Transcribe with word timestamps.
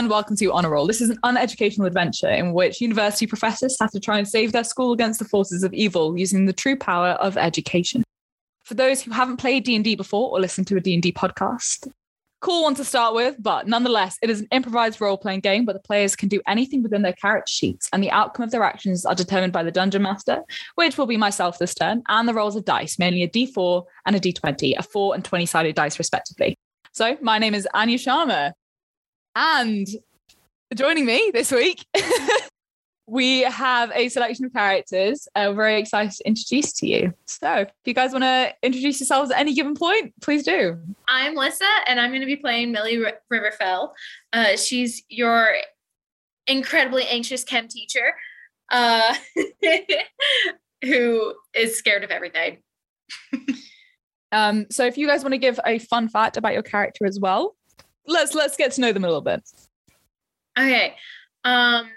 And 0.00 0.08
welcome 0.08 0.34
to 0.36 0.50
Honour 0.50 0.70
Roll. 0.70 0.86
This 0.86 1.02
is 1.02 1.10
an 1.10 1.18
uneducational 1.24 1.86
adventure 1.86 2.30
in 2.30 2.54
which 2.54 2.80
university 2.80 3.26
professors 3.26 3.76
have 3.82 3.90
to 3.90 4.00
try 4.00 4.16
and 4.16 4.26
save 4.26 4.52
their 4.52 4.64
school 4.64 4.94
against 4.94 5.18
the 5.18 5.26
forces 5.26 5.62
of 5.62 5.74
evil 5.74 6.18
using 6.18 6.46
the 6.46 6.54
true 6.54 6.74
power 6.74 7.08
of 7.20 7.36
education. 7.36 8.02
For 8.62 8.72
those 8.72 9.02
who 9.02 9.10
haven't 9.10 9.36
played 9.36 9.64
D&D 9.64 9.96
before 9.96 10.30
or 10.30 10.40
listened 10.40 10.68
to 10.68 10.76
a 10.78 10.80
D&D 10.80 11.12
podcast, 11.12 11.86
cool 12.40 12.62
one 12.62 12.74
to 12.76 12.82
start 12.82 13.14
with, 13.14 13.36
but 13.40 13.68
nonetheless, 13.68 14.16
it 14.22 14.30
is 14.30 14.40
an 14.40 14.48
improvised 14.52 15.02
role-playing 15.02 15.40
game 15.40 15.66
where 15.66 15.74
the 15.74 15.80
players 15.80 16.16
can 16.16 16.30
do 16.30 16.40
anything 16.48 16.82
within 16.82 17.02
their 17.02 17.12
character 17.12 17.52
sheets, 17.52 17.86
and 17.92 18.02
the 18.02 18.10
outcome 18.10 18.44
of 18.44 18.52
their 18.52 18.62
actions 18.62 19.04
are 19.04 19.14
determined 19.14 19.52
by 19.52 19.62
the 19.62 19.70
dungeon 19.70 20.00
master, 20.00 20.40
which 20.76 20.96
will 20.96 21.04
be 21.04 21.18
myself 21.18 21.58
this 21.58 21.74
turn, 21.74 22.02
and 22.08 22.26
the 22.26 22.32
rolls 22.32 22.56
of 22.56 22.64
dice, 22.64 22.98
mainly 22.98 23.22
a 23.22 23.28
D4 23.28 23.84
and 24.06 24.16
a 24.16 24.18
D20, 24.18 24.78
a 24.78 24.82
4 24.82 25.14
and 25.14 25.24
20-sided 25.24 25.76
dice 25.76 25.98
respectively. 25.98 26.56
So, 26.92 27.18
my 27.20 27.38
name 27.38 27.54
is 27.54 27.68
Anya 27.74 27.98
Sharma, 27.98 28.52
and 29.34 29.86
joining 30.74 31.06
me 31.06 31.30
this 31.32 31.50
week, 31.50 31.84
we 33.06 33.40
have 33.42 33.90
a 33.92 34.08
selection 34.08 34.44
of 34.44 34.52
characters 34.52 35.26
uh, 35.34 35.46
we're 35.48 35.54
very 35.54 35.80
excited 35.80 36.12
to 36.12 36.26
introduce 36.26 36.72
to 36.74 36.86
you. 36.86 37.12
So, 37.26 37.52
if 37.62 37.70
you 37.84 37.94
guys 37.94 38.12
want 38.12 38.24
to 38.24 38.52
introduce 38.62 39.00
yourselves 39.00 39.30
at 39.30 39.38
any 39.38 39.54
given 39.54 39.74
point, 39.74 40.14
please 40.20 40.44
do. 40.44 40.78
I'm 41.08 41.34
Lyssa, 41.34 41.64
and 41.86 42.00
I'm 42.00 42.10
going 42.10 42.20
to 42.20 42.26
be 42.26 42.36
playing 42.36 42.72
Millie 42.72 43.04
R- 43.04 43.14
Riverfell. 43.32 43.90
Uh, 44.32 44.56
she's 44.56 45.02
your 45.08 45.48
incredibly 46.46 47.06
anxious 47.06 47.44
chem 47.44 47.68
teacher 47.68 48.14
uh, 48.70 49.14
who 50.84 51.34
is 51.54 51.76
scared 51.76 52.04
of 52.04 52.10
everything. 52.10 52.58
Um, 54.32 54.66
so, 54.70 54.86
if 54.86 54.96
you 54.96 55.08
guys 55.08 55.24
want 55.24 55.32
to 55.32 55.38
give 55.38 55.58
a 55.66 55.80
fun 55.80 56.08
fact 56.08 56.36
about 56.36 56.52
your 56.52 56.62
character 56.62 57.04
as 57.04 57.18
well, 57.18 57.56
let's 58.10 58.34
let's 58.34 58.56
get 58.56 58.72
to 58.72 58.80
know 58.80 58.92
them 58.92 59.04
a 59.04 59.08
little 59.08 59.22
bit. 59.22 59.42
Okay. 60.58 60.96
Um, 61.44 61.88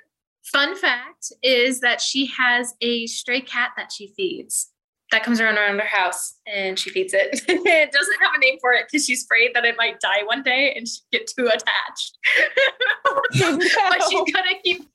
fun 0.43 0.75
fact 0.75 1.33
is 1.41 1.79
that 1.81 2.01
she 2.01 2.27
has 2.27 2.75
a 2.81 3.07
stray 3.07 3.41
cat 3.41 3.71
that 3.77 3.91
she 3.91 4.13
feeds 4.15 4.69
that 5.11 5.23
comes 5.23 5.39
around 5.39 5.57
around 5.57 5.79
her 5.79 5.85
house 5.85 6.39
and 6.47 6.77
she 6.77 6.89
feeds 6.89 7.13
it. 7.13 7.29
it 7.47 7.91
doesn't 7.91 8.21
have 8.21 8.31
a 8.35 8.39
name 8.39 8.57
for 8.59 8.73
it 8.73 8.85
because 8.89 9.05
she's 9.05 9.23
afraid 9.23 9.51
that 9.53 9.63
it 9.63 9.75
might 9.77 9.99
die 9.99 10.23
one 10.25 10.41
day 10.41 10.73
and 10.75 10.87
she'd 10.87 11.01
get 11.11 11.27
too 11.27 11.47
attached. 11.47 12.17
but 13.03 14.03
she's 14.09 14.23
gonna 14.33 14.59
keep 14.63 14.89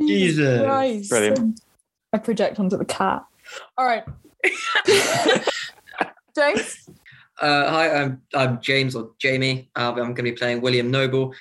Jesus. 0.00 0.62
Christ. 0.62 1.10
Brilliant. 1.10 1.60
I 2.12 2.18
project 2.18 2.58
onto 2.58 2.76
the 2.76 2.84
cat. 2.84 3.24
All 3.76 3.86
right. 3.86 4.04
James. 6.34 6.88
Uh, 7.40 7.70
hi, 7.70 7.90
I'm 8.02 8.22
I'm 8.34 8.60
James 8.60 8.96
or 8.96 9.12
Jamie. 9.18 9.70
Uh, 9.76 9.90
I'm 9.90 9.96
going 9.96 10.16
to 10.16 10.22
be 10.22 10.32
playing 10.32 10.60
William 10.60 10.90
Noble. 10.90 11.34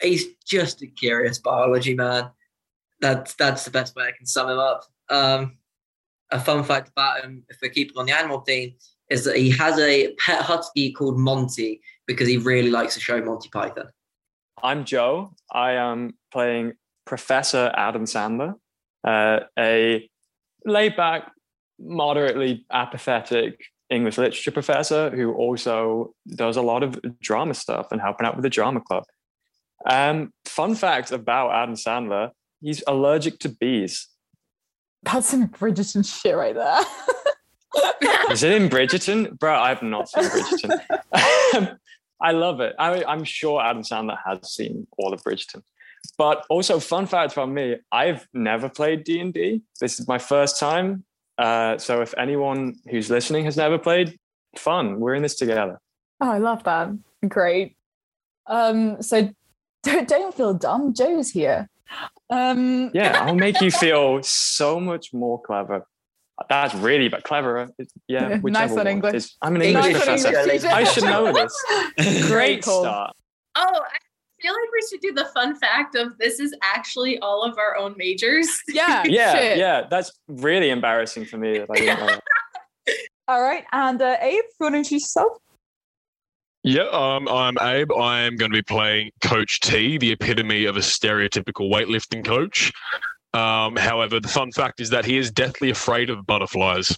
He's 0.00 0.24
just 0.46 0.82
a 0.82 0.86
curious 0.86 1.38
biology 1.38 1.94
man. 1.94 2.30
That's 3.00 3.34
that's 3.34 3.64
the 3.64 3.70
best 3.70 3.94
way 3.94 4.04
I 4.04 4.12
can 4.12 4.26
sum 4.26 4.48
him 4.48 4.58
up. 4.58 4.84
Um, 5.10 5.58
a 6.30 6.40
fun 6.40 6.64
fact 6.64 6.88
about 6.88 7.22
him, 7.22 7.44
if 7.50 7.58
we're 7.60 7.70
keeping 7.70 7.98
on 7.98 8.06
the 8.06 8.16
animal 8.16 8.40
theme, 8.40 8.74
is 9.10 9.24
that 9.24 9.36
he 9.36 9.50
has 9.50 9.78
a 9.78 10.14
pet 10.14 10.40
husky 10.40 10.90
called 10.92 11.18
Monty 11.18 11.82
because 12.06 12.26
he 12.26 12.38
really 12.38 12.70
likes 12.70 12.94
the 12.94 13.00
show 13.00 13.22
Monty 13.22 13.50
Python. 13.50 13.88
I'm 14.62 14.84
Joe. 14.84 15.34
I 15.52 15.72
am 15.72 16.14
playing 16.32 16.72
Professor 17.04 17.70
Adam 17.74 18.04
Sandler, 18.06 18.54
uh, 19.04 19.40
a 19.58 20.08
laid 20.64 20.96
back, 20.96 21.30
moderately 21.78 22.64
apathetic 22.70 23.60
English 23.92 24.18
literature 24.18 24.50
professor 24.50 25.10
who 25.10 25.32
also 25.34 26.14
does 26.34 26.56
a 26.56 26.62
lot 26.62 26.82
of 26.82 26.98
drama 27.20 27.54
stuff 27.54 27.88
and 27.92 28.00
helping 28.00 28.26
out 28.26 28.36
with 28.36 28.42
the 28.42 28.50
drama 28.50 28.80
club. 28.80 29.04
Um, 29.84 30.32
fun 30.44 30.74
fact 30.74 31.12
about 31.12 31.52
Adam 31.52 31.74
Sandler 31.74 32.30
he's 32.62 32.82
allergic 32.86 33.38
to 33.40 33.48
bees. 33.50 34.08
That's 35.02 35.28
some 35.28 35.48
Bridgerton 35.48 36.06
shit 36.08 36.36
right 36.36 36.54
there. 36.54 36.80
Is 38.30 38.42
it 38.42 38.52
in 38.52 38.68
Bridgerton? 38.68 39.38
Bro, 39.38 39.54
I've 39.54 39.82
not 39.82 40.08
seen 40.08 40.24
Bridgerton. 40.24 41.78
I 42.20 42.30
love 42.30 42.60
it. 42.60 42.74
I, 42.78 43.02
I'm 43.04 43.24
sure 43.24 43.60
Adam 43.60 43.82
Sandler 43.82 44.16
has 44.24 44.52
seen 44.52 44.86
all 44.96 45.12
of 45.12 45.22
Bridgerton. 45.24 45.62
But 46.16 46.44
also, 46.48 46.78
fun 46.78 47.06
fact 47.06 47.32
about 47.32 47.48
me: 47.48 47.76
I've 47.90 48.26
never 48.32 48.68
played 48.68 49.04
D 49.04 49.20
and 49.20 49.34
D. 49.34 49.62
This 49.80 49.98
is 49.98 50.06
my 50.06 50.18
first 50.18 50.58
time. 50.58 51.04
Uh, 51.42 51.78
so, 51.78 52.00
if 52.02 52.14
anyone 52.16 52.76
who's 52.90 53.10
listening 53.10 53.44
has 53.46 53.56
never 53.56 53.78
played, 53.78 54.18
fun. 54.56 55.00
We're 55.00 55.14
in 55.14 55.22
this 55.22 55.34
together. 55.36 55.80
Oh, 56.20 56.30
I 56.30 56.38
love 56.38 56.62
that. 56.64 56.90
Great. 57.28 57.76
Um, 58.46 59.02
so 59.02 59.28
don't, 59.82 60.08
don't 60.08 60.34
feel 60.34 60.54
dumb. 60.54 60.94
Joe's 60.94 61.30
here. 61.30 61.68
Um, 62.30 62.90
Yeah, 62.94 63.22
I'll 63.26 63.34
make 63.34 63.60
you 63.60 63.70
feel 63.70 64.22
so 64.22 64.78
much 64.80 65.12
more 65.12 65.40
clever. 65.42 65.86
That's 66.48 66.74
really 66.74 67.08
but 67.08 67.22
cleverer. 67.24 67.68
Yeah, 68.08 68.28
Nice 68.42 68.42
whichever 68.42 68.72
on 68.72 68.76
one 68.78 68.86
English. 68.86 69.14
is- 69.14 69.36
I'm 69.42 69.54
an 69.56 69.60
Nice 69.62 69.68
English 69.86 69.86
on 69.86 69.92
professor. 70.18 70.38
English. 70.38 70.64
I 70.64 70.84
should 70.84 71.04
know 71.04 71.32
this. 71.32 72.28
Great 72.30 72.64
Cool. 72.64 72.82
start. 72.82 73.12
Oh, 73.56 73.62
I 73.84 73.98
feel 74.42 74.52
like 74.52 74.72
we 74.72 74.86
should 74.90 75.00
do 75.00 75.12
the 75.12 75.26
fun 75.26 75.54
fact 75.54 75.94
of 75.94 76.18
this 76.18 76.40
is 76.40 76.54
actually 76.62 77.18
all 77.20 77.42
of 77.42 77.56
our 77.58 77.76
own 77.76 77.94
majors. 77.96 78.48
Yeah. 78.68 79.04
Yeah, 79.12 79.34
shit. 79.34 79.58
yeah. 79.58 79.86
That's 79.88 80.12
really 80.28 80.70
embarrassing 80.70 81.26
for 81.26 81.36
me. 81.38 81.58
That 81.58 81.68
I 81.70 81.74
didn't 81.74 82.06
know. 82.06 82.18
All 83.28 83.42
right. 83.42 83.64
And 83.72 84.00
uh, 84.00 84.16
Abe, 84.20 84.38
if 84.38 84.50
you 84.58 84.64
want 84.64 84.74
to 84.74 84.78
introduce 84.78 85.02
yourself? 85.02 85.38
Yeah, 86.64 86.86
um, 86.92 87.28
I'm 87.28 87.58
Abe. 87.60 87.92
I'm 87.92 88.36
going 88.36 88.50
to 88.50 88.58
be 88.58 88.62
playing 88.62 89.10
Coach 89.20 89.60
T, 89.60 89.98
the 89.98 90.12
epitome 90.12 90.64
of 90.64 90.76
a 90.76 90.80
stereotypical 90.80 91.70
weightlifting 91.70 92.24
coach. 92.24 92.72
Um, 93.34 93.76
however, 93.76 94.20
the 94.20 94.28
fun 94.28 94.52
fact 94.52 94.80
is 94.80 94.90
that 94.90 95.04
he 95.04 95.18
is 95.18 95.30
deathly 95.30 95.70
afraid 95.70 96.08
of 96.08 96.24
butterflies. 96.26 96.96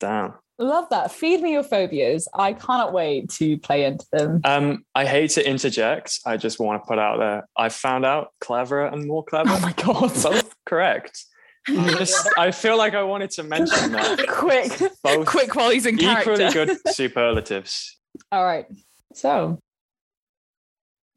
Damn. 0.00 0.34
Love 0.58 0.88
that. 0.90 1.10
Feed 1.10 1.40
me 1.40 1.52
your 1.52 1.62
phobias. 1.64 2.28
I 2.34 2.52
cannot 2.52 2.92
wait 2.92 3.30
to 3.30 3.58
play 3.58 3.84
into 3.84 4.06
them. 4.12 4.40
Um, 4.44 4.84
I 4.94 5.04
hate 5.04 5.30
to 5.32 5.48
interject. 5.48 6.20
I 6.26 6.36
just 6.36 6.60
want 6.60 6.82
to 6.82 6.86
put 6.86 6.98
out 6.98 7.18
there. 7.18 7.48
I 7.56 7.68
found 7.68 8.04
out 8.04 8.32
cleverer 8.40 8.86
and 8.86 9.06
more 9.06 9.24
clever. 9.24 9.50
Oh 9.50 9.60
my 9.60 9.72
god. 9.72 10.12
Both 10.22 10.54
correct. 10.66 11.24
Just, 11.66 12.28
I 12.36 12.50
feel 12.50 12.76
like 12.76 12.94
I 12.94 13.02
wanted 13.02 13.30
to 13.32 13.44
mention 13.44 13.92
that. 13.92 14.26
quick, 14.28 14.92
Both 15.02 15.26
quick 15.26 15.48
qualities 15.48 15.86
in 15.86 15.96
character. 15.96 16.32
equally 16.32 16.52
good 16.52 16.76
superlatives. 16.88 17.98
All 18.30 18.44
right. 18.44 18.66
So 19.14 19.58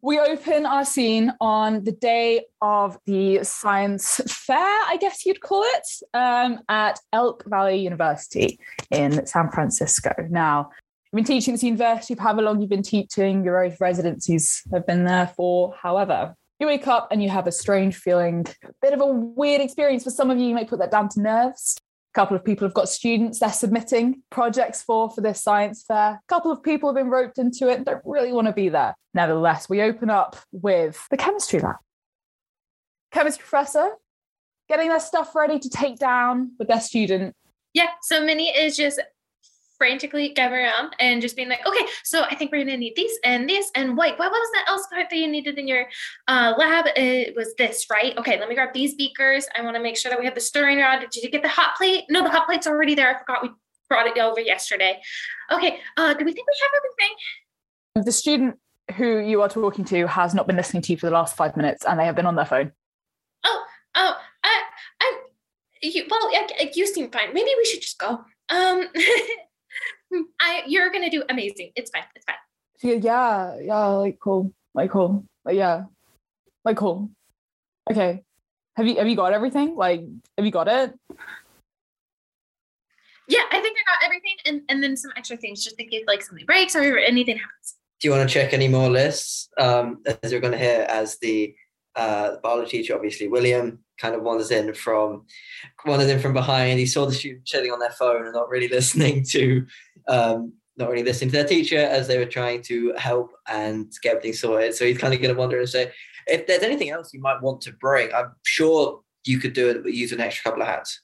we 0.06 0.20
open 0.20 0.68
our 0.68 0.86
scene 0.86 1.34
on 1.42 1.84
the 1.84 1.92
day 1.92 2.46
of 2.62 2.96
the 3.08 3.40
science 3.44 4.22
fair, 4.28 4.56
I 4.60 4.98
guess 5.02 5.26
you'd 5.26 5.42
call 5.42 5.64
it, 5.66 5.88
um, 6.14 6.60
at 6.70 7.00
Elk 7.12 7.44
Valley 7.48 7.78
University 7.78 8.60
in 8.92 9.26
San 9.26 9.50
Francisco. 9.50 10.14
Now, 10.30 10.70
you've 11.12 11.18
been 11.18 11.24
teaching 11.24 11.56
this 11.56 11.64
university 11.64 12.14
for 12.14 12.22
however 12.22 12.44
long 12.44 12.62
you've 12.62 12.70
been 12.70 12.84
teaching, 12.84 13.44
your 13.44 13.66
own 13.66 13.76
residencies 13.80 14.62
have 14.72 14.86
been 14.86 15.06
there 15.06 15.34
for 15.36 15.74
however. 15.82 16.36
You 16.60 16.68
wake 16.68 16.88
up 16.88 17.08
and 17.10 17.24
you 17.24 17.30
have 17.32 17.48
a 17.48 17.52
strange 17.52 17.96
feeling, 17.96 18.46
a 18.64 18.70
bit 18.84 18.94
of 18.94 19.02
a 19.02 19.08
weird 19.08 19.60
experience. 19.60 20.04
For 20.04 20.12
some 20.12 20.30
of 20.30 20.38
you, 20.38 20.46
you 20.46 20.54
might 20.54 20.70
put 20.70 20.78
that 20.80 20.92
down 20.92 21.10
to 21.10 21.20
nerves. 21.20 21.78
Couple 22.16 22.38
of 22.38 22.46
people 22.46 22.66
have 22.66 22.74
got 22.74 22.88
students 22.88 23.40
they're 23.40 23.52
submitting 23.52 24.22
projects 24.30 24.82
for 24.82 25.10
for 25.10 25.20
this 25.20 25.44
science 25.44 25.84
fair. 25.86 26.12
A 26.12 26.22
couple 26.30 26.50
of 26.50 26.64
people 26.64 26.88
have 26.88 26.96
been 26.96 27.10
roped 27.10 27.38
into 27.38 27.68
it 27.70 27.76
and 27.76 27.86
don't 27.86 28.02
really 28.06 28.32
want 28.32 28.48
to 28.48 28.54
be 28.54 28.70
there. 28.70 28.96
Nevertheless, 29.14 29.68
we 29.68 29.82
open 29.82 30.10
up 30.10 30.38
with 30.54 31.06
the 31.12 31.18
chemistry 31.18 31.60
lab. 31.60 31.76
Chemistry 33.12 33.44
professor 33.46 33.92
getting 34.70 34.90
their 34.90 35.00
stuff 35.00 35.36
ready 35.36 35.60
to 35.60 35.70
take 35.70 35.98
down 35.98 36.52
with 36.58 36.70
their 36.70 36.80
student. 36.80 37.36
Yeah, 37.74 37.90
so 38.02 38.24
Minnie 38.24 38.50
is 38.50 38.78
just 38.78 39.02
frantically 39.78 40.34
going 40.34 40.54
around 40.54 40.96
and 41.00 41.22
just 41.22 41.36
being 41.36 41.50
like, 41.50 41.66
okay, 41.66 41.86
so 42.04 42.24
I 42.24 42.36
think 42.36 42.52
we're 42.52 42.64
gonna 42.64 42.78
need 42.78 42.96
these 42.96 43.18
and 43.24 43.50
this 43.50 43.72
and 43.76 43.98
wait, 43.98 44.18
what 44.18 44.32
was 44.32 44.50
that 44.54 44.66
else 44.68 44.88
part 44.88 45.10
that 45.10 45.18
you 45.18 45.28
needed 45.28 45.58
in 45.58 45.68
your 45.68 45.86
uh, 46.28 46.54
lab? 46.58 46.86
It 46.96 47.36
was 47.36 47.54
this, 47.58 47.86
right? 47.90 48.18
Okay, 48.18 48.40
let 48.40 48.50
me 48.50 48.56
grab 48.56 48.74
these 48.74 48.96
beakers. 48.96 49.48
I 49.58 49.62
want 49.62 49.76
to 49.76 49.82
make 49.82 49.98
sure 49.98 50.10
that 50.10 50.20
we 50.20 50.26
have 50.26 50.36
the 50.36 50.42
stirring 50.42 50.80
rod. 50.80 51.00
Did 51.12 51.24
you 51.24 51.30
get 51.30 51.42
the 51.42 51.50
hot 51.50 51.76
plate? 51.78 52.06
No, 52.10 52.24
the 52.24 52.30
hot 52.30 52.48
plate's 52.48 52.68
already 52.68 52.96
there. 52.96 53.16
I 53.16 53.20
forgot 53.20 53.44
we 53.44 53.50
brought 53.90 54.08
it 54.08 54.18
over 54.18 54.40
yesterday. 54.40 55.02
Okay, 55.52 55.80
uh, 55.98 56.14
do 56.14 56.26
we 56.26 56.34
think 56.34 56.48
we 56.48 56.58
have 56.62 56.72
everything? 56.78 58.06
The 58.06 58.12
student 58.12 58.60
who 58.96 59.20
you 59.20 59.42
are 59.42 59.50
talking 59.50 59.86
to 59.86 60.08
has 60.08 60.34
not 60.34 60.48
been 60.48 60.56
listening 60.56 60.84
to 60.84 60.94
you 60.94 60.98
for 60.98 61.08
the 61.08 61.14
last 61.14 61.36
five 61.36 61.58
minutes 61.58 61.86
and 61.86 62.00
they 62.00 62.06
have 62.06 62.16
been 62.16 62.26
on 62.26 62.36
their 62.36 62.46
phone. 62.46 62.72
Oh, 63.44 63.64
oh, 63.96 64.18
I, 64.44 64.62
I, 65.02 65.20
you, 65.82 66.06
well, 66.10 66.30
I, 66.34 66.72
you 66.74 66.86
seem 66.88 67.10
fine. 67.12 67.34
Maybe 67.34 67.50
we 67.58 67.66
should 67.66 67.82
just 67.82 67.98
go. 67.98 68.24
Um, 68.50 68.88
I, 70.40 70.64
you're 70.68 70.90
gonna 70.90 71.10
do 71.10 71.24
amazing. 71.30 71.72
It's 71.76 71.92
fine. 71.92 72.04
It's 72.16 72.26
fine. 72.26 72.36
She 72.82 72.96
yeah, 72.96 73.58
yeah, 73.62 73.86
like 73.88 74.20
cool, 74.20 74.54
like 74.74 74.92
cool, 74.92 75.26
like 75.44 75.56
yeah, 75.56 75.86
like 76.64 76.78
cool. 76.78 77.10
Okay, 77.90 78.24
have 78.76 78.88
you 78.88 78.98
have 78.98 79.08
you 79.08 79.16
got 79.16 79.34
everything? 79.34 79.76
Like, 79.76 80.02
have 80.38 80.46
you 80.46 80.52
got 80.52 80.68
it? 80.68 80.94
Yeah, 83.28 83.42
I 83.52 83.60
think 83.60 83.78
I 83.78 83.84
got 83.92 84.06
everything, 84.06 84.36
and 84.46 84.62
and 84.70 84.84
then 84.84 84.98
some 84.98 85.12
extra 85.16 85.38
things 85.38 85.64
just 85.64 85.80
in 85.80 85.88
case 85.90 86.04
like 86.08 86.22
something 86.22 86.46
breaks 86.46 86.76
or 86.76 86.98
anything 86.98 87.38
happens. 87.38 87.76
Do 88.00 88.08
you 88.08 88.12
want 88.14 88.28
to 88.30 88.34
check 88.34 88.54
any 88.54 88.68
more 88.68 88.90
lists? 88.90 89.50
Um, 89.58 90.04
as 90.22 90.32
you're 90.32 90.42
going 90.42 90.52
to 90.52 90.60
hear, 90.60 90.86
as 90.90 91.18
the 91.20 91.56
uh, 91.96 92.36
biology 92.44 92.78
teacher, 92.78 92.94
obviously 92.94 93.30
William, 93.30 93.85
kind 94.00 94.16
of 94.16 94.22
wanders 94.22 94.52
in 94.52 94.74
from 94.74 95.26
wanders 95.86 96.10
in 96.10 96.20
from 96.20 96.34
behind. 96.34 96.80
He 96.80 96.86
saw 96.86 97.06
the 97.06 97.14
students 97.14 97.50
chilling 97.50 97.72
on 97.72 97.80
their 97.80 97.92
phone 97.92 98.26
and 98.26 98.34
not 98.34 98.50
really 98.50 98.68
listening 98.70 99.24
to 99.30 99.66
um, 100.08 100.54
not 100.78 100.90
really 100.90 101.04
listening 101.04 101.30
to 101.32 101.38
their 101.38 101.48
teacher 101.48 101.78
as 101.78 102.08
they 102.08 102.18
were 102.18 102.26
trying 102.26 102.62
to 102.64 102.94
help 102.98 103.32
and 103.48 103.92
get 104.02 104.12
everything 104.12 104.34
sorted. 104.34 104.76
So 104.76 104.86
he's 104.86 104.98
kind 104.98 105.14
of 105.14 105.22
going 105.22 105.34
to 105.34 105.40
wander 105.40 105.60
and 105.60 105.70
say, 105.70 105.92
if 106.28 106.48
there's 106.48 106.64
anything 106.64 106.90
else 106.90 107.14
you 107.14 107.22
might 107.22 107.42
want 107.42 107.62
to 107.62 107.74
bring, 107.74 108.14
I'm 108.14 108.32
sure 108.44 109.02
you 109.26 109.40
could 109.40 109.54
do 109.54 109.70
it, 109.70 109.84
but 109.84 109.94
use 109.94 110.12
an 110.12 110.20
extra 110.20 110.44
couple 110.44 110.64
of 110.64 110.68
hats. 110.68 111.02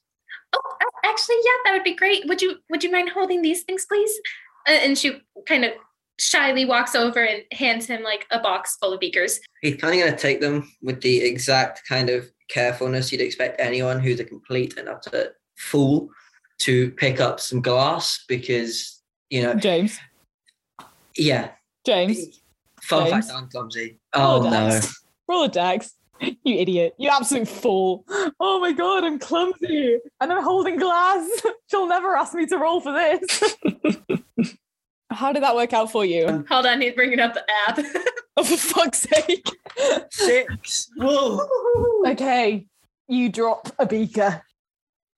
Oh, 0.53 0.59
actually, 1.05 1.37
yeah, 1.43 1.51
that 1.65 1.73
would 1.73 1.83
be 1.83 1.95
great. 1.95 2.27
Would 2.27 2.41
you 2.41 2.57
would 2.69 2.83
you 2.83 2.91
mind 2.91 3.09
holding 3.09 3.41
these 3.41 3.63
things, 3.63 3.85
please? 3.85 4.11
Uh, 4.67 4.71
and 4.71 4.97
she 4.97 5.21
kind 5.47 5.63
of 5.63 5.71
shyly 6.19 6.65
walks 6.65 6.93
over 6.93 7.23
and 7.23 7.43
hands 7.51 7.87
him 7.87 8.03
like 8.03 8.27
a 8.31 8.39
box 8.39 8.77
full 8.79 8.93
of 8.93 8.99
beakers. 8.99 9.39
He's 9.61 9.77
kind 9.77 9.93
of 9.93 10.01
going 10.01 10.13
to 10.13 10.21
take 10.21 10.41
them 10.41 10.71
with 10.81 11.01
the 11.01 11.21
exact 11.21 11.87
kind 11.87 12.09
of 12.09 12.29
carefulness 12.51 13.11
you'd 13.11 13.21
expect 13.21 13.59
anyone 13.59 13.99
who's 13.99 14.19
a 14.19 14.25
complete 14.25 14.77
and 14.77 14.89
utter 14.89 15.35
fool 15.57 16.09
to 16.59 16.91
pick 16.91 17.19
up 17.19 17.39
some 17.39 17.61
glass 17.61 18.23
because, 18.27 19.01
you 19.29 19.41
know, 19.41 19.55
James. 19.55 19.99
yeah. 21.17 21.51
James. 21.85 22.41
Fun 22.81 23.09
James. 23.09 23.27
fact, 23.27 23.37
I'm 23.37 23.49
clumsy. 23.49 23.99
Oh, 24.13 24.41
no. 24.43 24.49
Rolodex. 24.49 24.95
Rolodex. 25.29 25.91
You 26.43 26.55
idiot. 26.59 26.93
You 26.99 27.09
absolute 27.09 27.47
fool. 27.47 28.05
Oh 28.39 28.59
my 28.59 28.73
god, 28.73 29.03
I'm 29.03 29.17
clumsy. 29.17 29.97
And 30.19 30.31
I'm 30.31 30.43
holding 30.43 30.77
glass. 30.77 31.27
She'll 31.71 31.87
never 31.87 32.15
ask 32.15 32.35
me 32.35 32.45
to 32.45 32.57
roll 32.57 32.79
for 32.79 32.91
this. 32.93 33.55
How 35.11 35.33
did 35.33 35.43
that 35.43 35.55
work 35.55 35.73
out 35.73 35.91
for 35.91 36.05
you? 36.05 36.45
Hold 36.49 36.65
on, 36.65 36.79
he's 36.79 36.93
bringing 36.93 37.19
up 37.19 37.33
the 37.33 37.43
app. 37.67 37.79
Oh, 38.37 38.43
for 38.43 38.55
fuck's 38.55 38.99
sake. 38.99 39.45
Six. 40.11 40.89
Whoa. 40.95 41.45
Okay. 42.07 42.67
You 43.07 43.29
drop 43.29 43.69
a 43.77 43.85
beaker. 43.85 44.43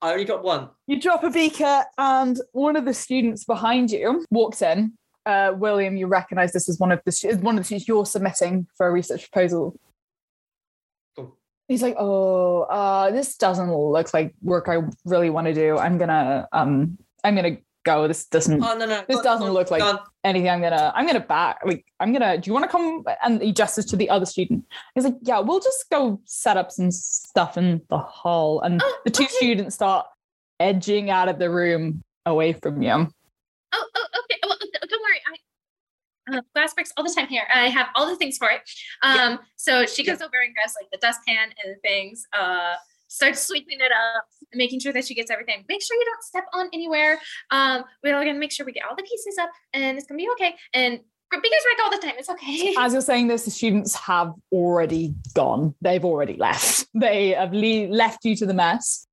I 0.02 0.12
only 0.12 0.26
got 0.26 0.44
one. 0.44 0.70
You 0.88 1.00
drop 1.00 1.24
a 1.24 1.30
beaker, 1.30 1.84
and 1.98 2.38
one 2.52 2.76
of 2.76 2.84
the 2.84 2.94
students 2.94 3.46
behind 3.46 3.92
you 3.92 4.26
walks 4.30 4.62
in. 4.62 4.94
Uh, 5.26 5.54
William, 5.56 5.96
you 5.96 6.08
recognize 6.08 6.52
this 6.52 6.68
as 6.68 6.78
one 6.78 6.92
of 6.92 7.00
the 7.06 7.12
stu- 7.12 7.38
one 7.38 7.56
of 7.56 7.62
the 7.62 7.66
students 7.66 7.88
you're 7.88 8.06
submitting 8.06 8.68
for 8.76 8.88
a 8.88 8.92
research 8.92 9.32
proposal. 9.32 9.80
Cool. 11.16 11.38
He's 11.70 11.82
like, 11.82 11.96
"Oh, 11.98 12.64
uh, 12.64 13.12
this 13.12 13.38
doesn't 13.38 13.74
look 13.74 14.14
like 14.14 14.34
work 14.42 14.68
I 14.68 14.80
really 15.06 15.30
want 15.30 15.48
to 15.48 15.54
do. 15.54 15.78
I'm 15.78 15.98
gonna, 15.98 16.50
um, 16.52 16.98
I'm 17.24 17.36
gonna 17.36 17.58
go. 17.84 18.08
This 18.08 18.26
doesn't 18.26 18.64
Oh, 18.64 18.76
no, 18.78 18.86
no. 18.86 19.04
This 19.08 19.18
Go 19.18 19.24
doesn't 19.24 19.48
go 19.48 19.54
look 19.54 19.72
like- 19.72 19.82
go 19.82 20.00
anything. 20.24 20.50
I'm 20.50 20.62
gonna, 20.62 20.92
I'm 20.96 21.06
gonna 21.06 21.20
back. 21.20 21.60
Like, 21.66 21.86
I'm 22.00 22.12
gonna. 22.14 22.38
Do 22.38 22.50
you 22.50 22.54
want 22.54 22.64
to 22.66 22.70
come? 22.70 23.04
And 23.24 23.42
he 23.42 23.52
gestures 23.52 23.86
to 23.88 23.96
the 23.96 24.10
other 24.10 24.26
student. 24.26 24.66
He's 24.96 25.04
like, 25.04 25.16
"Yeah, 25.22 25.40
we'll 25.40 25.60
just 25.60 25.90
go 25.90 26.22
set 26.26 26.58
up 26.58 26.72
some 26.72 26.92
stuff 26.92 27.58
in 27.58 27.82
the 27.90 27.98
hall." 27.98 28.62
And 28.62 28.82
Oh, 28.84 28.98
the 29.06 29.12
two 29.12 29.24
okay. 29.24 29.34
students 29.34 29.76
start 29.76 30.06
edging 30.60 31.10
out 31.10 31.30
of 31.30 31.40
the 31.40 31.50
room 31.50 32.04
away 32.26 32.54
from 32.54 32.82
you. 32.82 32.92
Oh, 32.92 33.08
oh, 33.74 34.06
okay. 34.24 34.40
Well, 34.44 34.58
don't 34.88 35.02
worry. 35.02 35.22
I 35.28 36.38
uh, 36.38 36.42
glass 36.56 36.74
breaks 36.74 36.94
all 36.96 37.04
the 37.04 37.14
time 37.14 37.28
here. 37.28 37.44
I 37.54 37.68
have 37.70 37.88
all 37.96 38.08
the 38.08 38.16
things 38.16 38.38
for 38.38 38.50
it. 38.50 38.62
Um, 39.02 39.40
so 39.58 39.86
she 39.86 40.04
goes 40.06 40.22
over 40.22 40.40
and 40.42 40.54
grabs 40.56 40.74
like 40.80 40.90
the 40.92 40.98
dustpan 41.00 41.50
and 41.66 41.76
things. 41.82 42.26
Uh, 42.32 42.76
starts 43.14 43.46
sweeping 43.48 43.78
it 43.80 43.92
up, 43.92 44.26
making 44.54 44.80
sure 44.80 44.92
that 44.92 45.06
she 45.06 45.14
gets 45.14 45.30
everything. 45.30 45.64
Make 45.70 45.84
sure 45.84 45.96
you 45.96 46.06
don't 46.06 46.24
step 46.24 46.46
on 46.54 46.68
anywhere. 46.74 47.20
Um, 47.52 47.84
we're 48.04 48.16
all 48.16 48.24
gonna 48.26 48.40
make 48.40 48.52
sure 48.52 48.66
we 48.66 48.72
get 48.72 48.84
all 48.90 48.96
the 48.96 49.04
pieces 49.04 49.38
up, 49.38 49.50
and 49.72 49.98
it's 49.98 50.08
gonna 50.08 50.18
be 50.18 50.30
okay. 50.34 50.56
And 50.74 51.00
because 51.30 51.64
break 51.64 51.84
all 51.84 51.92
the 51.92 51.98
time, 51.98 52.16
it's 52.18 52.30
okay. 52.30 52.76
As 52.78 52.94
you're 52.94 53.02
saying 53.02 53.28
this, 53.28 53.46
the 53.46 53.52
students 53.52 53.96
have 53.96 54.34
already 54.52 55.14
gone. 55.34 55.74
They've 55.82 56.04
already 56.04 56.36
left. 56.38 56.88
They 56.96 57.30
have 57.30 57.54
le- 57.54 57.88
left 57.88 58.24
you 58.24 58.36
to 58.36 58.46
the 58.46 58.54
mess, 58.54 59.08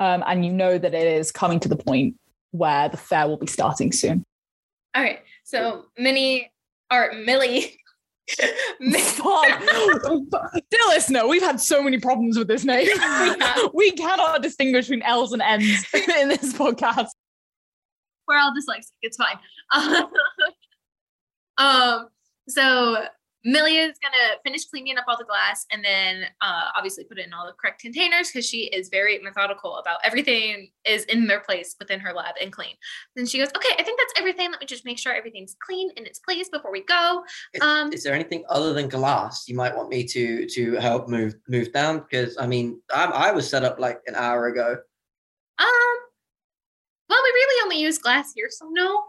um, 0.00 0.22
and 0.26 0.44
you 0.44 0.52
know 0.52 0.78
that 0.78 0.94
it 0.94 1.06
is 1.06 1.30
coming 1.32 1.60
to 1.60 1.68
the 1.68 1.76
point 1.76 2.16
where 2.52 2.88
the 2.88 2.96
fair 2.96 3.26
will 3.28 3.36
be 3.36 3.46
starting 3.48 3.92
soon. 3.92 4.24
all 4.94 5.02
right. 5.02 5.20
So 5.44 5.86
Minnie 5.98 6.50
or 6.92 7.12
Millie. 7.12 7.76
Mi- 8.80 8.98
Fuck. 9.00 9.60
Dear 10.70 10.80
listener, 10.88 11.26
we've 11.26 11.42
had 11.42 11.60
so 11.60 11.82
many 11.82 11.98
problems 11.98 12.38
with 12.38 12.48
this 12.48 12.64
name. 12.64 12.88
we 13.74 13.92
cannot 13.92 14.42
distinguish 14.42 14.86
between 14.86 15.02
L's 15.02 15.32
and 15.32 15.42
N's 15.42 15.86
in 15.94 16.28
this 16.28 16.52
podcast. 16.54 17.08
we're 18.26 18.38
all 18.38 18.52
dyslexic. 18.52 18.92
It's 19.02 19.16
fine. 19.16 19.38
um, 21.58 22.08
so 22.48 23.04
Millie 23.44 23.76
is 23.76 23.98
gonna 24.02 24.38
finish 24.42 24.64
cleaning 24.64 24.96
up 24.96 25.04
all 25.06 25.18
the 25.18 25.24
glass 25.24 25.66
and 25.70 25.84
then 25.84 26.24
uh, 26.40 26.70
obviously 26.74 27.04
put 27.04 27.18
it 27.18 27.26
in 27.26 27.34
all 27.34 27.46
the 27.46 27.52
correct 27.52 27.80
containers 27.80 28.30
because 28.30 28.48
she 28.48 28.64
is 28.64 28.88
very 28.88 29.18
methodical 29.18 29.76
about 29.76 29.98
everything 30.02 30.70
is 30.86 31.04
in 31.04 31.26
their 31.26 31.40
place 31.40 31.76
within 31.78 32.00
her 32.00 32.14
lab 32.14 32.34
and 32.40 32.50
clean. 32.52 32.74
Then 33.16 33.26
she 33.26 33.38
goes, 33.38 33.48
"Okay, 33.54 33.74
I 33.78 33.82
think 33.82 33.98
that's 34.00 34.14
everything. 34.16 34.50
Let 34.50 34.60
me 34.60 34.66
just 34.66 34.84
make 34.86 34.98
sure 34.98 35.12
everything's 35.12 35.56
clean 35.64 35.90
in 35.96 36.06
its 36.06 36.20
place 36.20 36.48
before 36.48 36.72
we 36.72 36.82
go." 36.84 37.22
Is, 37.52 37.60
Um, 37.60 37.92
is 37.92 38.02
there 38.02 38.14
anything 38.14 38.44
other 38.48 38.72
than 38.72 38.88
glass 38.88 39.46
you 39.46 39.54
might 39.54 39.76
want 39.76 39.90
me 39.90 40.04
to 40.08 40.46
to 40.46 40.74
help 40.76 41.08
move 41.08 41.34
move 41.48 41.70
down? 41.72 42.00
Because 42.00 42.38
I 42.38 42.46
mean, 42.46 42.80
I, 42.92 43.04
I 43.04 43.30
was 43.32 43.48
set 43.48 43.64
up 43.64 43.78
like 43.78 44.00
an 44.06 44.14
hour 44.14 44.46
ago. 44.46 44.76
Um, 45.58 45.96
well, 47.08 47.20
we 47.22 47.30
really 47.30 47.62
only 47.64 47.78
use 47.80 47.98
glass 47.98 48.32
here, 48.34 48.48
so 48.50 48.68
no. 48.70 49.04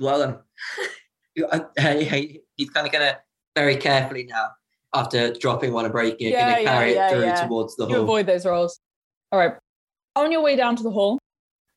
Well 0.00 0.18
then, 0.18 0.38
You- 1.34 1.46
I- 1.50 1.56
uh, 1.58 1.64
hey, 1.78 2.04
hey, 2.04 2.40
he's 2.56 2.70
kind 2.70 2.86
of 2.86 2.92
gonna 2.92 3.18
very 3.56 3.76
carefully 3.76 4.24
now 4.24 4.48
after 4.94 5.32
dropping 5.32 5.72
one 5.72 5.84
and 5.84 5.92
breaking 5.92 6.28
it, 6.28 6.32
Yeah, 6.32 6.50
gonna 6.52 6.62
yeah, 6.62 6.72
carry 6.78 6.94
yeah, 6.94 7.06
it 7.08 7.12
through 7.12 7.24
yeah. 7.24 7.46
towards 7.46 7.76
the 7.76 7.86
You 7.86 7.94
hall. 7.94 8.02
avoid 8.04 8.26
those 8.26 8.44
rolls. 8.46 8.80
All 9.32 9.38
right. 9.38 9.54
On 10.16 10.32
your 10.32 10.40
way 10.42 10.56
down 10.56 10.74
to 10.76 10.82
the 10.82 10.90
hall, 10.90 11.18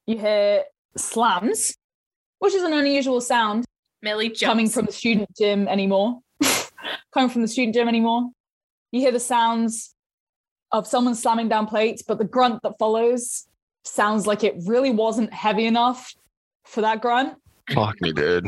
you 0.07 0.17
hear 0.17 0.63
slams, 0.97 1.75
which 2.39 2.53
is 2.53 2.63
an 2.63 2.73
unusual 2.73 3.21
sound 3.21 3.65
Millie 4.01 4.29
jumps. 4.29 4.41
coming 4.43 4.69
from 4.69 4.85
the 4.85 4.91
student 4.91 5.29
gym 5.37 5.67
anymore. 5.67 6.19
coming 7.13 7.29
from 7.29 7.41
the 7.43 7.47
student 7.47 7.75
gym 7.75 7.87
anymore. 7.87 8.29
You 8.91 9.01
hear 9.01 9.11
the 9.11 9.19
sounds 9.19 9.93
of 10.71 10.87
someone 10.87 11.13
slamming 11.15 11.49
down 11.49 11.67
plates, 11.67 12.01
but 12.01 12.17
the 12.17 12.25
grunt 12.25 12.61
that 12.63 12.73
follows 12.79 13.47
sounds 13.85 14.25
like 14.25 14.43
it 14.43 14.55
really 14.65 14.89
wasn't 14.91 15.31
heavy 15.31 15.65
enough 15.65 16.13
for 16.65 16.81
that 16.81 17.01
grunt. 17.01 17.35
Fuck 17.71 18.01
me, 18.01 18.11
dude. 18.11 18.45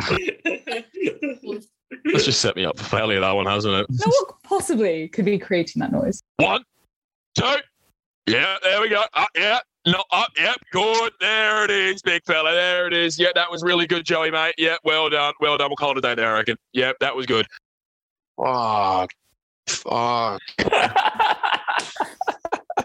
That's 2.03 2.25
just 2.25 2.41
set 2.41 2.55
me 2.55 2.65
up 2.65 2.77
for 2.77 2.83
failure, 2.85 3.19
that 3.19 3.31
one, 3.31 3.45
hasn't 3.45 3.73
it? 3.73 3.87
Now, 3.89 4.05
what 4.07 4.35
possibly 4.43 5.07
could 5.07 5.25
be 5.25 5.37
creating 5.37 5.79
that 5.79 5.91
noise? 5.91 6.21
One, 6.37 6.63
two. 7.37 7.55
Yeah, 8.27 8.57
there 8.63 8.81
we 8.81 8.89
go. 8.89 9.03
Up, 9.13 9.29
yeah. 9.35 9.59
No, 9.87 10.03
up, 10.11 10.31
yep, 10.37 10.57
good. 10.71 11.13
There 11.19 11.63
it 11.63 11.69
is, 11.69 12.01
big 12.01 12.23
fella. 12.25 12.51
There 12.51 12.87
it 12.87 12.93
is. 12.93 13.19
Yeah, 13.19 13.29
that 13.35 13.51
was 13.51 13.61
really 13.61 13.85
good, 13.85 14.03
Joey, 14.03 14.31
mate. 14.31 14.55
Yeah, 14.57 14.77
well 14.83 15.09
done. 15.09 15.33
Well 15.39 15.57
done. 15.57 15.69
We'll 15.69 15.75
call 15.75 15.91
it 15.91 15.99
a 15.99 16.01
day 16.01 16.15
there, 16.15 16.33
I 16.33 16.39
reckon. 16.39 16.57
Yep, 16.73 16.97
that 17.01 17.15
was 17.15 17.27
good. 17.27 17.45
Fuck. 18.35 19.11
Fuck. 19.67 20.41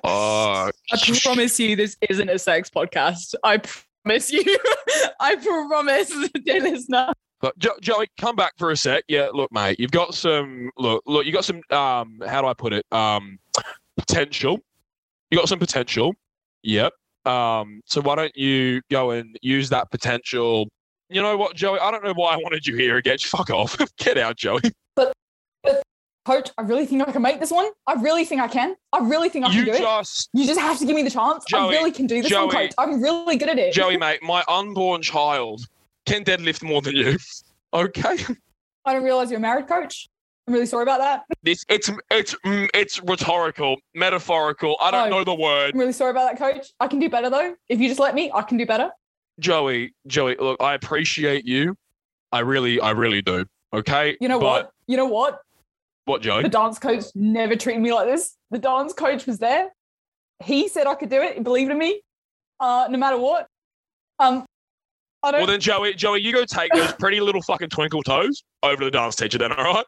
Fuck. 0.02 0.74
I 0.92 1.20
promise 1.22 1.58
you, 1.58 1.74
this 1.74 1.96
isn't 2.08 2.28
a 2.28 2.38
sex 2.38 2.68
podcast. 2.68 3.34
I 3.42 3.62
promise 4.04 4.32
you. 4.32 4.42
I 5.20 5.36
promise, 5.36 6.12
dear 6.44 6.62
listener. 6.62 7.12
But 7.40 7.58
jo- 7.58 7.78
Joey, 7.80 8.08
come 8.18 8.36
back 8.36 8.52
for 8.58 8.70
a 8.70 8.76
sec. 8.76 9.04
Yeah, 9.08 9.28
look, 9.32 9.50
mate, 9.52 9.80
you've 9.80 9.90
got 9.90 10.14
some 10.14 10.70
look, 10.76 11.02
look, 11.06 11.24
you 11.24 11.32
got 11.32 11.44
some 11.44 11.62
um 11.70 12.20
how 12.26 12.42
do 12.42 12.48
I 12.48 12.54
put 12.54 12.72
it? 12.72 12.84
Um 12.92 13.38
potential. 13.96 14.58
You 15.30 15.38
got 15.38 15.48
some 15.48 15.58
potential. 15.58 16.14
Yep. 16.62 16.92
Um, 17.26 17.82
so 17.84 18.00
why 18.00 18.16
don't 18.16 18.34
you 18.34 18.80
go 18.90 19.10
and 19.12 19.36
use 19.42 19.68
that 19.70 19.90
potential? 19.90 20.68
You 21.08 21.22
know 21.22 21.36
what, 21.36 21.54
Joey? 21.54 21.78
I 21.78 21.90
don't 21.90 22.04
know 22.04 22.14
why 22.14 22.34
I 22.34 22.36
wanted 22.36 22.66
you 22.66 22.76
here 22.76 22.96
again. 22.96 23.18
Fuck 23.22 23.50
off. 23.50 23.76
Get 23.98 24.18
out, 24.18 24.36
Joey. 24.36 24.60
Coach, 26.30 26.50
I 26.56 26.62
really 26.62 26.86
think 26.86 27.02
I 27.08 27.10
can 27.10 27.22
make 27.22 27.40
this 27.40 27.50
one. 27.50 27.68
I 27.88 27.94
really 27.94 28.24
think 28.24 28.40
I 28.40 28.46
can. 28.46 28.76
I 28.92 28.98
really 29.00 29.28
think 29.28 29.46
I 29.46 29.48
can 29.48 29.58
You 29.58 29.64
do 29.64 29.72
it. 29.72 29.78
just 29.78 30.28
You 30.32 30.46
just 30.46 30.60
have 30.60 30.78
to 30.78 30.86
give 30.86 30.94
me 30.94 31.02
the 31.02 31.10
chance. 31.10 31.44
I 31.52 31.68
really 31.70 31.90
can 31.90 32.06
do 32.06 32.22
this 32.22 32.32
one, 32.32 32.48
coach. 32.50 32.72
I'm 32.78 33.02
really 33.02 33.36
good 33.36 33.48
at 33.48 33.58
it. 33.58 33.72
Joey, 33.74 33.96
mate, 34.04 34.22
my 34.22 34.44
unborn 34.46 35.02
child 35.02 35.62
can 36.06 36.22
deadlift 36.22 36.62
more 36.62 36.82
than 36.82 36.94
you. 36.96 37.16
Okay. 37.72 38.16
I 38.84 38.92
don't 38.94 39.04
realize 39.04 39.30
you're 39.30 39.38
a 39.38 39.40
married 39.40 39.68
coach. 39.68 40.08
I'm 40.48 40.54
really 40.54 40.66
sorry 40.66 40.82
about 40.82 40.98
that. 40.98 41.22
This 41.44 41.64
it's 41.68 41.88
it's 42.10 42.34
mm, 42.44 42.68
it's 42.74 43.00
rhetorical, 43.04 43.76
metaphorical. 43.94 44.76
I 44.80 44.90
don't 44.90 45.06
Oh. 45.06 45.18
know 45.18 45.24
the 45.24 45.34
word. 45.34 45.72
I'm 45.74 45.78
really 45.78 45.92
sorry 45.92 46.10
about 46.10 46.30
that, 46.30 46.38
coach. 46.38 46.66
I 46.80 46.88
can 46.88 46.98
do 46.98 47.08
better 47.08 47.30
though. 47.30 47.54
If 47.68 47.78
you 47.78 47.86
just 47.88 48.00
let 48.00 48.16
me, 48.16 48.28
I 48.34 48.42
can 48.42 48.56
do 48.56 48.66
better. 48.66 48.90
Joey, 49.38 49.94
Joey, 50.08 50.34
look, 50.40 50.60
I 50.60 50.74
appreciate 50.74 51.44
you. 51.44 51.76
I 52.32 52.40
really, 52.40 52.80
I 52.80 52.90
really 52.90 53.22
do. 53.22 53.44
Okay. 53.72 54.16
You 54.20 54.26
know 54.28 54.40
But- 54.40 54.44
what? 54.64 54.70
You 54.88 54.96
know 54.96 55.06
what? 55.06 55.38
What, 56.04 56.22
Joey? 56.22 56.42
The 56.42 56.48
dance 56.48 56.78
coach 56.78 57.04
never 57.14 57.56
treated 57.56 57.82
me 57.82 57.92
like 57.92 58.06
this. 58.06 58.36
The 58.50 58.58
dance 58.58 58.92
coach 58.92 59.26
was 59.26 59.38
there. 59.38 59.70
He 60.42 60.68
said 60.68 60.86
I 60.86 60.94
could 60.94 61.10
do 61.10 61.20
it. 61.20 61.34
He 61.36 61.40
believed 61.40 61.70
in 61.70 61.78
me. 61.78 62.00
Uh, 62.58 62.88
no 62.90 62.98
matter 62.98 63.18
what. 63.18 63.46
Um, 64.18 64.44
I 65.22 65.32
don't. 65.32 65.40
Well, 65.40 65.46
then, 65.46 65.60
Joey, 65.60 65.94
Joey, 65.94 66.20
you 66.20 66.32
go 66.32 66.44
take 66.44 66.72
those 66.72 66.92
pretty 66.94 67.20
little 67.20 67.42
fucking 67.42 67.68
twinkle 67.68 68.02
toes 68.02 68.42
over 68.62 68.76
to 68.76 68.84
the 68.86 68.90
dance 68.90 69.16
teacher. 69.16 69.38
Then, 69.38 69.52
all 69.52 69.74
right? 69.74 69.84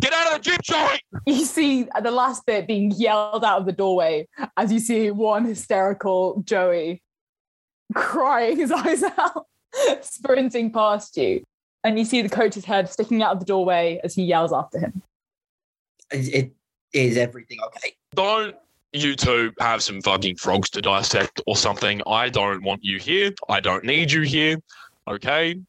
Get 0.00 0.12
out 0.12 0.32
of 0.32 0.42
the 0.42 0.50
gym, 0.50 0.58
Joey. 0.62 1.00
you 1.26 1.44
see 1.44 1.86
the 2.02 2.10
last 2.10 2.44
bit 2.46 2.66
being 2.66 2.90
yelled 2.92 3.44
out 3.44 3.60
of 3.60 3.66
the 3.66 3.72
doorway 3.72 4.26
as 4.56 4.72
you 4.72 4.80
see 4.80 5.10
one 5.10 5.44
hysterical 5.44 6.42
Joey 6.44 7.02
crying 7.94 8.56
his 8.56 8.72
eyes 8.72 9.02
out, 9.02 9.46
sprinting 10.00 10.72
past 10.72 11.16
you. 11.16 11.42
And 11.84 11.98
you 11.98 12.04
see 12.06 12.22
the 12.22 12.30
coach's 12.30 12.64
head 12.64 12.88
sticking 12.88 13.22
out 13.22 13.32
of 13.32 13.40
the 13.40 13.44
doorway 13.44 14.00
as 14.02 14.14
he 14.14 14.24
yells 14.24 14.52
after 14.52 14.78
him. 14.78 15.02
It 16.10 16.52
is 16.92 17.16
everything 17.18 17.58
okay? 17.66 17.94
Don't 18.14 18.56
you 18.94 19.14
two 19.14 19.52
have 19.60 19.82
some 19.82 20.00
fucking 20.00 20.36
frogs 20.36 20.70
to 20.70 20.80
dissect 20.80 21.42
or 21.46 21.56
something? 21.56 22.00
I 22.06 22.30
don't 22.30 22.62
want 22.62 22.82
you 22.82 22.98
here. 22.98 23.32
I 23.48 23.60
don't 23.60 23.84
need 23.84 24.10
you 24.10 24.22
here. 24.22 24.56
Okay? 25.06 25.60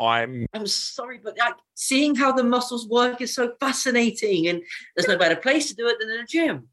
I'm 0.00 0.46
I'm 0.54 0.66
sorry, 0.66 1.20
but 1.22 1.36
like 1.38 1.54
seeing 1.74 2.14
how 2.14 2.32
the 2.32 2.42
muscles 2.42 2.88
work 2.88 3.20
is 3.20 3.34
so 3.34 3.52
fascinating, 3.60 4.48
and 4.48 4.62
there's 4.96 5.06
no 5.06 5.18
better 5.18 5.36
place 5.36 5.68
to 5.68 5.74
do 5.74 5.86
it 5.88 5.98
than 6.00 6.08
in 6.08 6.20
a 6.20 6.26
gym. 6.26 6.68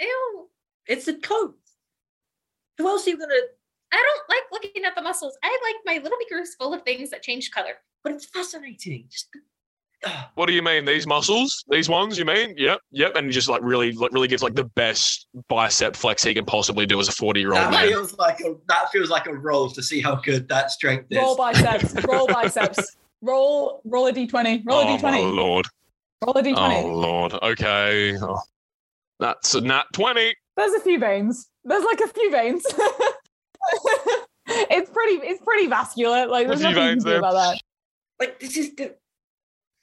Ew. 0.00 0.48
It's 0.88 1.04
the 1.06 1.14
coat. 1.14 1.56
Who 2.78 2.88
else 2.88 3.06
are 3.06 3.10
you 3.10 3.18
gonna? 3.18 3.34
I 3.92 3.96
don't 3.96 4.28
like 4.28 4.42
looking 4.50 4.84
at 4.84 4.96
the 4.96 5.02
muscles. 5.02 5.38
I 5.44 5.58
like 5.62 5.76
my 5.96 6.02
little 6.02 6.18
beakers 6.18 6.56
full 6.56 6.74
of 6.74 6.82
things 6.82 7.10
that 7.10 7.22
change 7.22 7.52
color. 7.52 7.74
But 8.06 8.14
it's 8.14 8.26
fascinating. 8.26 9.06
Just. 9.10 9.26
ah. 10.06 10.30
What 10.36 10.46
do 10.46 10.52
you 10.52 10.62
mean? 10.62 10.84
These 10.84 11.08
muscles? 11.08 11.64
These 11.68 11.88
ones? 11.88 12.16
You 12.16 12.24
mean? 12.24 12.54
Yep, 12.56 12.78
yep. 12.92 13.16
And 13.16 13.26
he 13.26 13.32
just 13.32 13.48
like 13.48 13.60
really, 13.64 13.90
like 13.90 14.12
really 14.12 14.28
gives 14.28 14.44
like 14.44 14.54
the 14.54 14.62
best 14.62 15.26
bicep 15.48 15.96
flex 15.96 16.22
he 16.22 16.32
can 16.32 16.44
possibly 16.44 16.86
do 16.86 17.00
as 17.00 17.08
a 17.08 17.12
forty-year-old 17.12 17.56
that 17.56 17.72
man. 17.72 17.88
feels 17.88 18.16
like 18.16 18.38
a 18.42 18.54
that 18.68 18.92
feels 18.92 19.10
like 19.10 19.26
a 19.26 19.34
roll 19.34 19.68
to 19.70 19.82
see 19.82 20.00
how 20.00 20.14
good 20.14 20.46
that 20.48 20.70
strength 20.70 21.08
is. 21.10 21.18
Roll 21.18 21.36
biceps, 21.36 21.96
roll 22.06 22.26
biceps, 22.32 22.96
roll, 23.22 23.80
roll 23.84 24.06
a 24.06 24.12
d20, 24.12 24.62
roll 24.64 24.82
a 24.82 24.84
oh 24.84 24.98
my 24.98 25.18
d20, 25.18 25.34
lord! 25.34 25.66
roll 26.24 26.38
a 26.38 26.42
d20. 26.44 26.84
Oh 26.84 26.86
lord! 26.86 27.32
Okay, 27.42 28.16
oh. 28.22 28.38
that's 29.18 29.56
a 29.56 29.60
nat 29.62 29.86
twenty. 29.92 30.32
There's 30.56 30.74
a 30.74 30.80
few 30.80 31.00
veins. 31.00 31.48
There's 31.64 31.82
like 31.82 31.98
a 32.02 32.06
few 32.06 32.30
veins. 32.30 32.64
it's 34.46 34.90
pretty, 34.90 35.14
it's 35.26 35.42
pretty 35.42 35.66
vascular. 35.66 36.28
Like 36.28 36.44
A 36.44 36.48
there's 36.50 36.60
few 36.60 36.68
nothing 36.68 36.82
you 36.84 36.88
veins 36.90 37.02
can 37.02 37.10
do 37.10 37.10
there. 37.10 37.18
about 37.18 37.32
that. 37.32 37.60
Like 38.18 38.40
this 38.40 38.56
is 38.56 38.74
the 38.74 38.94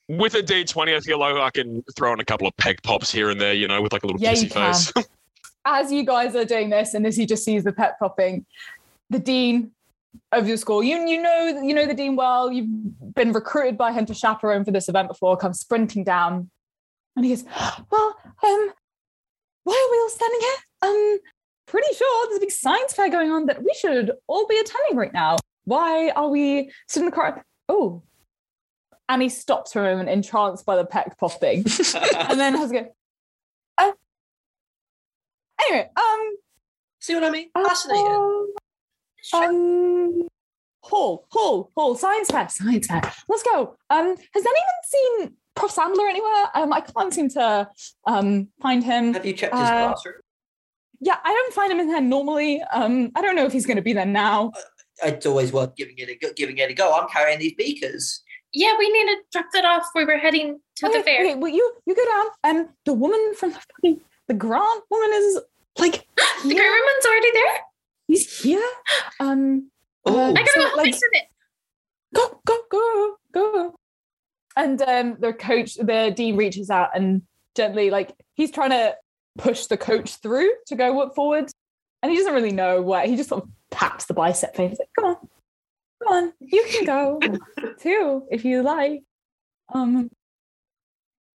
With 0.09 0.35
a 0.35 0.41
D 0.41 0.63
twenty, 0.63 0.95
I 0.95 0.99
feel 0.99 1.19
like 1.19 1.35
I 1.35 1.49
can 1.49 1.83
throw 1.95 2.13
in 2.13 2.19
a 2.19 2.25
couple 2.25 2.47
of 2.47 2.55
peg 2.57 2.81
pops 2.83 3.11
here 3.11 3.29
and 3.29 3.39
there. 3.39 3.53
You 3.53 3.67
know, 3.67 3.81
with 3.81 3.93
like 3.93 4.03
a 4.03 4.07
little 4.07 4.21
Yeah, 4.21 4.33
kissy 4.33 4.51
face. 4.51 4.91
as 5.65 5.91
you 5.91 6.03
guys 6.03 6.35
are 6.35 6.45
doing 6.45 6.69
this, 6.69 6.93
and 6.93 7.05
as 7.05 7.15
he 7.15 7.25
just 7.25 7.43
sees 7.43 7.63
the 7.63 7.71
pet 7.71 7.97
popping, 7.99 8.45
the 9.09 9.19
dean 9.19 9.71
of 10.31 10.47
your 10.47 10.57
school, 10.57 10.83
you 10.83 10.97
you 11.07 11.21
know 11.21 11.61
you 11.63 11.73
know 11.73 11.85
the 11.85 11.93
dean 11.93 12.15
well. 12.15 12.51
You've 12.51 13.13
been 13.13 13.31
recruited 13.31 13.77
by 13.77 13.91
him 13.91 14.05
to 14.07 14.13
chaperone 14.13 14.65
for 14.65 14.71
this 14.71 14.89
event 14.89 15.07
before. 15.07 15.37
Comes 15.37 15.59
sprinting 15.59 16.03
down, 16.03 16.49
and 17.15 17.25
he 17.25 17.31
goes, 17.31 17.43
"Well, 17.89 18.15
um, 18.43 18.73
why 19.63 19.73
are 19.73 19.91
we 19.91 19.97
all 19.99 20.09
standing 20.09 20.39
here? 20.41 20.55
Um, 20.81 21.19
pretty 21.65 21.95
sure 21.95 22.27
there's 22.27 22.37
a 22.37 22.41
big 22.41 22.51
science 22.51 22.93
fair 22.93 23.09
going 23.09 23.31
on 23.31 23.45
that 23.45 23.63
we 23.63 23.73
should 23.79 24.11
all 24.27 24.47
be 24.47 24.57
attending 24.57 24.97
right 24.97 25.13
now. 25.13 25.37
Why 25.65 26.09
are 26.09 26.27
we 26.27 26.71
sitting 26.87 27.05
in 27.05 27.11
the 27.11 27.15
car? 27.15 27.45
Oh." 27.69 28.03
And 29.13 29.21
he 29.21 29.29
stops 29.29 29.73
for 29.73 29.87
a 29.87 29.91
moment, 29.91 30.09
entranced 30.09 30.65
by 30.65 30.75
the 30.75 30.85
peck 30.85 31.19
popping, 31.19 31.57
and 31.95 32.39
then 32.39 32.55
has 32.55 32.71
to 32.71 32.79
go. 32.81 32.95
Uh, 33.77 33.91
anyway, 35.69 35.87
um, 35.95 36.19
see 36.99 37.13
what 37.13 37.23
I 37.23 37.29
mean? 37.29 37.49
Fascinating. 37.55 38.53
um, 39.35 40.27
Hall, 40.81 41.27
Hall, 41.29 41.71
Hall, 41.77 41.93
science 41.95 42.31
fair, 42.31 42.49
science 42.49 42.87
fair. 42.87 43.01
Let's 43.29 43.43
go. 43.43 43.77
Um, 43.91 44.15
has 44.33 44.45
anyone 44.45 44.81
seen 44.83 45.35
Prof 45.53 45.75
Sandler 45.75 46.09
anywhere? 46.09 46.45
Um, 46.55 46.73
I 46.73 46.81
can't 46.81 47.13
seem 47.13 47.29
to 47.29 47.69
um 48.07 48.47
find 48.63 48.83
him. 48.83 49.13
Have 49.13 49.27
you 49.27 49.33
checked 49.33 49.53
his 49.53 49.69
Uh, 49.69 49.89
classroom? 49.89 50.15
Yeah, 51.01 51.17
I 51.23 51.31
don't 51.31 51.53
find 51.53 51.71
him 51.71 51.79
in 51.81 51.87
there 51.87 52.01
normally. 52.01 52.63
Um, 52.63 53.11
I 53.15 53.21
don't 53.21 53.35
know 53.35 53.45
if 53.45 53.53
he's 53.53 53.67
going 53.67 53.77
to 53.77 53.83
be 53.83 53.93
there 53.93 54.07
now. 54.07 54.53
It's 55.03 55.27
always 55.27 55.53
worth 55.53 55.75
giving 55.75 55.99
it 55.99 56.09
a 56.09 56.15
go, 56.15 56.33
giving 56.35 56.57
it 56.57 56.71
a 56.71 56.73
go. 56.73 56.93
I'm 56.99 57.07
carrying 57.09 57.37
these 57.37 57.53
beakers. 57.53 58.22
Yeah, 58.53 58.73
we 58.77 58.89
need 58.91 59.05
to 59.15 59.17
drop 59.31 59.45
that 59.53 59.65
off. 59.65 59.85
We 59.95 60.05
were 60.05 60.17
heading 60.17 60.59
to 60.77 60.87
the 60.87 60.99
Okay, 60.99 61.01
fair. 61.03 61.25
okay, 61.25 61.35
well, 61.35 61.51
you 61.51 61.73
you 61.85 61.95
go 61.95 62.05
down. 62.05 62.25
Um, 62.43 62.69
the 62.85 62.93
woman 62.93 63.33
from 63.35 63.49
the 63.51 63.59
fucking 63.59 64.01
the 64.27 64.33
Grant 64.35 64.83
woman 64.91 65.09
is 65.13 65.39
like 65.79 66.07
The 66.43 66.49
here. 66.49 66.63
woman's 66.71 67.05
already 67.05 67.31
there. 67.33 67.57
He's 68.07 68.41
here. 68.41 68.69
Um, 69.19 69.69
Oh, 70.05 70.19
Uh, 70.19 70.29
I 70.31 70.33
gotta 70.33 70.49
So, 70.53 70.69
go 70.69 70.75
like- 70.75 70.85
fix 70.87 70.99
it. 71.13 71.23
go, 72.13 72.39
go, 72.45 72.57
go, 72.69 73.15
go. 73.33 73.75
And 74.57 74.81
um, 74.83 75.15
the 75.19 75.31
coach, 75.33 75.75
the 75.75 76.13
dean 76.15 76.35
reaches 76.35 76.69
out 76.69 76.89
and 76.95 77.21
gently, 77.55 77.89
like, 77.89 78.11
he's 78.35 78.51
trying 78.51 78.69
to 78.71 78.95
push 79.37 79.65
the 79.67 79.77
coach 79.77 80.17
through 80.17 80.51
to 80.67 80.75
go 80.75 81.09
forward. 81.11 81.49
And 82.03 82.11
he 82.11 82.17
doesn't 82.17 82.33
really 82.33 82.51
know 82.51 82.81
where. 82.81 83.07
He 83.07 83.15
just 83.15 83.29
sort 83.29 83.43
of 83.45 83.49
taps 83.71 84.05
the 84.05 84.13
bicep 84.13 84.53
thing. 84.55 84.69
He's 84.69 84.79
like, 84.79 84.89
come 84.99 85.05
on, 85.05 85.29
come 86.03 86.13
on, 86.13 86.33
you 86.39 86.65
can 86.69 86.85
go 86.85 87.19
too 87.79 88.27
if 88.31 88.45
you 88.45 88.61
like. 88.61 89.03
Um, 89.73 90.09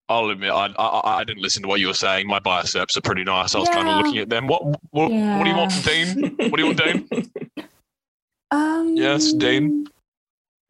I'll 0.10 0.30
admit, 0.30 0.52
I, 0.52 0.68
I 0.78 1.18
I 1.20 1.24
didn't 1.24 1.42
listen 1.42 1.62
to 1.64 1.68
what 1.68 1.80
you 1.80 1.88
were 1.88 1.94
saying. 1.94 2.28
My 2.28 2.40
biceps 2.40 2.96
are 2.96 3.02
pretty 3.02 3.24
nice. 3.24 3.56
I 3.56 3.60
was 3.60 3.70
kind 3.70 3.88
of 3.90 3.98
looking 4.06 4.20
at 4.20 4.30
them. 4.30 4.48
What 4.48 4.64
what, 4.92 5.12
what 5.12 5.44
do 5.44 5.50
you 5.50 5.56
want 5.56 5.72
from 5.74 5.82
Dean? 5.84 6.36
What 6.50 6.56
do 6.56 6.62
you 6.62 6.66
want, 6.68 6.78
Dean? 6.78 7.32
um, 8.52 8.96
Yes, 8.96 9.34
Dean. 9.34 9.88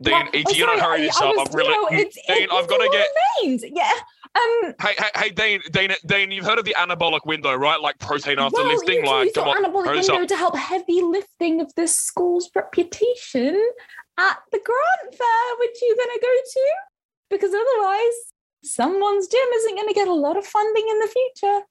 Dean, 0.02 0.14
yeah, 0.14 0.28
if 0.34 0.46
oh, 0.48 0.52
you 0.54 0.66
don't 0.66 0.80
sorry, 0.80 0.98
hurry 1.00 1.08
this 1.08 1.22
up, 1.22 1.34
I'm 1.40 1.56
really. 1.56 2.00
it's- 2.02 2.18
Dean, 2.28 2.44
it- 2.44 2.52
I've 2.52 2.66
it's 2.66 2.68
got 2.72 2.78
to 2.78 2.90
get. 2.92 3.08
remains. 3.44 3.64
Yeah. 3.74 3.92
Um, 4.36 4.74
Hey, 4.80 4.94
hey, 4.98 5.10
hey, 5.16 5.30
Dean, 5.32 5.62
Dean, 5.72 5.92
Dean, 6.06 6.32
you've 6.32 6.46
heard 6.46 6.60
of 6.60 6.66
the 6.66 6.76
anabolic 6.78 7.26
window, 7.26 7.56
right? 7.56 7.82
Like 7.82 7.98
protein 8.00 8.38
after 8.38 8.58
well, 8.58 8.68
lifting. 8.68 9.04
you 9.04 9.06
Like, 9.06 9.34
come 9.34 9.48
on, 9.48 9.64
anabolic 9.64 9.90
window 9.96 10.22
up. 10.22 10.28
to 10.28 10.36
help 10.36 10.56
heavy 10.56 11.02
lifting 11.02 11.62
of 11.62 11.74
this 11.76 11.96
school's 11.96 12.50
reputation 12.56 13.60
at 14.20 14.38
the 14.52 14.60
grant 14.64 15.16
fair, 15.16 15.58
which 15.60 15.78
you're 15.82 15.96
going 15.96 16.10
to 16.14 16.20
go 16.22 16.36
to, 16.52 16.66
because 17.32 17.52
otherwise, 17.54 18.34
someone's 18.64 19.28
gym 19.28 19.48
isn't 19.56 19.76
going 19.76 19.88
to 19.88 19.94
get 19.94 20.08
a 20.08 20.14
lot 20.14 20.38
of 20.38 20.46
funding 20.46 20.88
in 20.88 21.00
the 21.00 21.08
future. 21.08 21.62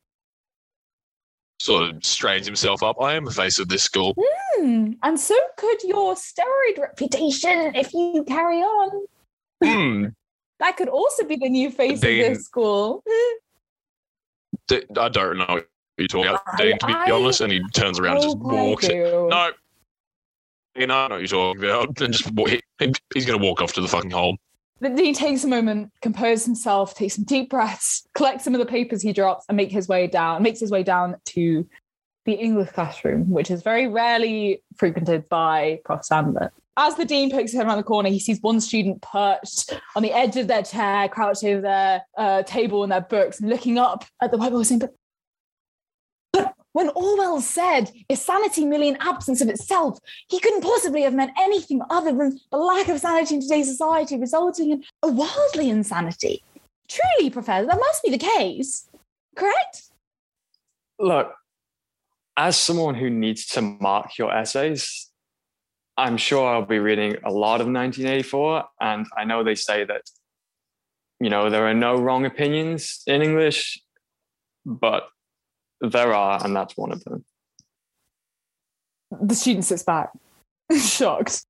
Sort 1.58 1.90
of 1.90 2.04
strains 2.04 2.46
himself 2.46 2.82
up. 2.82 2.96
I 3.00 3.14
am 3.14 3.24
the 3.24 3.30
face 3.30 3.58
of 3.58 3.68
this 3.68 3.82
school. 3.82 4.14
Hmm. 4.18 4.92
And 5.02 5.18
so 5.18 5.34
could 5.56 5.82
your 5.82 6.14
steroid 6.14 6.78
reputation 6.78 7.74
if 7.74 7.92
you 7.94 8.24
carry 8.26 8.60
on. 8.60 9.06
Hmm. 9.62 10.04
That 10.58 10.78
could 10.78 10.88
also 10.88 11.22
be 11.26 11.36
the 11.36 11.50
new 11.50 11.70
face 11.70 12.00
Dean- 12.00 12.24
of 12.24 12.34
this 12.38 12.46
school. 12.46 13.02
D- 14.68 14.84
I 14.98 15.10
don't 15.10 15.36
know 15.36 15.44
what 15.46 15.66
you're 15.98 16.08
talking 16.08 16.30
about, 16.30 16.40
I- 16.46 16.56
Dean, 16.56 16.78
to 16.78 16.86
be 16.86 16.92
I 16.94 17.10
honest. 17.10 17.42
And 17.42 17.52
he 17.52 17.62
turns 17.74 18.00
around 18.00 18.16
and 18.16 18.22
just 18.22 18.38
walks. 18.38 18.88
No. 18.88 19.52
Dean, 20.74 20.90
I 20.90 21.08
know 21.08 21.14
what 21.16 21.18
you're 21.18 21.28
talking 21.28 21.62
about. 21.62 22.00
And 22.00 22.12
just 22.14 22.30
he, 22.48 22.62
he's 23.12 23.26
going 23.26 23.38
to 23.38 23.44
walk 23.46 23.60
off 23.60 23.74
to 23.74 23.82
the 23.82 23.88
fucking 23.88 24.10
hole. 24.10 24.38
Then 24.80 24.96
he 24.98 25.14
takes 25.14 25.42
a 25.44 25.48
moment, 25.48 25.90
composes 26.02 26.44
himself, 26.44 26.94
takes 26.94 27.14
some 27.14 27.24
deep 27.24 27.50
breaths, 27.50 28.06
collects 28.14 28.44
some 28.44 28.54
of 28.54 28.60
the 28.60 28.66
papers 28.66 29.02
he 29.02 29.12
drops, 29.12 29.46
and 29.48 29.56
make 29.56 29.70
his 29.70 29.88
way 29.88 30.06
down. 30.06 30.42
Makes 30.42 30.60
his 30.60 30.70
way 30.70 30.82
down 30.82 31.16
to 31.26 31.66
the 32.26 32.34
English 32.34 32.70
classroom, 32.70 33.30
which 33.30 33.50
is 33.50 33.62
very 33.62 33.86
rarely 33.86 34.62
frequented 34.76 35.28
by 35.28 35.80
Prof. 35.84 36.02
Sandler. 36.02 36.50
As 36.76 36.94
the 36.96 37.06
dean 37.06 37.30
pokes 37.30 37.52
his 37.52 37.58
head 37.58 37.66
around 37.66 37.78
the 37.78 37.84
corner, 37.84 38.10
he 38.10 38.18
sees 38.18 38.42
one 38.42 38.60
student 38.60 39.00
perched 39.00 39.72
on 39.94 40.02
the 40.02 40.12
edge 40.12 40.36
of 40.36 40.46
their 40.46 40.62
chair, 40.62 41.08
crouched 41.08 41.42
over 41.44 41.62
their 41.62 42.02
uh, 42.18 42.42
table 42.42 42.82
and 42.82 42.92
their 42.92 43.00
books, 43.00 43.40
looking 43.40 43.78
up 43.78 44.04
at 44.20 44.30
the 44.30 44.36
whiteboard, 44.36 44.66
saying, 44.66 44.80
"But, 44.80 44.94
when 46.76 46.90
Orwell 46.90 47.40
said, 47.40 47.90
is 48.10 48.20
sanity 48.20 48.66
merely 48.66 48.90
an 48.90 48.98
absence 49.00 49.40
of 49.40 49.48
itself? 49.48 49.98
He 50.28 50.38
couldn't 50.38 50.60
possibly 50.60 51.00
have 51.04 51.14
meant 51.14 51.30
anything 51.40 51.80
other 51.88 52.12
than 52.12 52.38
the 52.50 52.58
lack 52.58 52.88
of 52.88 53.00
sanity 53.00 53.36
in 53.36 53.40
today's 53.40 53.66
society, 53.66 54.18
resulting 54.18 54.72
in 54.72 54.84
a 55.02 55.08
worldly 55.08 55.70
insanity. 55.70 56.44
Truly, 56.86 57.30
Professor, 57.30 57.64
that 57.64 57.78
must 57.78 58.02
be 58.02 58.10
the 58.10 58.18
case, 58.18 58.90
correct? 59.34 59.84
Look, 60.98 61.32
as 62.36 62.58
someone 62.58 62.94
who 62.94 63.08
needs 63.08 63.46
to 63.46 63.62
mark 63.62 64.18
your 64.18 64.30
essays, 64.30 65.10
I'm 65.96 66.18
sure 66.18 66.46
I'll 66.46 66.66
be 66.66 66.78
reading 66.78 67.16
a 67.24 67.30
lot 67.30 67.62
of 67.62 67.68
1984. 67.68 68.64
And 68.82 69.06
I 69.16 69.24
know 69.24 69.42
they 69.42 69.54
say 69.54 69.84
that, 69.84 70.02
you 71.20 71.30
know, 71.30 71.48
there 71.48 71.66
are 71.66 71.72
no 71.72 71.96
wrong 71.96 72.26
opinions 72.26 73.02
in 73.06 73.22
English, 73.22 73.80
but 74.66 75.08
there 75.80 76.14
are, 76.14 76.44
and 76.44 76.54
that's 76.54 76.76
one 76.76 76.92
of 76.92 77.02
them. 77.04 77.24
The 79.20 79.34
student 79.34 79.64
sits 79.64 79.82
back, 79.82 80.10
shocked. 80.78 81.44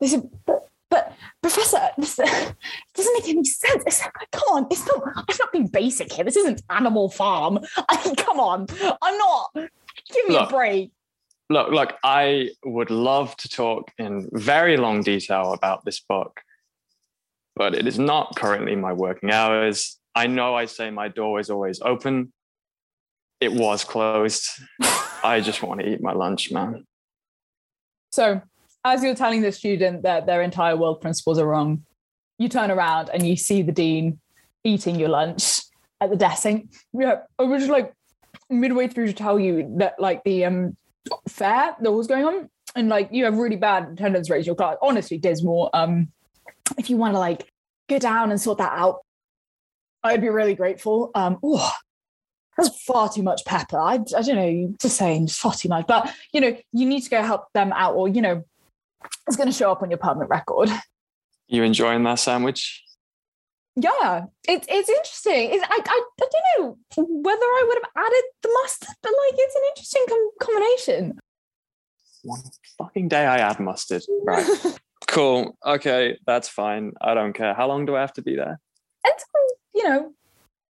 They 0.00 0.06
said, 0.06 0.28
but, 0.46 0.68
but 0.90 1.12
Professor, 1.42 1.80
this 1.98 2.16
doesn't 2.94 3.14
make 3.14 3.28
any 3.28 3.44
sense. 3.44 3.82
It's 3.86 4.02
like, 4.02 4.12
come 4.32 4.44
on, 4.52 4.66
it's 4.70 4.86
not, 4.86 5.02
I'm 5.16 5.24
not 5.38 5.52
being 5.52 5.66
basic 5.66 6.12
here. 6.12 6.24
This 6.24 6.36
isn't 6.36 6.62
Animal 6.70 7.10
Farm. 7.10 7.58
I 7.88 8.04
mean, 8.04 8.14
come 8.16 8.38
on, 8.38 8.66
I'm 9.02 9.18
not. 9.18 9.50
Give 9.54 10.28
me 10.28 10.34
Look. 10.34 10.50
a 10.50 10.52
break. 10.52 10.92
look, 11.50 11.70
look, 11.70 11.94
I 12.04 12.50
would 12.64 12.90
love 12.90 13.36
to 13.38 13.48
talk 13.48 13.90
in 13.98 14.28
very 14.32 14.76
long 14.76 15.02
detail 15.02 15.52
about 15.52 15.84
this 15.84 16.00
book, 16.00 16.40
but 17.56 17.74
it 17.74 17.86
is 17.86 17.98
not 17.98 18.36
currently 18.36 18.76
my 18.76 18.92
working 18.92 19.30
hours. 19.30 19.98
I 20.14 20.26
know 20.26 20.54
I 20.54 20.66
say 20.66 20.90
my 20.90 21.08
door 21.08 21.40
is 21.40 21.50
always 21.50 21.80
open. 21.80 22.32
It 23.40 23.52
was 23.52 23.84
closed. 23.84 24.48
I 25.22 25.40
just 25.40 25.62
want 25.62 25.80
to 25.80 25.88
eat 25.88 26.02
my 26.02 26.12
lunch, 26.12 26.50
man. 26.50 26.84
So, 28.10 28.40
as 28.84 29.02
you're 29.02 29.14
telling 29.14 29.42
the 29.42 29.52
student 29.52 30.02
that 30.02 30.26
their 30.26 30.42
entire 30.42 30.76
world 30.76 31.00
principles 31.00 31.38
are 31.38 31.46
wrong, 31.46 31.84
you 32.38 32.48
turn 32.48 32.70
around 32.70 33.10
and 33.10 33.26
you 33.26 33.36
see 33.36 33.62
the 33.62 33.72
dean 33.72 34.18
eating 34.64 34.98
your 34.98 35.08
lunch 35.08 35.60
at 36.00 36.10
the 36.10 36.16
desk 36.16 36.46
Yeah, 36.92 37.20
I 37.38 37.42
was 37.42 37.62
just 37.62 37.70
like 37.70 37.92
midway 38.48 38.88
through 38.88 39.08
to 39.08 39.12
tell 39.12 39.38
you 39.38 39.74
that 39.78 39.94
like 39.98 40.22
the 40.24 40.44
um 40.44 40.76
fair 41.28 41.76
that 41.80 41.92
was 41.92 42.06
going 42.06 42.24
on 42.24 42.48
and 42.74 42.88
like 42.88 43.08
you 43.12 43.24
have 43.24 43.36
really 43.36 43.56
bad 43.56 43.88
attendance 43.92 44.30
rates 44.30 44.46
your 44.46 44.54
class. 44.54 44.76
Honestly, 44.80 45.18
dismal. 45.18 45.70
Um 45.74 46.08
if 46.76 46.90
you 46.90 46.96
want 46.96 47.14
to 47.14 47.18
like 47.18 47.50
go 47.88 47.98
down 47.98 48.30
and 48.30 48.40
sort 48.40 48.58
that 48.58 48.72
out, 48.72 49.00
I'd 50.02 50.20
be 50.20 50.28
really 50.28 50.54
grateful. 50.54 51.10
Um 51.14 51.38
oh, 51.42 51.72
that's 52.58 52.82
far 52.82 53.08
too 53.08 53.22
much 53.22 53.44
pepper. 53.46 53.78
I, 53.78 53.94
I 53.94 54.22
don't 54.22 54.36
know, 54.36 54.74
just 54.80 54.96
saying 54.96 55.28
far 55.28 55.54
too 55.54 55.68
much. 55.68 55.86
But 55.86 56.12
you 56.32 56.40
know, 56.40 56.56
you 56.72 56.86
need 56.86 57.02
to 57.02 57.10
go 57.10 57.22
help 57.22 57.44
them 57.54 57.72
out, 57.72 57.94
or 57.94 58.08
you 58.08 58.20
know, 58.20 58.44
it's 59.26 59.36
going 59.36 59.48
to 59.48 59.54
show 59.54 59.70
up 59.70 59.82
on 59.82 59.90
your 59.90 59.98
permanent 59.98 60.28
record. 60.28 60.68
You 61.46 61.62
enjoying 61.62 62.02
that 62.02 62.16
sandwich? 62.16 62.84
Yeah, 63.76 64.26
it's 64.48 64.66
it's 64.68 64.88
interesting. 64.88 65.50
It's, 65.52 65.64
I, 65.64 65.78
I 65.86 66.04
I 66.20 66.28
don't 66.30 66.44
know 66.58 66.78
whether 66.96 67.40
I 67.40 67.64
would 67.68 67.78
have 67.78 68.04
added 68.04 68.24
the 68.42 68.50
mustard, 68.62 68.94
but 69.02 69.12
like 69.12 69.34
it's 69.38 69.54
an 69.54 69.62
interesting 69.70 70.04
com- 70.08 70.30
combination. 70.40 71.18
One 72.24 72.40
fucking 72.76 73.08
day 73.08 73.24
I 73.24 73.38
add 73.38 73.60
mustard. 73.60 74.02
Right. 74.24 74.46
cool. 75.06 75.56
Okay, 75.64 76.18
that's 76.26 76.48
fine. 76.48 76.92
I 77.00 77.14
don't 77.14 77.34
care. 77.34 77.54
How 77.54 77.68
long 77.68 77.86
do 77.86 77.94
I 77.94 78.00
have 78.00 78.12
to 78.14 78.22
be 78.22 78.34
there? 78.34 78.58
Until 79.04 79.26
you 79.74 79.88
know 79.88 80.12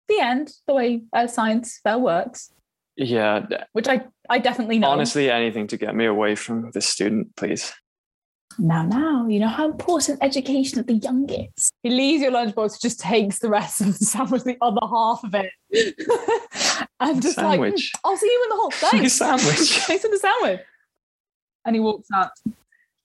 the 0.09 0.19
end, 0.19 0.51
the 0.67 0.73
way 0.73 1.03
uh, 1.13 1.27
science 1.27 1.79
fair 1.83 1.97
works, 1.97 2.51
Yeah, 2.97 3.45
which 3.73 3.87
I 3.87 4.05
I 4.29 4.39
definitely 4.39 4.79
know. 4.79 4.89
honestly, 4.89 5.31
anything 5.31 5.67
to 5.67 5.77
get 5.77 5.95
me 5.95 6.05
away 6.05 6.35
from 6.35 6.71
this 6.73 6.85
student, 6.87 7.35
please. 7.35 7.71
Now, 8.57 8.83
now, 8.83 9.25
you 9.27 9.39
know 9.39 9.47
how 9.47 9.65
important 9.69 10.19
education 10.21 10.79
at 10.79 10.87
the 10.87 10.95
young 10.95 11.29
is. 11.29 11.71
He 11.83 11.89
leaves 11.91 12.21
your 12.21 12.31
lunchbox, 12.31 12.81
just 12.81 12.99
takes 12.99 13.39
the 13.39 13.47
rest 13.49 13.79
of 13.79 13.97
the 13.97 14.05
sandwich, 14.05 14.43
the 14.43 14.57
other 14.61 14.81
half 14.81 15.23
of 15.23 15.33
it. 15.35 15.51
and 16.99 17.21
just 17.21 17.37
like, 17.37 17.45
Sandwich. 17.59 17.91
"Mm, 17.95 17.99
I'll 18.03 18.17
see 18.17 18.25
you 18.25 18.43
in 18.43 18.49
the 18.49 18.55
hall. 18.55 18.71
Thanks. 18.73 19.13
sandwich. 19.13 19.69
Thanks 19.87 20.03
for 20.03 20.09
the 20.11 20.17
sandwich. 20.19 20.61
And 21.63 21.75
he 21.75 21.79
walks 21.79 22.07
out. 22.13 22.31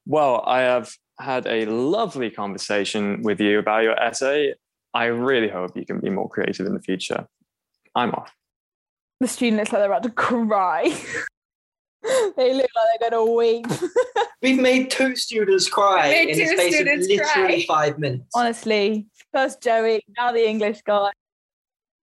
Well, 0.06 0.42
I 0.46 0.60
have 0.60 0.92
had 1.20 1.46
a 1.46 1.66
lovely 1.66 2.30
conversation 2.30 3.22
with 3.22 3.40
you 3.40 3.58
about 3.60 3.84
your 3.84 3.94
essay. 4.00 4.54
I 4.94 5.06
really 5.06 5.48
hope 5.48 5.76
you 5.76 5.84
can 5.84 5.98
be 5.98 6.08
more 6.08 6.28
creative 6.28 6.66
in 6.66 6.74
the 6.74 6.80
future. 6.80 7.26
I'm 7.96 8.12
off. 8.12 8.32
The 9.20 9.28
student 9.28 9.58
looks 9.58 9.72
like 9.72 9.80
they're 9.80 9.90
about 9.90 10.04
to 10.04 10.10
cry. 10.10 10.84
they 12.36 12.54
look 12.54 12.68
like 12.76 13.00
they're 13.00 13.10
going 13.10 13.26
to 13.26 13.32
weep. 13.34 13.66
We've 14.42 14.60
made 14.60 14.90
two 14.90 15.16
students 15.16 15.68
cry 15.68 16.10
Made 16.10 16.28
in 16.30 16.38
the 16.38 16.46
space 16.46 16.80
of 16.80 16.86
literally 16.86 17.64
cry. 17.64 17.64
five 17.66 17.98
minutes. 17.98 18.26
Honestly, 18.34 19.06
first 19.32 19.60
Joey, 19.62 20.02
now 20.16 20.32
the 20.32 20.48
English 20.48 20.82
guy. 20.82 21.10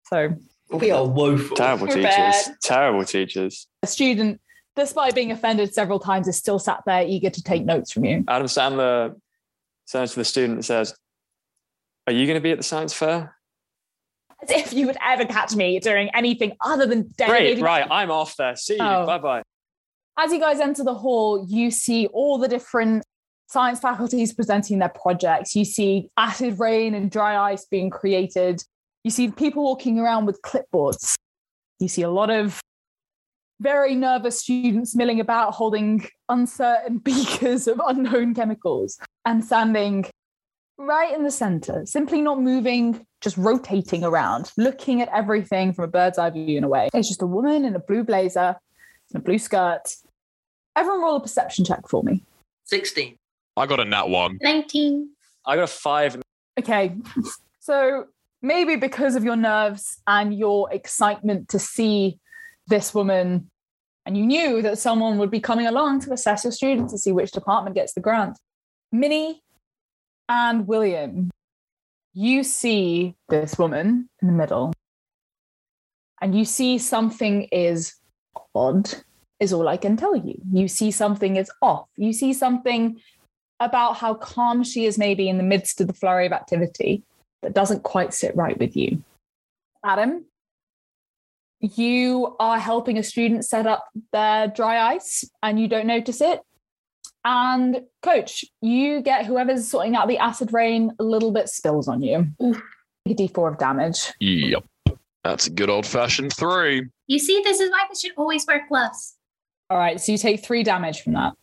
So 0.07 0.35
We 0.71 0.91
are 0.91 1.05
woeful. 1.07 1.55
Terrible 1.55 1.87
We're 1.87 1.95
teachers. 1.95 2.03
bad. 2.03 2.55
Terrible 2.63 3.05
teachers. 3.05 3.67
a 3.83 3.87
student, 3.87 4.41
despite 4.75 5.15
being 5.15 5.31
offended 5.31 5.73
several 5.73 5.99
times, 5.99 6.27
is 6.27 6.35
still 6.35 6.59
sat 6.59 6.81
there 6.85 7.05
eager 7.05 7.29
to 7.29 7.43
take 7.43 7.63
notes 7.63 7.91
from 7.91 8.05
you. 8.05 8.25
Adam 8.27 8.47
Sandler 8.47 9.15
turns 9.89 10.11
to 10.13 10.19
the 10.19 10.25
student 10.25 10.53
and 10.55 10.65
says, 10.65 10.95
Are 12.07 12.13
you 12.13 12.25
going 12.25 12.35
to 12.35 12.41
be 12.41 12.51
at 12.51 12.57
the 12.57 12.63
science 12.63 12.93
fair? 12.93 13.35
As 14.41 14.49
if 14.49 14.73
you 14.73 14.87
would 14.87 14.97
ever 15.05 15.25
catch 15.25 15.55
me 15.55 15.79
doing 15.79 16.09
anything 16.15 16.53
other 16.61 16.87
than 16.87 17.13
Great, 17.17 17.61
right. 17.61 17.87
I'm 17.89 18.09
off 18.09 18.35
there. 18.37 18.55
See 18.55 18.73
you. 18.73 18.81
Oh. 18.81 19.05
Bye 19.05 19.19
bye. 19.19 19.43
As 20.17 20.31
you 20.31 20.39
guys 20.39 20.59
enter 20.59 20.83
the 20.83 20.95
hall, 20.95 21.45
you 21.47 21.71
see 21.71 22.07
all 22.07 22.37
the 22.37 22.47
different 22.47 23.03
science 23.47 23.79
faculties 23.79 24.33
presenting 24.33 24.79
their 24.79 24.89
projects. 24.89 25.55
You 25.55 25.65
see 25.65 26.09
acid 26.17 26.59
rain 26.59 26.95
and 26.95 27.11
dry 27.11 27.51
ice 27.51 27.65
being 27.65 27.89
created. 27.89 28.63
You 29.03 29.11
see 29.11 29.29
people 29.29 29.63
walking 29.63 29.99
around 29.99 30.25
with 30.25 30.41
clipboards. 30.41 31.15
You 31.79 31.87
see 31.87 32.01
a 32.01 32.09
lot 32.09 32.29
of 32.29 32.61
very 33.59 33.93
nervous 33.93 34.41
students 34.41 34.95
milling 34.95 35.19
about 35.19 35.53
holding 35.53 36.07
uncertain 36.29 36.97
beakers 37.03 37.67
of 37.67 37.79
unknown 37.85 38.33
chemicals 38.33 38.99
and 39.25 39.45
standing 39.45 40.05
right 40.85 41.13
in 41.13 41.23
the 41.23 41.31
center, 41.31 41.85
simply 41.85 42.21
not 42.21 42.41
moving, 42.41 43.05
just 43.21 43.37
rotating 43.37 44.03
around, 44.03 44.51
looking 44.57 45.01
at 45.01 45.09
everything 45.13 45.73
from 45.73 45.85
a 45.85 45.87
bird's 45.87 46.17
eye 46.17 46.29
view 46.29 46.57
in 46.57 46.63
a 46.63 46.67
way. 46.67 46.89
It's 46.93 47.07
just 47.07 47.21
a 47.21 47.27
woman 47.27 47.65
in 47.65 47.75
a 47.75 47.79
blue 47.79 48.03
blazer 48.03 48.57
and 49.13 49.21
a 49.21 49.23
blue 49.23 49.37
skirt. 49.37 49.95
Everyone 50.75 51.01
roll 51.01 51.15
a 51.17 51.21
perception 51.21 51.65
check 51.65 51.87
for 51.87 52.03
me. 52.03 52.23
16. 52.65 53.17
I 53.57 53.65
got 53.65 53.79
a 53.79 53.85
nat 53.85 54.09
one. 54.09 54.39
19. 54.41 55.09
I 55.45 55.55
got 55.55 55.63
a 55.63 55.67
five. 55.67 56.21
Okay. 56.59 56.95
So 57.59 58.05
maybe 58.41 58.75
because 58.75 59.15
of 59.15 59.23
your 59.23 59.35
nerves 59.35 60.01
and 60.07 60.37
your 60.37 60.71
excitement 60.71 61.49
to 61.49 61.59
see 61.59 62.19
this 62.67 62.93
woman, 62.93 63.49
and 64.05 64.17
you 64.17 64.25
knew 64.25 64.61
that 64.61 64.79
someone 64.79 65.17
would 65.19 65.29
be 65.29 65.39
coming 65.39 65.67
along 65.67 66.01
to 66.01 66.13
assess 66.13 66.43
your 66.43 66.51
students 66.51 66.93
to 66.93 66.97
see 66.97 67.11
which 67.11 67.31
department 67.31 67.75
gets 67.75 67.93
the 67.93 67.99
grant. 67.99 68.39
Minnie 68.91 69.43
and 70.29 70.67
William, 70.67 71.29
you 72.13 72.43
see 72.43 73.15
this 73.29 73.57
woman 73.57 74.09
in 74.21 74.27
the 74.27 74.33
middle, 74.33 74.73
and 76.21 76.37
you 76.37 76.45
see 76.45 76.77
something 76.77 77.43
is 77.51 77.95
odd, 78.53 78.89
is 79.39 79.53
all 79.53 79.67
I 79.67 79.77
can 79.77 79.97
tell 79.97 80.15
you. 80.15 80.39
You 80.51 80.67
see 80.67 80.91
something 80.91 81.35
is 81.35 81.51
off. 81.61 81.87
You 81.97 82.13
see 82.13 82.33
something 82.33 82.99
about 83.59 83.97
how 83.97 84.13
calm 84.15 84.63
she 84.63 84.85
is, 84.85 84.97
maybe 84.97 85.29
in 85.29 85.37
the 85.37 85.43
midst 85.43 85.81
of 85.81 85.87
the 85.87 85.93
flurry 85.93 86.25
of 86.25 86.31
activity, 86.31 87.03
that 87.41 87.53
doesn't 87.53 87.83
quite 87.83 88.13
sit 88.13 88.35
right 88.35 88.57
with 88.59 88.75
you. 88.75 89.03
Adam, 89.83 90.25
you 91.59 92.35
are 92.39 92.59
helping 92.59 92.97
a 92.97 93.03
student 93.03 93.45
set 93.45 93.67
up 93.67 93.87
their 94.11 94.47
dry 94.47 94.93
ice 94.93 95.23
and 95.43 95.59
you 95.59 95.67
don't 95.67 95.87
notice 95.87 96.21
it. 96.21 96.41
And 97.23 97.81
coach, 98.01 98.43
you 98.61 99.01
get 99.01 99.25
whoever's 99.25 99.69
sorting 99.69 99.95
out 99.95 100.07
the 100.07 100.17
acid 100.17 100.53
rain 100.53 100.91
a 100.99 101.03
little 101.03 101.31
bit 101.31 101.49
spills 101.49 101.87
on 101.87 102.01
you. 102.01 102.27
Oof. 102.43 102.61
A 103.07 103.13
d4 103.13 103.53
of 103.53 103.57
damage. 103.57 104.11
Yep. 104.19 104.63
That's 105.23 105.47
a 105.47 105.51
good 105.51 105.69
old 105.69 105.85
fashioned 105.85 106.33
three. 106.33 106.87
You 107.07 107.19
see, 107.19 107.41
this 107.43 107.59
is 107.59 107.69
why 107.69 107.85
we 107.89 107.95
should 107.95 108.11
always 108.17 108.45
wear 108.47 108.65
gloves. 108.67 109.15
All 109.69 109.77
right, 109.77 110.01
so 110.01 110.11
you 110.11 110.17
take 110.17 110.43
three 110.43 110.63
damage 110.63 111.01
from 111.01 111.13
that. 111.13 111.33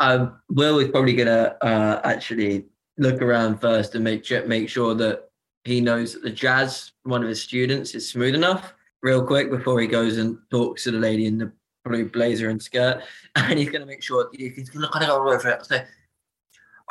Um, 0.00 0.38
Will 0.50 0.78
is 0.78 0.88
probably 0.88 1.14
gonna 1.14 1.56
uh, 1.62 2.00
actually 2.04 2.66
look 2.98 3.22
around 3.22 3.60
first 3.60 3.94
and 3.94 4.04
make 4.04 4.24
sure, 4.24 4.46
make 4.46 4.68
sure 4.68 4.94
that 4.94 5.30
he 5.64 5.80
knows 5.80 6.14
that 6.14 6.22
the 6.22 6.30
jazz, 6.30 6.92
one 7.04 7.22
of 7.22 7.28
his 7.28 7.42
students, 7.42 7.94
is 7.94 8.08
smooth 8.08 8.34
enough. 8.34 8.74
Real 9.02 9.24
quick 9.24 9.50
before 9.50 9.80
he 9.80 9.86
goes 9.86 10.18
and 10.18 10.38
talks 10.50 10.84
to 10.84 10.90
the 10.90 10.98
lady 10.98 11.26
in 11.26 11.38
the 11.38 11.52
blue 11.84 12.08
blazer 12.08 12.48
and 12.48 12.62
skirt, 12.62 13.02
and 13.36 13.58
he's 13.58 13.70
gonna 13.70 13.86
make 13.86 14.02
sure 14.02 14.28
he's 14.32 14.68
gonna 14.70 14.82
look 14.82 14.92
kind 14.92 15.04
of 15.04 15.08
go 15.10 15.16
over 15.32 15.48
it 15.48 15.66
say, 15.66 15.84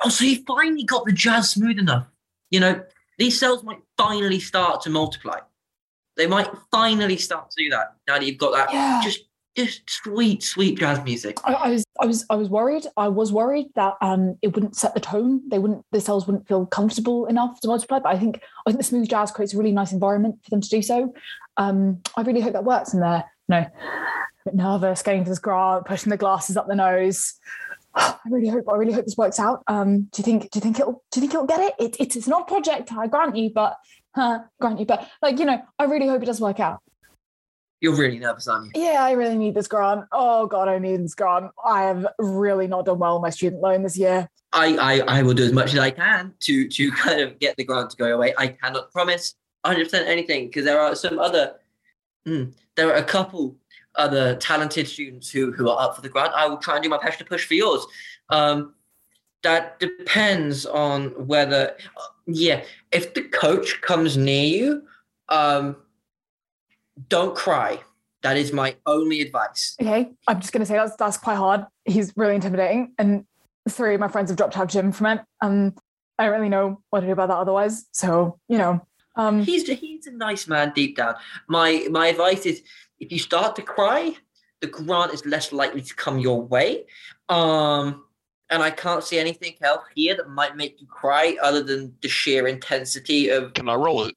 "Oh, 0.04 0.10
so 0.10 0.24
he 0.24 0.44
finally 0.48 0.84
got 0.84 1.06
the 1.06 1.12
jazz 1.12 1.52
smooth 1.52 1.80
enough. 1.80 2.08
You 2.50 2.60
know, 2.60 2.84
these 3.18 3.40
cells 3.40 3.64
might 3.64 3.80
finally 3.98 4.40
start 4.40 4.82
to 4.82 4.90
multiply. 4.90 5.40
They 6.18 6.28
might 6.28 6.50
finally 6.72 7.18
start 7.18 7.50
to 7.52 7.64
do 7.64 7.70
that 7.70 7.96
now 8.08 8.16
that 8.20 8.26
you've 8.26 8.38
got 8.38 8.52
that 8.52 8.74
Yeah. 8.74 9.02
just 9.04 9.22
just 9.58 9.82
sweet, 9.90 10.44
sweet 10.44 10.78
jazz 10.80 11.02
music." 11.04 11.38
I, 11.46 11.54
I 11.54 11.70
was 11.72 11.86
I 12.02 12.06
was 12.06 12.26
I 12.30 12.36
was 12.36 12.50
worried. 12.50 12.86
I 12.98 13.08
was 13.08 13.32
worried 13.32 13.68
that 13.76 13.94
um 14.02 14.36
it 14.42 14.54
wouldn't 14.54 14.76
set 14.76 14.94
the 14.94 15.00
tone. 15.00 15.42
They 15.50 15.60
wouldn't 15.60 15.86
the 15.92 16.02
cells 16.02 16.28
wouldn't 16.28 16.48
feel 16.48 16.66
comfortable 16.66 17.26
enough 17.28 17.60
to 17.62 17.68
multiply. 17.68 18.00
But 18.00 18.10
I 18.16 18.20
think 18.20 18.42
I 18.66 18.72
think 18.72 18.80
the 18.80 18.84
smooth 18.84 19.10
jazz 19.10 19.32
creates 19.32 19.54
a 19.54 19.58
really 19.58 19.72
nice 19.72 19.94
environment 19.94 20.36
for 20.44 20.50
them 20.50 20.62
to 20.62 20.70
do 20.70 20.82
so. 20.82 21.14
Um 21.58 22.02
I 22.18 22.22
really 22.24 22.42
hope 22.42 22.54
that 22.54 22.64
works 22.66 22.94
and 22.94 23.02
they're 23.04 23.24
know 23.52 23.68
a 23.68 24.50
bit 24.50 24.56
nervous, 24.56 25.04
going 25.04 25.24
for 25.24 25.30
this 25.30 25.40
grant, 25.40 25.86
pushing 25.86 26.10
the 26.10 26.18
glasses 26.18 26.58
up 26.58 26.68
the 26.68 26.76
nose. 26.76 27.36
I 27.96 28.16
really 28.30 28.50
hope 28.50 28.66
I 28.72 28.76
really 28.76 28.94
hope 28.94 29.06
this 29.06 29.18
works 29.18 29.40
out. 29.40 29.64
Um 29.68 30.10
do 30.12 30.20
you 30.20 30.24
think 30.24 30.50
do 30.52 30.58
you 30.58 30.62
think 30.62 30.80
it'll 30.80 31.04
do 31.12 31.20
you 31.20 31.22
think 31.22 31.34
it'll 31.34 31.46
get 31.46 31.60
it? 31.60 31.74
it 31.80 31.96
it's 32.00 32.16
it's 32.16 32.28
an 32.28 32.34
odd 32.34 32.48
project, 32.48 32.92
I 32.94 33.08
grant 33.08 33.36
you, 33.36 33.52
but 33.54 33.78
grant 34.16 34.80
you, 34.80 34.86
but 34.86 35.08
like 35.22 35.40
you 35.40 35.46
know, 35.46 35.62
I 35.78 35.86
really 35.86 36.08
hope 36.08 36.24
it 36.24 36.26
does 36.26 36.42
work 36.42 36.60
out. 36.60 36.82
You're 37.82 37.96
really 37.96 38.20
nervous, 38.20 38.48
aren't 38.48 38.76
you? 38.76 38.84
Yeah, 38.84 39.04
I 39.04 39.14
really 39.14 39.38
need 39.38 39.56
this 39.56 39.68
grant. 39.68 40.06
Oh 40.12 40.46
God, 40.46 40.68
I 40.68 40.78
need 40.78 41.04
this 41.04 41.16
grant. 41.16 41.50
I 41.66 41.84
have 41.84 42.06
really 42.20 42.68
not 42.68 42.86
done 42.86 43.00
well 43.00 43.16
with 43.16 43.24
my 43.24 43.32
student 43.32 43.62
loan 43.62 43.82
this 43.82 43.98
year. 43.98 44.30
I, 44.54 44.78
I, 44.78 45.20
I 45.20 45.22
will 45.24 45.34
do 45.34 45.44
as 45.44 45.52
much 45.52 45.74
as 45.74 45.80
I 45.80 45.90
can 45.90 46.34
to 46.42 46.68
to 46.68 46.92
kind 47.04 47.22
of 47.22 47.40
get 47.40 47.56
the 47.58 47.64
grant 47.64 47.90
to 47.90 47.98
go 47.98 48.14
away. 48.14 48.34
I 48.38 48.50
cannot 48.50 48.92
promise 48.92 49.34
100% 49.66 49.94
anything 50.06 50.48
because 50.48 50.66
there 50.66 50.80
are 50.80 50.96
some 50.96 51.20
other, 51.20 51.56
Hmm, 52.26 52.46
there 52.76 52.90
are 52.90 52.96
a 52.96 53.04
couple 53.04 53.58
other 53.96 54.36
talented 54.36 54.88
students 54.88 55.30
who 55.30 55.52
who 55.52 55.70
are 55.70 55.82
up 55.82 55.96
for 55.96 56.02
the 56.02 56.10
grant, 56.10 56.34
I 56.34 56.48
will 56.48 56.58
try 56.58 56.76
and 56.76 56.84
do 56.84 56.90
my 56.90 56.98
best 56.98 57.20
to 57.20 57.26
push 57.26 57.46
for 57.46 57.54
yours. 57.54 57.86
Um, 58.30 58.74
that 59.44 59.80
depends 59.80 60.66
on 60.66 61.10
whether, 61.28 61.76
yeah, 62.28 62.64
if 62.92 63.14
the 63.14 63.24
coach 63.24 63.82
comes 63.82 64.16
near 64.16 64.46
you, 64.46 64.84
um, 65.30 65.78
don't 67.10 67.36
cry. 67.36 67.80
That 68.22 68.38
is 68.38 68.54
my 68.54 68.76
only 68.86 69.22
advice. 69.22 69.76
Okay, 69.82 70.12
I'm 70.28 70.40
just 70.40 70.54
gonna 70.54 70.66
say 70.66 70.76
that's 70.76 70.96
that's 70.96 71.18
quite 71.18 71.38
hard. 71.38 71.66
He's 71.86 72.14
really 72.16 72.36
intimidating, 72.36 72.94
and 73.00 73.26
three 73.68 73.96
of 73.96 74.00
my 74.00 74.08
friends 74.08 74.30
have 74.30 74.38
dropped 74.38 74.58
out 74.58 74.64
of 74.64 74.70
gym 74.70 74.92
from 74.92 75.08
it. 75.08 75.22
Um, 75.42 75.74
I 76.20 76.26
don't 76.26 76.34
really 76.34 76.50
know 76.50 76.82
what 76.92 77.00
to 77.00 77.08
do 77.08 77.14
about 77.14 77.30
that 77.30 77.38
otherwise. 77.38 77.86
So 77.92 78.38
you 78.48 78.60
know, 78.60 78.86
um, 79.16 79.44
He's 79.44 79.68
he's 79.68 80.08
a 80.08 80.12
nice 80.12 80.48
man 80.48 80.72
deep 80.76 80.98
down. 80.98 81.16
My 81.48 81.88
my 81.92 82.08
advice 82.08 82.46
is 82.46 82.64
if 83.00 83.12
you 83.12 83.20
start 83.20 83.56
to 83.58 83.62
cry, 83.62 84.16
the 84.62 84.68
grant 84.68 85.14
is 85.14 85.26
less 85.26 85.52
likely 85.52 85.82
to 85.82 85.96
come 85.96 86.20
your 86.20 86.42
way. 86.42 86.86
Um, 87.30 88.04
and 88.50 88.62
I 88.62 88.70
can't 88.72 89.04
see 89.04 89.18
anything 89.18 89.56
else 89.62 89.84
here 89.96 90.16
that 90.16 90.30
might 90.30 90.56
make 90.58 90.82
you 90.82 90.88
cry 90.88 91.38
other 91.42 91.64
than 91.64 91.96
the 92.02 92.10
sheer 92.10 92.48
intensity 92.48 93.30
of 93.30 93.54
Can 93.54 93.70
I 93.70 93.76
roll 93.76 94.04
it? 94.06 94.16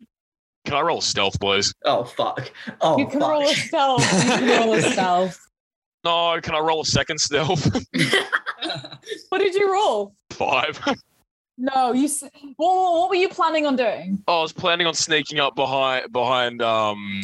Can 0.64 0.74
I 0.74 0.80
roll 0.80 1.00
stealth, 1.00 1.38
boys? 1.38 1.72
oh 1.84 2.04
fuck. 2.04 2.50
Oh 2.80 2.98
you 2.98 3.06
can 3.06 3.20
fuck. 3.20 3.30
roll 3.30 3.42
a 3.42 3.54
stealth. 3.54 4.12
You 4.24 4.30
can 4.30 4.60
roll 4.66 4.74
a 4.74 4.82
stealth. 4.82 5.40
No, 6.04 6.38
can 6.42 6.54
I 6.54 6.58
roll 6.58 6.82
a 6.82 6.84
second 6.86 7.18
stealth? 7.18 7.64
What 9.28 9.38
did 9.38 9.54
you 9.54 9.70
roll? 9.72 10.14
Five. 10.30 10.80
No, 11.56 11.92
you. 11.92 12.04
s- 12.06 12.24
What, 12.56 12.92
what 13.00 13.08
were 13.10 13.14
you 13.16 13.28
planning 13.28 13.66
on 13.66 13.76
doing? 13.76 14.22
I 14.26 14.40
was 14.40 14.52
planning 14.52 14.86
on 14.86 14.94
sneaking 14.94 15.38
up 15.40 15.54
behind 15.54 16.12
behind 16.12 16.60
um 16.62 17.22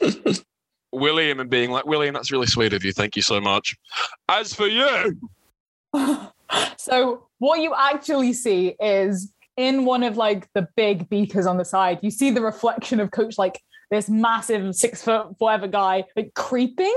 William 0.92 1.40
and 1.40 1.50
being 1.50 1.70
like, 1.70 1.86
William, 1.86 2.14
that's 2.14 2.30
really 2.30 2.46
sweet 2.46 2.72
of 2.74 2.84
you. 2.84 2.92
Thank 2.92 3.16
you 3.16 3.22
so 3.22 3.40
much. 3.40 3.74
As 4.28 4.54
for 4.54 4.66
you, 4.66 5.18
so 6.76 7.26
what 7.38 7.60
you 7.60 7.74
actually 7.76 8.32
see 8.32 8.74
is 8.80 9.32
in 9.56 9.84
one 9.84 10.02
of 10.02 10.16
like 10.16 10.48
the 10.54 10.68
big 10.76 11.08
beakers 11.08 11.46
on 11.46 11.56
the 11.56 11.64
side, 11.64 11.98
you 12.02 12.10
see 12.10 12.30
the 12.30 12.40
reflection 12.42 13.00
of 13.00 13.10
Coach 13.10 13.36
like 13.38 13.60
this 13.90 14.08
massive 14.08 14.74
six 14.74 15.02
foot 15.02 15.26
whatever 15.38 15.66
guy 15.66 16.04
like 16.16 16.32
creeping. 16.34 16.94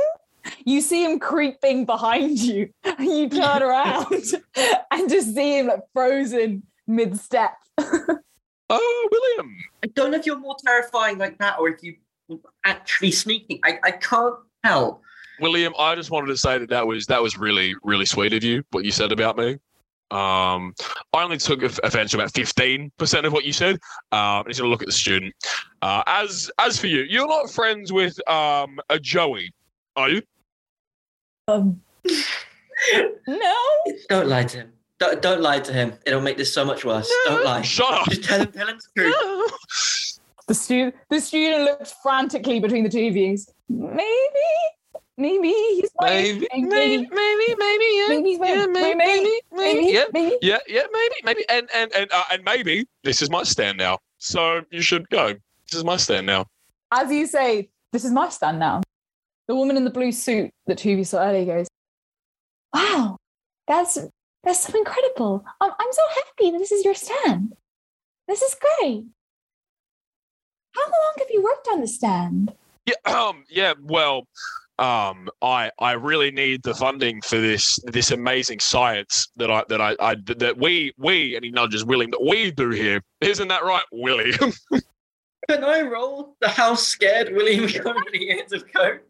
You 0.63 0.81
see 0.81 1.03
him 1.03 1.17
creeping 1.17 1.85
behind 1.87 2.37
you, 2.39 2.69
and 2.83 2.99
you 3.07 3.27
turn 3.29 3.63
around 3.63 4.05
and 4.91 5.09
just 5.09 5.33
see 5.33 5.57
him 5.57 5.67
like 5.67 5.79
frozen 5.91 6.61
mid 6.87 7.19
step. 7.19 7.53
oh 7.77 9.09
William. 9.11 9.55
I 9.83 9.87
don't 9.87 10.11
know 10.11 10.17
if 10.17 10.25
you're 10.25 10.39
more 10.39 10.55
terrifying 10.65 11.17
like 11.17 11.37
that 11.39 11.59
or 11.59 11.69
if 11.69 11.83
you 11.83 11.95
actually 12.65 13.11
sneaking. 13.11 13.59
I, 13.63 13.79
I 13.83 13.91
can't 13.91 14.35
tell. 14.65 15.01
William, 15.39 15.73
I 15.77 15.95
just 15.95 16.11
wanted 16.11 16.27
to 16.27 16.37
say 16.37 16.57
that 16.57 16.69
that 16.69 16.87
was 16.87 17.05
that 17.07 17.21
was 17.21 17.37
really 17.37 17.75
really 17.83 18.05
sweet 18.05 18.33
of 18.33 18.43
you 18.43 18.63
what 18.71 18.85
you 18.85 18.91
said 18.91 19.11
about 19.11 19.37
me. 19.37 19.57
Um, 20.11 20.73
I 21.13 21.23
only 21.23 21.37
took 21.37 21.63
off- 21.63 21.79
offense 21.83 22.11
to 22.11 22.17
about 22.17 22.33
fifteen 22.33 22.91
percent 22.97 23.25
of 23.25 23.33
what 23.33 23.43
you 23.43 23.51
said. 23.51 23.75
Um, 24.11 24.19
I 24.21 24.43
need 24.47 24.55
to 24.55 24.67
look 24.67 24.81
at 24.81 24.87
the 24.87 24.93
student. 24.93 25.33
Uh, 25.81 26.03
as 26.07 26.49
as 26.59 26.79
for 26.79 26.87
you, 26.87 27.01
you're 27.09 27.27
not 27.27 27.49
friends 27.49 27.91
with 27.91 28.17
um 28.29 28.79
a 28.89 28.99
Joey, 28.99 29.51
are 29.95 30.09
you? 30.09 30.21
Um, 31.47 31.81
no, 33.27 33.55
Don't 34.09 34.27
lie 34.27 34.45
to 34.45 34.57
him. 34.59 34.73
Don't, 34.99 35.21
don't 35.21 35.41
lie 35.41 35.59
to 35.59 35.73
him. 35.73 35.93
It'll 36.05 36.21
make 36.21 36.37
this 36.37 36.53
so 36.53 36.63
much 36.63 36.85
worse. 36.85 37.11
Don't 37.25 37.43
lie. 37.43 37.61
Shut 37.61 37.93
up. 37.93 38.07
Just 38.07 38.23
tell 38.23 38.39
him, 38.41 38.51
tell 38.51 38.67
him 38.67 38.77
the 38.95 39.01
truth. 39.01 40.19
the 40.47 40.53
student 40.53 40.95
the 41.09 41.19
student 41.19 41.63
looks 41.63 41.93
frantically 42.01 42.59
between 42.59 42.83
the 42.83 42.89
two 42.89 43.07
of 43.07 43.15
you. 43.15 43.37
Maybe, 43.67 43.99
maybe 45.17 45.49
he's 45.49 45.89
Maybe, 46.01 46.47
maybe, 46.53 47.07
maybe, 47.11 47.55
maybe, 47.57 47.85
yeah, 47.93 48.07
Maybe 48.07 48.29
he's 48.29 48.39
yeah, 48.39 48.65
maybe, 48.67 48.95
Maybe, 48.95 48.95
maybe, 48.95 49.41
maybe, 49.51 49.93
yeah, 49.93 50.03
maybe. 50.13 50.37
yeah, 50.41 50.57
yeah, 50.67 50.83
maybe, 50.91 51.15
maybe, 51.23 51.45
and 51.49 51.69
and 51.73 51.93
and 51.93 52.11
uh, 52.13 52.23
and 52.31 52.43
maybe 52.43 52.85
this 53.03 53.21
is 53.21 53.29
my 53.29 53.43
stand 53.43 53.77
now. 53.77 53.97
So 54.17 54.61
you 54.71 54.81
should 54.81 55.09
go. 55.09 55.33
This 55.69 55.79
is 55.79 55.83
my 55.83 55.97
stand 55.97 56.25
now. 56.25 56.45
As 56.91 57.11
you 57.11 57.25
say, 57.27 57.69
this 57.91 58.05
is 58.05 58.11
my 58.11 58.29
stand 58.29 58.59
now. 58.59 58.81
The 59.47 59.55
woman 59.55 59.77
in 59.77 59.83
the 59.83 59.89
blue 59.89 60.11
suit 60.11 60.51
that 60.67 60.77
two 60.77 61.03
saw 61.03 61.19
earlier 61.23 61.45
goes, 61.45 61.67
Wow, 62.73 63.17
that's 63.67 63.97
that's 64.45 64.63
so 64.63 64.77
incredible. 64.77 65.43
I'm, 65.59 65.71
I'm 65.71 65.91
so 65.91 66.01
happy 66.13 66.51
that 66.51 66.59
this 66.59 66.71
is 66.71 66.85
your 66.85 66.95
stand. 66.95 67.55
This 68.27 68.41
is 68.41 68.55
great. 68.55 69.05
How 70.71 70.81
long 70.81 71.13
have 71.17 71.27
you 71.29 71.43
worked 71.43 71.67
on 71.71 71.81
the 71.81 71.87
stand? 71.87 72.53
Yeah, 72.85 72.93
um, 73.05 73.43
yeah. 73.49 73.73
Well, 73.81 74.27
um, 74.77 75.29
I 75.41 75.71
I 75.79 75.93
really 75.93 76.31
need 76.31 76.63
the 76.63 76.73
funding 76.73 77.21
for 77.21 77.39
this 77.39 77.79
this 77.85 78.11
amazing 78.11 78.59
science 78.59 79.29
that 79.37 79.49
I 79.49 79.63
that 79.69 79.81
I, 79.81 79.95
I 79.99 80.15
that 80.37 80.57
we 80.57 80.93
we 80.97 81.35
and 81.35 81.43
he 81.43 81.51
nudges 81.51 81.85
William 81.85 82.11
that 82.11 82.23
we 82.23 82.51
do 82.51 82.69
here. 82.69 83.01
Isn't 83.21 83.47
that 83.47 83.63
right, 83.63 83.85
William? 83.91 84.53
Can 85.49 85.63
I 85.63 85.81
roll 85.81 86.35
the 86.41 86.49
how 86.49 86.73
scared 86.75 87.31
William 87.31 87.69
coming 87.69 88.03
to 88.03 88.11
the 88.11 88.29
hands 88.29 88.51
of 88.51 88.65
Coach? 88.73 89.01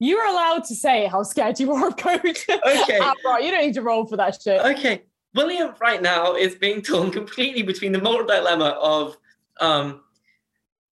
You're 0.00 0.26
allowed 0.26 0.64
to 0.64 0.74
say 0.74 1.06
how 1.06 1.22
scared 1.22 1.60
you 1.60 1.72
are 1.72 1.88
of 1.88 1.96
coach. 1.96 2.46
Okay. 2.48 2.98
right, 3.24 3.44
you 3.44 3.50
don't 3.50 3.66
need 3.66 3.74
to 3.74 3.82
roll 3.82 4.06
for 4.06 4.16
that 4.16 4.40
shit. 4.42 4.60
Okay. 4.60 5.02
William 5.34 5.74
right 5.80 6.02
now 6.02 6.34
is 6.34 6.54
being 6.56 6.82
torn 6.82 7.10
completely 7.10 7.62
between 7.62 7.92
the 7.92 8.00
moral 8.00 8.26
dilemma 8.26 8.76
of 8.80 9.16
um, 9.60 10.00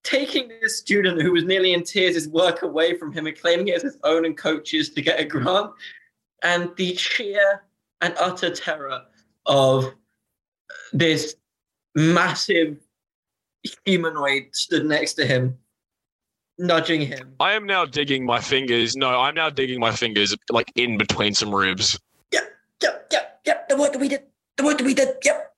taking 0.04 0.48
this 0.60 0.78
student 0.78 1.22
who 1.22 1.32
was 1.32 1.44
nearly 1.44 1.72
in 1.72 1.82
tears 1.82 2.14
his 2.14 2.28
work 2.28 2.62
away 2.62 2.96
from 2.96 3.10
him 3.10 3.26
and 3.26 3.40
claiming 3.40 3.68
it 3.68 3.76
as 3.76 3.82
his 3.82 3.98
own 4.04 4.26
and 4.26 4.36
coaches 4.36 4.90
to 4.90 5.02
get 5.02 5.18
a 5.18 5.24
grant, 5.24 5.72
and 6.42 6.70
the 6.76 6.94
sheer 6.94 7.62
and 8.02 8.14
utter 8.20 8.54
terror 8.54 9.02
of 9.46 9.92
this 10.92 11.34
massive 11.94 12.78
humanoid 13.84 14.44
stood 14.52 14.84
next 14.84 15.14
to 15.14 15.26
him, 15.26 15.58
nudging 16.58 17.00
him. 17.00 17.34
I 17.40 17.52
am 17.52 17.66
now 17.66 17.84
digging 17.84 18.24
my 18.26 18.40
fingers. 18.40 18.96
No, 18.96 19.20
I'm 19.20 19.34
now 19.34 19.50
digging 19.50 19.80
my 19.80 19.92
fingers 19.92 20.34
like 20.50 20.70
in 20.76 20.98
between 20.98 21.34
some 21.34 21.54
ribs. 21.54 21.98
Yep, 22.32 22.44
yep, 22.82 23.08
yep. 23.12 23.40
Yep. 23.46 23.68
The 23.68 23.76
work 23.76 23.92
that 23.92 24.00
we 24.00 24.08
did. 24.08 24.22
The 24.56 24.64
work 24.64 24.78
that 24.78 24.84
we 24.84 24.94
did. 24.94 25.08
Yep. 25.24 25.54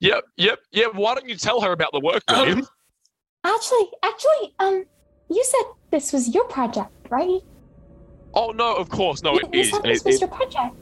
Yep, 0.00 0.24
yep, 0.36 0.58
yep. 0.70 0.94
Why 0.94 1.14
don't 1.14 1.28
you 1.28 1.34
tell 1.36 1.60
her 1.60 1.72
about 1.72 1.90
the 1.92 2.00
work, 2.00 2.22
Um, 2.28 2.38
William? 2.38 2.66
Actually, 3.44 3.88
actually, 4.04 4.54
um, 4.60 4.84
you 5.28 5.42
said 5.44 5.62
this 5.90 6.12
was 6.12 6.32
your 6.34 6.44
project, 6.44 6.90
right? 7.10 7.40
oh 8.34 8.50
no, 8.50 8.74
of 8.76 8.90
course, 8.90 9.22
no, 9.22 9.32
you, 9.32 9.38
it 9.40 9.54
you 9.54 9.60
is. 9.62 9.70
said 9.70 9.80
and 9.84 9.90
this 9.94 10.02
it- 10.02 10.06
was 10.06 10.14
it- 10.16 10.20
your 10.20 10.28
project. 10.28 10.76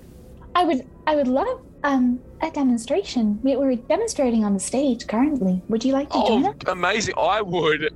I 0.54 0.64
would, 0.64 0.86
I 1.06 1.14
would 1.16 1.28
love 1.28 1.60
um 1.84 2.18
a 2.42 2.50
demonstration. 2.50 3.38
We, 3.42 3.56
we're 3.56 3.76
demonstrating 3.76 4.44
on 4.44 4.52
the 4.54 4.60
stage 4.60 5.06
currently. 5.06 5.62
Would 5.68 5.84
you 5.84 5.92
like 5.92 6.08
to 6.10 6.18
join 6.26 6.44
oh, 6.46 6.50
us? 6.50 6.56
amazing! 6.66 7.14
I 7.16 7.40
would, 7.40 7.94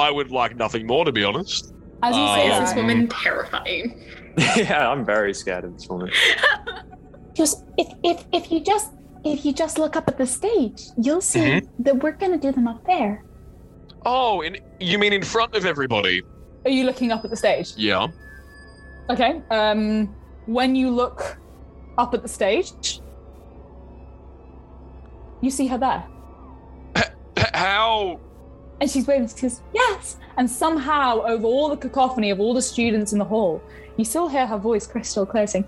I 0.00 0.10
would 0.10 0.30
like 0.30 0.56
nothing 0.56 0.86
more, 0.86 1.04
to 1.04 1.12
be 1.12 1.22
honest. 1.24 1.72
As 2.02 2.16
you 2.16 2.26
say 2.34 2.48
Is 2.48 2.54
Um, 2.56 2.64
this 2.64 2.74
woman 2.74 3.08
terrifying? 3.08 4.00
yeah, 4.56 4.88
I'm 4.90 5.04
very 5.04 5.32
scared 5.34 5.64
of 5.64 5.74
this 5.74 5.86
woman. 5.88 6.10
Just 7.36 7.64
if 7.78 7.88
if 8.02 8.24
if 8.32 8.50
you 8.52 8.60
just 8.60 8.90
if 9.24 9.44
you 9.44 9.52
just 9.52 9.78
look 9.78 9.94
up 9.96 10.08
at 10.08 10.18
the 10.18 10.26
stage, 10.26 10.80
you'll 10.96 11.20
see 11.20 11.40
Mm-hmm. 11.40 11.82
that 11.84 12.02
we're 12.02 12.12
gonna 12.22 12.38
do 12.38 12.50
them 12.52 12.66
up 12.66 12.80
there. 12.86 13.24
Oh, 14.04 14.40
in, 14.40 14.56
you 14.80 14.98
mean 14.98 15.12
in 15.12 15.22
front 15.22 15.54
of 15.54 15.64
everybody? 15.64 16.22
are 16.64 16.70
you 16.70 16.84
looking 16.84 17.10
up 17.12 17.24
at 17.24 17.30
the 17.30 17.36
stage? 17.36 17.72
Yeah. 17.76 18.08
Okay. 19.08 19.40
Um, 19.50 20.14
when 20.46 20.74
you 20.74 20.90
look 20.90 21.38
up 21.96 22.12
at 22.14 22.22
the 22.22 22.28
stage, 22.28 23.00
you 25.40 25.50
see 25.50 25.66
her 25.68 25.78
there. 25.78 26.04
H- 26.96 27.44
How? 27.54 28.20
And 28.80 28.90
she's 28.90 29.06
waving, 29.06 29.28
she 29.28 29.42
goes, 29.42 29.60
Yes. 29.74 30.16
And 30.36 30.50
somehow, 30.50 31.22
over 31.22 31.46
all 31.46 31.68
the 31.68 31.76
cacophony 31.76 32.30
of 32.30 32.40
all 32.40 32.54
the 32.54 32.62
students 32.62 33.12
in 33.12 33.18
the 33.18 33.24
hall, 33.24 33.62
you 33.96 34.04
still 34.04 34.28
hear 34.28 34.46
her 34.46 34.56
voice 34.58 34.86
crystal 34.86 35.26
clear 35.26 35.46
saying, 35.46 35.66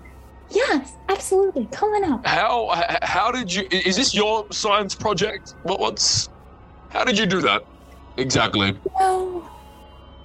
Yes, 0.49 0.93
absolutely. 1.09 1.67
Come 1.71 1.89
on 1.89 2.11
up. 2.13 2.25
How? 2.25 2.69
How 3.01 3.31
did 3.31 3.53
you? 3.53 3.67
Is 3.71 3.95
this 3.95 4.13
your 4.13 4.45
science 4.51 4.93
project? 4.95 5.55
What? 5.63 5.79
What's? 5.79 6.29
How 6.89 7.03
did 7.03 7.17
you 7.17 7.25
do 7.25 7.41
that? 7.41 7.63
Exactly. 8.17 8.77
No, 8.99 9.47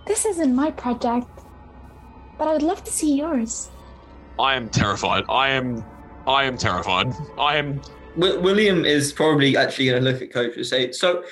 this 0.06 0.26
isn't 0.26 0.54
my 0.54 0.70
project, 0.70 1.26
but 2.36 2.48
I 2.48 2.52
would 2.52 2.62
love 2.62 2.84
to 2.84 2.90
see 2.92 3.16
yours. 3.16 3.70
I 4.38 4.54
am 4.54 4.68
terrified. 4.68 5.24
I 5.28 5.50
am. 5.50 5.84
I 6.26 6.44
am 6.44 6.58
terrified. 6.58 7.14
I 7.38 7.56
am. 7.56 7.80
Wi- 8.16 8.38
William 8.38 8.84
is 8.84 9.12
probably 9.12 9.56
actually 9.56 9.86
going 9.86 10.02
to 10.04 10.10
look 10.10 10.20
at 10.20 10.30
Coach 10.32 10.56
and 10.56 10.66
say, 10.66 10.92
"So, 10.92 11.24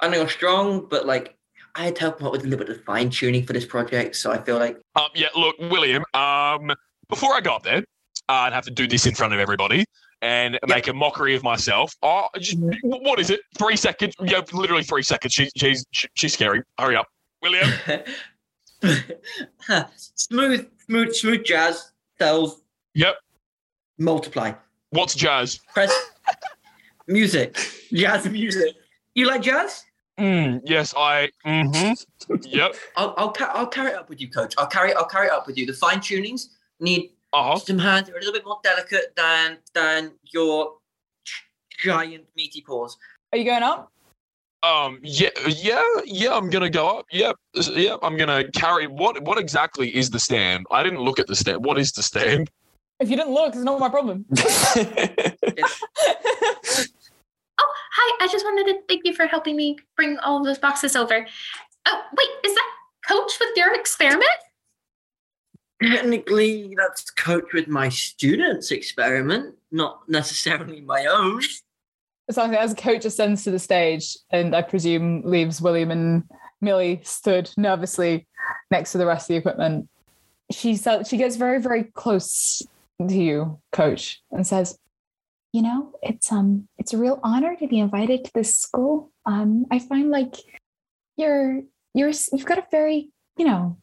I 0.00 0.08
know 0.08 0.18
you're 0.18 0.28
strong, 0.28 0.86
but 0.88 1.06
like, 1.06 1.36
I 1.74 1.84
had 1.84 1.94
to 1.96 2.00
help 2.02 2.22
out 2.22 2.32
with 2.32 2.44
a 2.44 2.46
little 2.48 2.64
bit 2.66 2.74
of 2.76 2.82
fine 2.84 3.10
tuning 3.10 3.44
for 3.46 3.52
this 3.52 3.66
project. 3.66 4.16
So 4.16 4.32
I 4.32 4.38
feel 4.42 4.58
like, 4.58 4.80
Um. 4.96 5.08
Yeah. 5.14 5.28
Look, 5.36 5.56
William. 5.58 6.04
Um. 6.14 6.72
Before 7.08 7.34
I 7.34 7.40
got 7.40 7.62
there, 7.62 7.82
I'd 8.28 8.52
have 8.52 8.64
to 8.64 8.70
do 8.70 8.86
this 8.86 9.06
in 9.06 9.14
front 9.14 9.32
of 9.32 9.40
everybody 9.40 9.84
and 10.20 10.58
make 10.66 10.88
a 10.88 10.92
mockery 10.92 11.34
of 11.36 11.42
myself. 11.42 11.94
Oh, 12.02 12.26
just, 12.38 12.58
what 12.82 13.18
is 13.20 13.30
it? 13.30 13.40
Three 13.56 13.76
seconds? 13.76 14.14
Yeah, 14.20 14.42
literally 14.52 14.82
three 14.82 15.02
seconds. 15.02 15.32
She, 15.32 15.48
she's 15.56 15.86
she, 15.92 16.08
she's 16.14 16.34
scary. 16.34 16.62
Hurry 16.78 16.96
up, 16.96 17.06
William. 17.40 17.70
smooth, 19.96 20.66
smooth, 20.86 21.14
smooth 21.14 21.44
jazz 21.44 21.92
cells 22.18 22.62
Yep. 22.94 23.16
multiply. 23.98 24.52
What's 24.90 25.14
jazz? 25.14 25.60
Press 25.72 25.92
music, 27.06 27.56
jazz 27.92 28.28
music. 28.28 28.74
You 29.14 29.26
like 29.26 29.42
jazz? 29.42 29.84
Mm, 30.18 30.60
yes, 30.64 30.94
I. 30.96 31.30
Mm-hmm. 31.46 32.34
Yep. 32.42 32.74
I'll 32.96 33.14
I'll, 33.16 33.30
ca- 33.32 33.52
I'll 33.54 33.66
carry 33.66 33.90
it 33.92 33.96
up 33.96 34.08
with 34.08 34.20
you, 34.20 34.28
coach. 34.28 34.54
I'll 34.58 34.66
carry 34.66 34.92
I'll 34.94 35.06
carry 35.06 35.26
it 35.28 35.32
up 35.32 35.46
with 35.46 35.56
you. 35.56 35.66
The 35.66 35.72
fine 35.72 35.98
tunings 36.00 36.48
need 36.80 37.12
Uh 37.32 37.52
huh. 37.52 37.56
some 37.58 37.78
hands 37.78 38.06
that 38.08 38.14
are 38.14 38.18
a 38.18 38.20
little 38.20 38.34
bit 38.34 38.44
more 38.44 38.58
delicate 38.64 39.14
than 39.16 39.58
than 39.74 40.12
your 40.32 40.74
giant 41.82 42.24
meaty 42.36 42.62
paws. 42.62 42.96
Are 43.32 43.38
you 43.38 43.44
going 43.44 43.62
up? 43.62 43.92
Um. 44.64 44.98
Yeah. 45.02 45.28
Yeah. 45.46 45.80
Yeah. 46.04 46.34
I'm 46.34 46.50
gonna 46.50 46.68
go 46.68 46.98
up. 46.98 47.06
Yep. 47.12 47.36
Yep. 47.54 48.00
I'm 48.02 48.16
gonna 48.16 48.50
carry. 48.50 48.88
What? 48.88 49.22
What 49.22 49.38
exactly 49.38 49.94
is 49.94 50.10
the 50.10 50.18
stand? 50.18 50.66
I 50.72 50.82
didn't 50.82 50.98
look 51.00 51.20
at 51.20 51.28
the 51.28 51.36
stand. 51.36 51.64
What 51.64 51.78
is 51.78 51.92
the 51.92 52.02
stand? 52.02 52.50
If 52.98 53.08
you 53.08 53.16
didn't 53.16 53.32
look, 53.32 53.54
it's 53.54 53.62
not 53.62 53.78
my 53.78 53.88
problem. 53.88 54.24
Hi. 58.00 58.24
I 58.24 58.28
just 58.28 58.44
wanted 58.44 58.66
to 58.72 58.80
thank 58.88 59.02
you 59.04 59.12
for 59.12 59.26
helping 59.26 59.56
me 59.56 59.76
bring 59.96 60.18
all 60.18 60.38
of 60.38 60.44
those 60.44 60.58
boxes 60.58 60.94
over. 60.94 61.26
Oh, 61.86 62.02
wait, 62.16 62.28
is 62.44 62.54
that 62.54 62.70
coach 63.08 63.32
with 63.40 63.56
your 63.56 63.74
experiment? 63.74 64.30
Technically, 65.82 66.74
that's 66.76 67.10
coach 67.10 67.52
with 67.52 67.66
my 67.66 67.88
students' 67.88 68.70
experiment, 68.70 69.56
not 69.72 70.08
necessarily 70.08 70.80
my 70.80 71.06
own. 71.06 71.42
So 72.30 72.42
I 72.42 72.48
think 72.48 72.60
as 72.60 72.74
coach 72.74 73.04
ascends 73.04 73.42
to 73.44 73.50
the 73.50 73.58
stage 73.58 74.16
and 74.30 74.54
I 74.54 74.62
presume 74.62 75.22
leaves 75.24 75.60
William 75.60 75.90
and 75.90 76.24
Millie 76.60 77.00
stood 77.02 77.50
nervously 77.56 78.26
next 78.70 78.92
to 78.92 78.98
the 78.98 79.06
rest 79.06 79.24
of 79.24 79.28
the 79.28 79.36
equipment, 79.36 79.88
she 80.52 80.76
said 80.76 81.06
she 81.06 81.16
gets 81.16 81.36
very, 81.36 81.60
very 81.60 81.84
close 81.84 82.62
to 83.00 83.14
you, 83.14 83.58
coach, 83.72 84.22
and 84.30 84.46
says, 84.46 84.78
You 85.52 85.62
know, 85.62 85.92
it's 86.02 86.30
um 86.30 86.68
it's 86.78 86.92
a 86.92 86.98
real 86.98 87.20
honor 87.22 87.56
to 87.56 87.66
be 87.66 87.78
invited 87.78 88.24
to 88.24 88.30
this 88.34 88.54
school. 88.56 89.10
Um 89.24 89.66
I 89.70 89.78
find 89.78 90.10
like 90.10 90.34
you're 91.16 91.62
you're 91.94 92.12
you've 92.32 92.44
got 92.46 92.58
a 92.58 92.66
very, 92.70 93.10
you 93.36 93.46
know, 93.46 93.78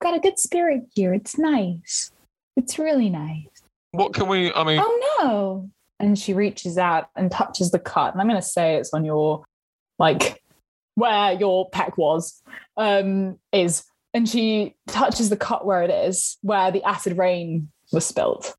got 0.00 0.16
a 0.16 0.20
good 0.20 0.38
spirit 0.38 0.84
here. 0.94 1.12
It's 1.12 1.38
nice. 1.38 2.10
It's 2.56 2.78
really 2.78 3.10
nice. 3.10 3.48
What 3.90 4.14
can 4.14 4.28
we? 4.28 4.52
I 4.52 4.64
mean. 4.64 4.80
Oh 4.82 5.18
no. 5.22 5.70
and 5.98 6.18
she 6.18 6.34
reaches 6.34 6.78
out 6.78 7.08
and 7.16 7.30
touches 7.30 7.70
the 7.70 7.78
cut. 7.78 8.12
And 8.12 8.20
I'm 8.20 8.28
going 8.28 8.40
to 8.40 8.46
say 8.46 8.76
it's 8.76 8.92
on 8.92 9.04
your, 9.04 9.44
like, 9.98 10.42
where 10.94 11.32
your 11.32 11.68
peck 11.70 11.96
was, 11.96 12.42
um, 12.76 13.38
is. 13.52 13.84
And 14.14 14.28
she 14.28 14.74
touches 14.88 15.28
the 15.30 15.36
cut 15.36 15.66
where 15.66 15.82
it 15.82 15.90
is, 15.90 16.38
where 16.40 16.70
the 16.70 16.82
acid 16.84 17.18
rain 17.18 17.68
was 17.92 18.06
spilt. 18.06 18.56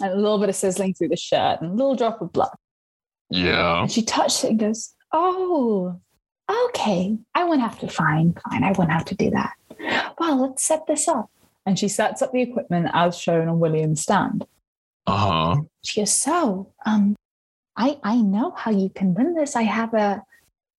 And 0.00 0.12
a 0.12 0.16
little 0.16 0.38
bit 0.38 0.48
of 0.48 0.54
sizzling 0.54 0.94
through 0.94 1.08
the 1.08 1.16
shirt 1.16 1.60
and 1.60 1.70
a 1.70 1.74
little 1.74 1.96
drop 1.96 2.20
of 2.20 2.32
blood. 2.32 2.50
Yeah. 3.30 3.82
And 3.82 3.92
she 3.92 4.02
touched 4.02 4.44
it 4.44 4.50
and 4.50 4.58
goes, 4.58 4.94
Oh, 5.12 6.00
okay. 6.66 7.18
I 7.34 7.44
won't 7.44 7.60
have 7.60 7.78
to 7.80 7.88
fine, 7.88 8.34
fine. 8.48 8.64
I 8.64 8.72
won't 8.72 8.90
have 8.90 9.04
to 9.06 9.14
do 9.14 9.30
that. 9.30 9.52
Well, 10.18 10.40
let's 10.42 10.64
set 10.64 10.86
this 10.86 11.08
up. 11.08 11.30
And 11.66 11.78
she 11.78 11.88
sets 11.88 12.22
up 12.22 12.32
the 12.32 12.42
equipment 12.42 12.90
as 12.94 13.18
shown 13.18 13.48
on 13.48 13.60
William's 13.60 14.02
stand. 14.02 14.46
Uh 15.06 15.16
huh. 15.16 15.62
She 15.82 16.00
goes, 16.00 16.12
so 16.12 16.72
um 16.84 17.16
I 17.76 17.98
I 18.02 18.16
know 18.16 18.52
how 18.56 18.70
you 18.70 18.90
can 18.90 19.14
win 19.14 19.34
this. 19.34 19.56
I 19.56 19.62
have 19.62 19.94
a 19.94 20.22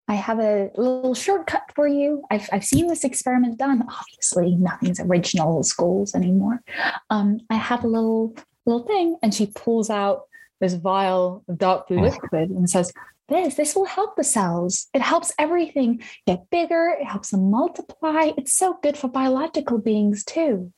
I 0.08 0.14
have 0.14 0.40
a 0.40 0.70
little 0.74 1.14
shortcut 1.14 1.70
for 1.74 1.86
you. 1.86 2.22
I've 2.30 2.48
I've 2.50 2.64
seen 2.64 2.86
this 2.86 3.04
experiment 3.04 3.58
done. 3.58 3.82
Obviously, 3.82 4.56
nothing's 4.56 5.00
original 5.00 5.62
schools 5.62 6.14
anymore. 6.14 6.62
Um, 7.10 7.40
I 7.50 7.56
have 7.56 7.84
a 7.84 7.88
little 7.88 8.34
little 8.68 8.86
thing, 8.86 9.16
And 9.22 9.34
she 9.34 9.46
pulls 9.46 9.90
out 9.90 10.22
this 10.60 10.74
vial 10.74 11.42
of 11.48 11.58
dark 11.58 11.88
blue 11.88 11.98
Oh. 12.00 12.02
liquid 12.02 12.50
and 12.50 12.68
says, 12.68 12.92
this 13.28 13.56
this 13.56 13.74
will 13.76 13.84
help 13.84 14.16
the 14.16 14.24
cells. 14.24 14.88
It 14.94 15.02
helps 15.02 15.32
everything 15.38 16.02
get 16.26 16.48
bigger. 16.50 16.96
It 17.00 17.04
helps 17.06 17.30
them 17.30 17.50
multiply. 17.50 18.30
It's 18.38 18.54
so 18.54 18.78
good 18.82 18.96
for 18.96 19.08
biological 19.08 19.76
beings 19.78 20.24
too. 20.24 20.72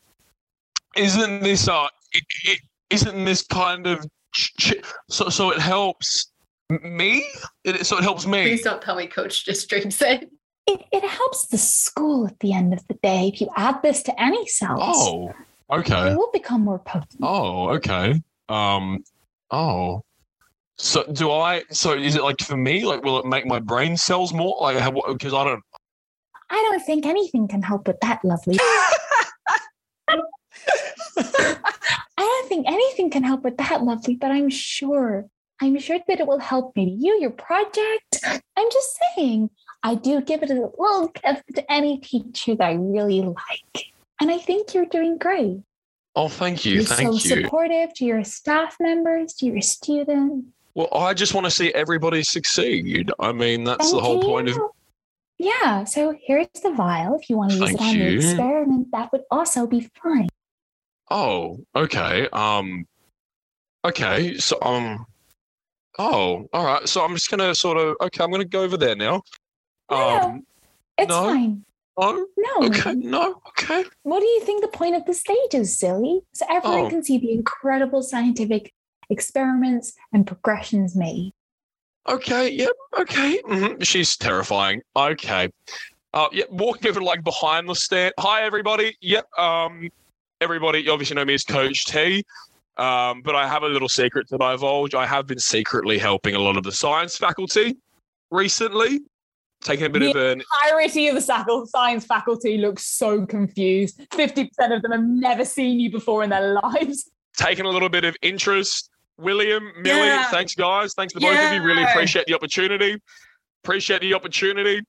Isn't 0.96 1.42
this 1.44 1.68
uh? 1.68 1.87
i 2.14 2.20
i 2.48 2.57
isn't 2.90 3.24
this 3.24 3.42
kind 3.46 3.87
of 3.87 4.05
ch- 4.35 4.53
ch- 4.59 4.74
so? 5.09 5.29
So 5.29 5.50
it 5.50 5.61
helps 5.61 6.33
me. 6.83 7.24
It, 7.64 7.87
so 7.87 7.98
it 7.98 8.03
helps 8.03 8.26
me. 8.26 8.42
Please 8.42 8.62
don't 8.62 8.83
tell 8.83 8.96
me 8.96 9.07
coach 9.07 9.44
just 9.44 9.68
drinks 9.70 10.03
it. 10.03 10.29
It 10.66 10.81
it 10.90 11.05
helps 11.05 11.46
the 11.46 11.59
school 11.59 12.26
at 12.26 12.40
the 12.40 12.53
end 12.53 12.72
of 12.72 12.85
the 12.88 12.94
day. 12.94 13.31
If 13.33 13.40
you 13.40 13.48
add 13.57 13.81
this 13.83 14.03
to 14.05 14.20
any 14.20 14.44
cells, 14.48 14.81
Oh. 14.83 15.33
Okay. 15.72 16.12
it 16.12 16.16
will 16.16 16.30
become 16.33 16.62
more 16.62 16.78
potent. 16.78 17.20
Oh. 17.22 17.70
Okay. 17.70 18.20
Um. 18.48 19.04
Oh. 19.50 20.02
So 20.76 21.04
do 21.04 21.30
I? 21.30 21.62
So 21.70 21.92
is 21.92 22.16
it 22.16 22.22
like 22.22 22.40
for 22.40 22.56
me? 22.56 22.85
Like, 22.85 23.02
will 23.04 23.18
it 23.18 23.26
make 23.26 23.46
my 23.46 23.61
brain 23.61 23.96
cells 23.96 24.33
more? 24.33 24.56
Like, 24.61 24.76
because 25.09 25.35
I 25.35 25.44
don't. 25.44 25.62
I 26.50 26.56
don't 26.56 26.80
think 26.80 27.06
anything 27.06 27.46
can 27.46 27.62
help 27.62 27.87
with 27.87 28.00
that, 28.00 28.24
lovely. 28.24 28.59
I 30.09 30.22
don't 32.18 32.48
think 32.48 32.66
anything 32.66 33.11
can 33.11 33.22
help 33.22 33.44
with 33.44 33.56
that, 33.59 33.85
lovely, 33.85 34.16
but 34.16 34.33
I'm 34.33 34.50
sure, 34.50 35.26
I'm 35.61 35.78
sure 35.78 35.98
that 36.09 36.18
it 36.20 36.26
will 36.26 36.40
help 36.40 36.72
maybe 36.74 36.90
you, 36.90 37.18
your 37.20 37.30
project. 37.30 38.18
I'm 38.24 38.70
just 38.72 38.98
saying, 39.14 39.50
I 39.85 39.94
do 39.94 40.20
give 40.20 40.42
it 40.42 40.50
a 40.50 40.54
little 40.54 41.09
gift 41.09 41.44
to 41.54 41.72
any 41.72 41.98
teacher 41.98 42.56
that 42.56 42.64
I 42.66 42.72
really 42.72 43.20
like. 43.20 43.92
And 44.20 44.30
I 44.30 44.38
think 44.38 44.74
you're 44.74 44.87
doing 44.87 45.16
great. 45.18 45.61
Oh, 46.16 46.28
thank 46.28 46.64
you. 46.64 46.83
Thank 46.85 47.00
You're 47.02 47.11
Thank 47.12 47.22
so 47.22 47.35
you. 47.37 47.42
supportive 47.44 47.94
to 47.94 48.04
your 48.04 48.24
staff 48.24 48.76
members, 48.80 49.33
to 49.35 49.46
your 49.46 49.61
students. 49.61 50.46
Well, 50.74 50.88
I 50.92 51.14
just 51.14 51.35
want 51.35 51.46
to 51.46 51.50
see 51.50 51.72
everybody 51.72 52.22
succeed. 52.22 53.11
I 53.18 53.33
mean, 53.33 53.64
that's 53.64 53.90
the 53.90 54.00
whole 54.00 54.20
can 54.20 54.28
point 54.28 54.48
of. 54.50 54.56
you- 54.56 54.70
Yeah, 55.38 55.85
so 55.85 56.14
here's 56.22 56.48
the 56.62 56.72
vial. 56.72 57.16
If 57.16 57.30
you 57.30 57.37
want 57.37 57.52
to 57.52 57.56
use 57.59 57.68
Thank 57.70 57.80
it 57.80 57.85
on 57.85 57.98
the 57.98 58.04
you. 58.12 58.18
experiment, 58.18 58.88
that 58.92 59.11
would 59.12 59.22
also 59.30 59.66
be 59.66 59.88
fine. 60.02 60.28
Oh, 61.11 61.59
okay. 61.74 62.28
Um, 62.33 62.87
okay. 63.85 64.37
So, 64.37 64.59
um, 64.62 65.06
oh, 65.98 66.46
all 66.52 66.64
right. 66.64 66.88
So 66.88 67.02
I'm 67.04 67.14
just 67.14 67.30
gonna 67.30 67.54
sort 67.54 67.78
of. 67.78 67.96
Okay, 68.00 68.22
I'm 68.22 68.30
gonna 68.30 68.44
go 68.44 68.62
over 68.62 68.76
there 68.76 68.94
now. 68.96 69.22
No, 69.90 69.96
no. 69.96 70.20
Um, 70.26 70.46
It's 70.98 71.09
No. 71.09 71.22
fine. 71.24 71.64
Oh, 72.00 72.26
No. 72.36 72.66
okay. 72.68 72.94
No, 72.94 73.40
okay. 73.48 73.84
What 74.02 74.20
do 74.20 74.26
you 74.26 74.40
think 74.44 74.62
the 74.62 74.68
point 74.68 74.96
of 74.96 75.04
the 75.06 75.14
stage 75.14 75.54
is, 75.54 75.78
silly? 75.78 76.20
So 76.32 76.46
everyone 76.48 76.86
Oh. 76.86 76.90
can 76.90 77.02
see 77.04 77.18
the 77.18 77.32
incredible 77.32 78.02
scientific 78.02 78.72
experiments 79.10 79.92
and 80.12 80.26
progressions 80.26 80.96
made. 80.96 81.32
Okay, 82.08 82.48
yep, 82.50 82.70
okay. 82.98 83.40
mhm, 83.42 83.84
She's 83.84 84.16
terrifying. 84.16 84.80
Okay. 84.96 85.50
Uh, 86.14 86.28
yeah, 86.32 86.44
walking 86.50 86.88
over 86.90 87.00
like 87.02 87.22
behind 87.22 87.68
the 87.68 87.74
stand. 87.74 88.12
Hi, 88.18 88.42
everybody. 88.42 88.96
Yep. 89.00 89.26
Um, 89.38 89.88
everybody, 90.40 90.80
you 90.80 90.90
obviously 90.92 91.14
know 91.16 91.24
me 91.24 91.34
as 91.34 91.44
Coach 91.44 91.84
T. 91.84 92.24
Um, 92.78 93.20
but 93.22 93.34
I 93.36 93.46
have 93.46 93.62
a 93.62 93.68
little 93.68 93.88
secret 93.90 94.26
to 94.28 94.38
divulge. 94.38 94.94
I 94.94 95.06
have 95.06 95.26
been 95.26 95.38
secretly 95.38 95.98
helping 95.98 96.34
a 96.34 96.38
lot 96.38 96.56
of 96.56 96.62
the 96.62 96.72
science 96.72 97.16
faculty 97.16 97.76
recently, 98.30 99.00
taking 99.62 99.87
a 99.87 99.90
bit 99.90 100.03
of 100.03 100.16
an 100.16 100.42
entirety 100.62 101.09
of 101.09 101.14
the 101.14 101.20
sac- 101.20 101.46
science 101.66 102.05
faculty 102.07 102.59
looks 102.59 102.85
so 102.85 103.27
confused. 103.27 104.01
50% 104.12 104.49
of 104.75 104.83
them 104.83 104.92
have 104.92 105.05
never 105.05 105.44
seen 105.44 105.79
you 105.81 105.90
before 105.90 106.23
in 106.25 106.31
their 106.31 106.55
lives. 106.62 107.11
taking 107.37 107.64
a 107.66 107.68
little 107.68 107.88
bit 107.88 108.05
of 108.05 108.16
interest. 108.23 108.90
William, 109.18 109.70
Millie, 109.83 110.07
Yeah. 110.07 110.31
thanks, 110.31 110.55
guys. 110.55 110.94
Thanks 110.94 111.12
to 111.12 111.20
both 111.20 111.37
of 111.38 111.53
you. 111.53 111.62
Really 111.62 111.83
appreciate 111.83 112.25
the 112.27 112.35
opportunity. 112.35 112.96
Appreciate 113.62 114.01
the 114.01 114.14
opportunity. 114.14 114.81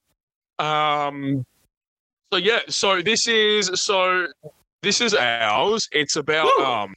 Um, 0.57 1.45
so 2.31 2.37
yeah, 2.37 2.59
so 2.69 3.01
this 3.01 3.27
is 3.27 3.69
so 3.81 4.27
this 4.81 5.01
is 5.01 5.13
ours. 5.13 5.89
It's 5.91 6.15
about 6.15 6.45
Woo. 6.57 6.63
um 6.65 6.93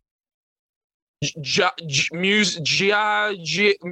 jazz, 1.41 1.71
mus- 2.13 2.57
jazz, 2.57 3.37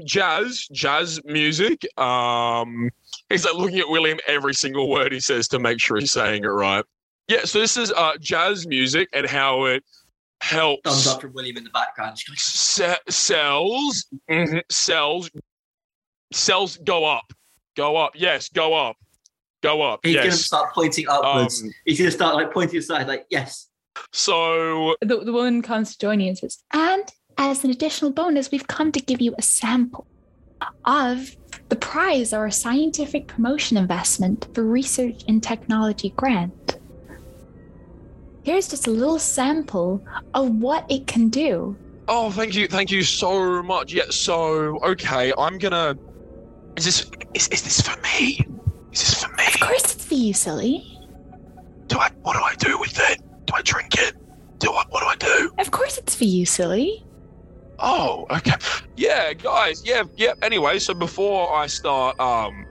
jazz, 0.05 0.67
jazz 0.73 1.21
music. 1.25 1.87
Um, 1.99 2.91
he's 3.29 3.45
like 3.45 3.55
looking 3.55 3.79
at 3.79 3.89
William 3.89 4.19
every 4.27 4.55
single 4.55 4.89
word 4.89 5.13
he 5.13 5.21
says 5.21 5.49
to 5.49 5.59
make 5.59 5.81
sure 5.81 5.99
he's 5.99 6.13
saying 6.13 6.45
it 6.45 6.49
right. 6.49 6.85
Yeah, 7.29 7.45
so 7.45 7.61
this 7.61 7.77
is 7.77 7.93
uh 7.93 8.13
jazz 8.21 8.67
music 8.67 9.09
and 9.13 9.27
how 9.27 9.65
it 9.67 9.83
helps 10.41 10.83
Thumbs 10.85 11.07
up 11.07 11.21
from 11.21 11.33
William 11.35 11.57
in 11.57 11.65
the 11.65 11.71
background. 11.71 12.19
She's 12.19 12.29
going, 12.79 12.97
se- 12.99 12.99
cells 13.13 14.07
mhm, 14.31 14.61
cells 14.71 15.31
cells 16.33 16.79
go 16.79 17.05
up 17.05 17.33
go 17.77 17.97
up 17.97 18.13
yes 18.15 18.49
go 18.49 18.75
up 18.75 18.97
go 19.63 19.83
up 19.83 20.01
He's 20.03 20.17
going 20.17 20.31
to 20.31 20.37
start 20.37 20.73
pointing 20.75 21.07
upwards. 21.09 21.63
um, 21.63 21.71
He's 21.85 21.99
going 21.99 22.11
to 22.11 22.17
start 22.17 22.35
like 22.35 22.53
pointing 22.53 22.79
aside, 22.81 23.07
like, 23.07 23.27
yes. 23.31 23.69
so 24.13 24.97
The, 25.01 25.19
the 25.25 25.33
woman 25.33 25.63
comes 25.63 25.93
to 25.93 25.99
join 25.99 26.19
you 26.21 26.29
and 26.29 26.37
says, 26.39 26.59
And 26.73 27.05
as 27.39 27.65
an 27.65 27.71
additional 27.71 28.11
bonus, 28.11 28.51
we've 28.51 28.67
come 28.67 28.93
to 28.93 29.01
give 29.01 29.21
you 29.21 29.35
a 29.39 29.43
sample 29.43 30.07
of 30.85 31.37
the 31.69 31.77
prize 31.77 32.33
or 32.33 32.47
a 32.47 32.53
scientific 32.53 33.27
promotion 33.27 33.77
investment 33.77 34.47
for 34.55 34.65
research 34.65 35.23
and 35.29 35.43
technology 35.43 36.11
grant. 36.11 36.79
Here's 38.45 38.69
just 38.69 38.87
a 38.87 38.91
little 38.91 39.19
sample 39.19 40.05
of 40.35 40.51
what 40.57 40.91
it 40.91 41.07
can 41.07 41.29
do. 41.29 41.77
Oh, 42.09 42.31
thank 42.31 42.55
you, 42.55 42.67
thank 42.67 42.91
you 42.91 43.03
so 43.03 43.63
much. 43.63 43.93
Yeah, 43.93 44.05
so 44.11 44.79
okay, 44.85 45.33
I'm 45.39 45.59
gonna. 45.59 45.97
Is 46.77 46.85
this 46.85 47.11
is, 47.35 47.49
is 47.49 47.63
this 47.63 47.81
for 47.81 47.99
me? 48.03 48.45
Is 48.93 49.01
this 49.01 49.23
for 49.23 49.33
me? 49.35 49.45
Of 49.47 49.61
course, 49.61 49.95
it's 49.95 50.05
for 50.05 50.15
you, 50.15 50.35
silly. 50.35 50.99
Do 51.87 51.99
I? 51.99 52.11
What 52.23 52.35
do 52.35 52.43
I 52.43 52.55
do 52.57 52.79
with 52.79 52.99
it? 52.99 53.21
Do 53.47 53.55
I 53.55 53.63
drink 53.63 53.95
it? 53.95 54.15
Do 54.59 54.73
I? 54.73 54.85
What 54.89 55.01
do 55.01 55.07
I 55.07 55.17
do? 55.17 55.53
Of 55.59 55.71
course, 55.71 55.97
it's 55.97 56.15
for 56.15 56.25
you, 56.25 56.45
silly. 56.45 57.05
Oh, 57.83 58.27
okay. 58.31 58.53
Yeah, 58.97 59.33
guys. 59.33 59.83
Yeah, 59.85 60.05
yeah. 60.17 60.33
Anyway, 60.41 60.79
so 60.79 60.95
before 60.95 61.53
I 61.53 61.67
start 61.67 62.19
um 62.21 62.65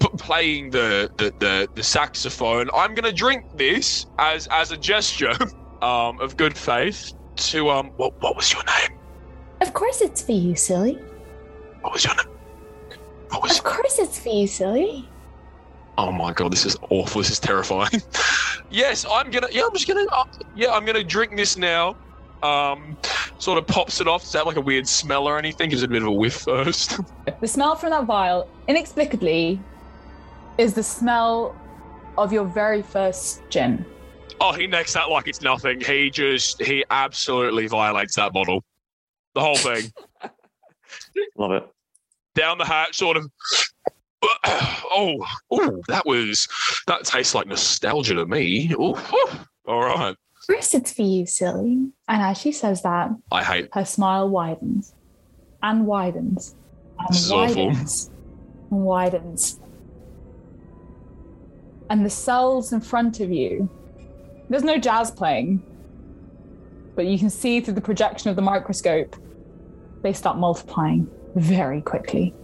p- 0.00 0.08
playing 0.16 0.70
the, 0.70 1.10
the 1.18 1.32
the 1.38 1.68
the 1.74 1.82
saxophone, 1.82 2.70
I'm 2.74 2.94
gonna 2.94 3.12
drink 3.12 3.44
this 3.56 4.06
as 4.18 4.48
as 4.50 4.72
a 4.72 4.76
gesture 4.76 5.34
um 5.82 6.18
of 6.20 6.36
good 6.38 6.56
faith 6.56 7.12
to 7.36 7.68
um 7.68 7.90
what 7.96 8.14
what 8.20 8.36
was 8.36 8.52
your 8.52 8.62
name? 8.64 8.98
Of 9.60 9.74
course, 9.74 10.00
it's 10.00 10.22
for 10.22 10.32
you, 10.32 10.56
silly. 10.56 10.98
What 11.82 11.92
was 11.92 12.04
your 12.04 12.14
name? 12.14 12.24
What 13.28 13.42
was? 13.42 13.58
Of 13.58 13.64
course, 13.64 13.98
it's 13.98 14.18
for 14.18 14.30
you, 14.30 14.46
silly. 14.46 15.06
Oh 15.98 16.10
my 16.10 16.32
god, 16.32 16.52
this 16.52 16.64
is 16.64 16.76
awful. 16.90 17.20
This 17.20 17.30
is 17.30 17.38
terrifying. 17.38 18.02
yes, 18.70 19.04
I'm 19.10 19.30
gonna. 19.30 19.48
Yeah, 19.52 19.62
I'm 19.66 19.74
just 19.74 19.86
gonna. 19.86 20.06
Uh, 20.10 20.24
yeah, 20.56 20.72
I'm 20.72 20.86
gonna 20.86 21.04
drink 21.04 21.36
this 21.36 21.58
now. 21.58 21.96
Um, 22.44 22.96
sort 23.38 23.58
of 23.58 23.66
pops 23.66 24.00
it 24.00 24.08
off. 24.08 24.22
Does 24.22 24.32
that 24.32 24.38
have 24.38 24.46
like 24.46 24.56
a 24.56 24.60
weird 24.60 24.86
smell 24.86 25.26
or 25.26 25.38
anything? 25.38 25.70
Gives 25.70 25.82
it 25.82 25.90
a 25.90 25.92
bit 25.92 26.02
of 26.02 26.08
a 26.08 26.12
whiff 26.12 26.34
first. 26.34 27.00
The 27.40 27.48
smell 27.48 27.74
from 27.74 27.90
that 27.90 28.04
vial, 28.04 28.48
inexplicably, 28.68 29.60
is 30.58 30.74
the 30.74 30.82
smell 30.82 31.56
of 32.16 32.32
your 32.32 32.44
very 32.44 32.80
first 32.82 33.42
gin. 33.50 33.84
oh, 34.40 34.52
he 34.52 34.66
necks 34.66 34.92
that 34.94 35.08
like 35.10 35.26
it's 35.26 35.40
nothing. 35.42 35.80
He 35.80 36.10
just 36.10 36.62
he 36.62 36.84
absolutely 36.90 37.66
violates 37.66 38.14
that 38.16 38.32
bottle. 38.32 38.62
The 39.34 39.40
whole 39.40 39.56
thing. 39.56 39.90
Love 41.36 41.52
it. 41.52 41.68
Down 42.34 42.58
the 42.58 42.64
hatch, 42.64 42.96
sort 42.96 43.16
of. 43.16 43.30
Oh, 44.96 45.26
oh, 45.50 45.82
that 45.88 46.06
was 46.06 46.46
that 46.86 47.04
tastes 47.04 47.34
like 47.34 47.46
nostalgia 47.48 48.14
to 48.14 48.26
me. 48.26 48.70
Ooh, 48.74 48.94
whew. 48.94 49.28
all 49.66 49.80
right. 49.82 50.14
Course, 50.46 50.74
it's 50.74 50.92
for 50.92 51.02
you, 51.02 51.26
silly. 51.26 51.90
And 52.08 52.22
as 52.22 52.38
she 52.38 52.52
says 52.52 52.82
that, 52.82 53.10
I 53.32 53.42
hate 53.42 53.68
her 53.72 53.84
smile 53.84 54.28
widens 54.28 54.94
and 55.62 55.86
widens 55.86 56.54
and 56.98 57.08
This 57.10 57.30
widens 57.30 58.10
and 58.70 58.80
widens. 58.84 59.60
And 61.90 62.04
the 62.04 62.10
cells 62.10 62.72
in 62.72 62.80
front 62.80 63.20
of 63.20 63.30
you, 63.30 63.70
there's 64.48 64.64
no 64.64 64.78
jazz 64.78 65.10
playing, 65.10 65.62
but 66.94 67.06
you 67.06 67.18
can 67.18 67.30
see 67.30 67.60
through 67.60 67.74
the 67.74 67.80
projection 67.80 68.30
of 68.30 68.36
the 68.36 68.42
microscope, 68.42 69.16
they 70.02 70.12
start 70.12 70.38
multiplying 70.38 71.10
very 71.34 71.80
quickly. 71.80 72.34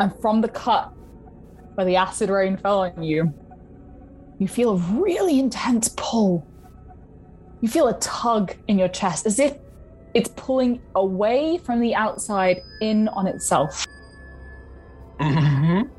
And 0.00 0.12
from 0.20 0.40
the 0.40 0.48
cut 0.48 0.92
where 1.74 1.86
the 1.86 1.96
acid 1.96 2.30
rain 2.30 2.56
fell 2.56 2.80
on 2.80 3.02
you, 3.02 3.32
you 4.38 4.48
feel 4.48 4.72
a 4.72 4.76
really 4.76 5.38
intense 5.38 5.90
pull. 5.96 6.46
You 7.66 7.72
feel 7.72 7.88
a 7.88 7.98
tug 7.98 8.54
in 8.68 8.78
your 8.78 8.86
chest 8.86 9.26
as 9.26 9.40
if 9.40 9.56
it's 10.14 10.30
pulling 10.36 10.80
away 10.94 11.58
from 11.58 11.80
the 11.80 11.96
outside 11.96 12.62
in 12.80 13.08
on 13.08 13.26
itself. 13.26 13.84
Mhm. 15.18 15.90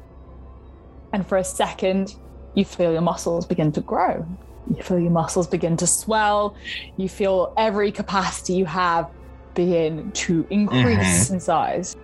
And 1.12 1.27
for 1.27 1.38
a 1.38 1.43
second, 1.43 2.15
you 2.53 2.63
feel 2.63 2.93
your 2.93 3.01
muscles 3.01 3.45
begin 3.45 3.73
to 3.73 3.82
grow. 3.82 4.25
You 4.73 4.82
feel 4.82 4.97
your 4.97 5.12
muscles 5.12 5.45
begin 5.45 5.75
to 5.75 5.88
swell. 5.88 6.56
You 6.95 7.10
feel 7.10 7.51
every 7.58 7.91
capacity 7.91 8.53
you 8.53 8.65
have 8.65 9.10
begin 9.53 10.10
to 10.13 10.47
increase 10.49 11.30
in 11.30 11.41
size. 11.41 11.97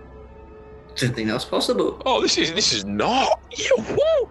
Didn't 0.94 1.14
think 1.14 1.28
that 1.28 1.34
was 1.34 1.46
possible. 1.46 2.02
Oh, 2.04 2.20
this 2.20 2.36
is 2.36 2.52
this 2.52 2.74
is 2.74 2.84
not. 2.84 3.40
Yeah, 3.56 3.96
woo. 3.96 4.28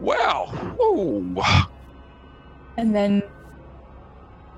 Wow. 0.00 0.52
Ooh. 0.80 1.40
And 2.76 2.92
then, 2.92 3.22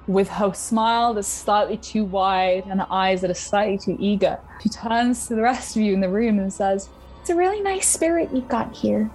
with 0.07 0.29
her 0.29 0.53
smile 0.55 1.15
that's 1.15 1.27
slightly 1.29 1.77
too 1.77 2.05
wide 2.05 2.65
and 2.67 2.81
her 2.81 2.87
eyes 2.91 3.21
that 3.23 3.31
are 3.31 3.35
slightly 3.35 3.79
too 3.79 3.97
eager, 3.99 4.39
she 4.63 4.69
turns 4.69 5.27
to 5.29 5.35
the 5.35 5.43
rest 5.43 5.77
of 5.77 5.83
you 5.83 5.93
in 5.93 6.01
the 6.01 6.09
room 6.09 6.39
and 6.39 6.53
says, 6.53 6.89
It's 7.21 7.31
a 7.31 7.35
really 7.35 7.61
nice 7.61 7.89
spirit 7.89 8.31
you've 8.33 8.49
got 8.49 8.75
here. 8.75 9.11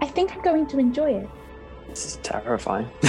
I 0.00 0.06
think 0.06 0.34
I'm 0.34 0.42
going 0.42 0.66
to 0.68 0.78
enjoy 0.78 1.14
it. 1.14 1.30
This 1.88 2.06
is 2.06 2.16
terrifying. 2.22 2.88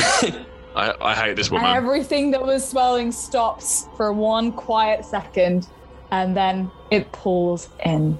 I, 0.75 0.93
I 1.01 1.15
hate 1.15 1.35
this 1.35 1.49
woman. 1.49 1.67
everything 1.75 2.31
that 2.31 2.41
was 2.41 2.67
swelling 2.67 3.11
stops 3.11 3.87
for 3.97 4.13
one 4.13 4.51
quiet 4.51 5.03
second, 5.03 5.67
and 6.11 6.37
then 6.37 6.69
it 6.91 7.11
pulls 7.11 7.69
in. 7.83 8.19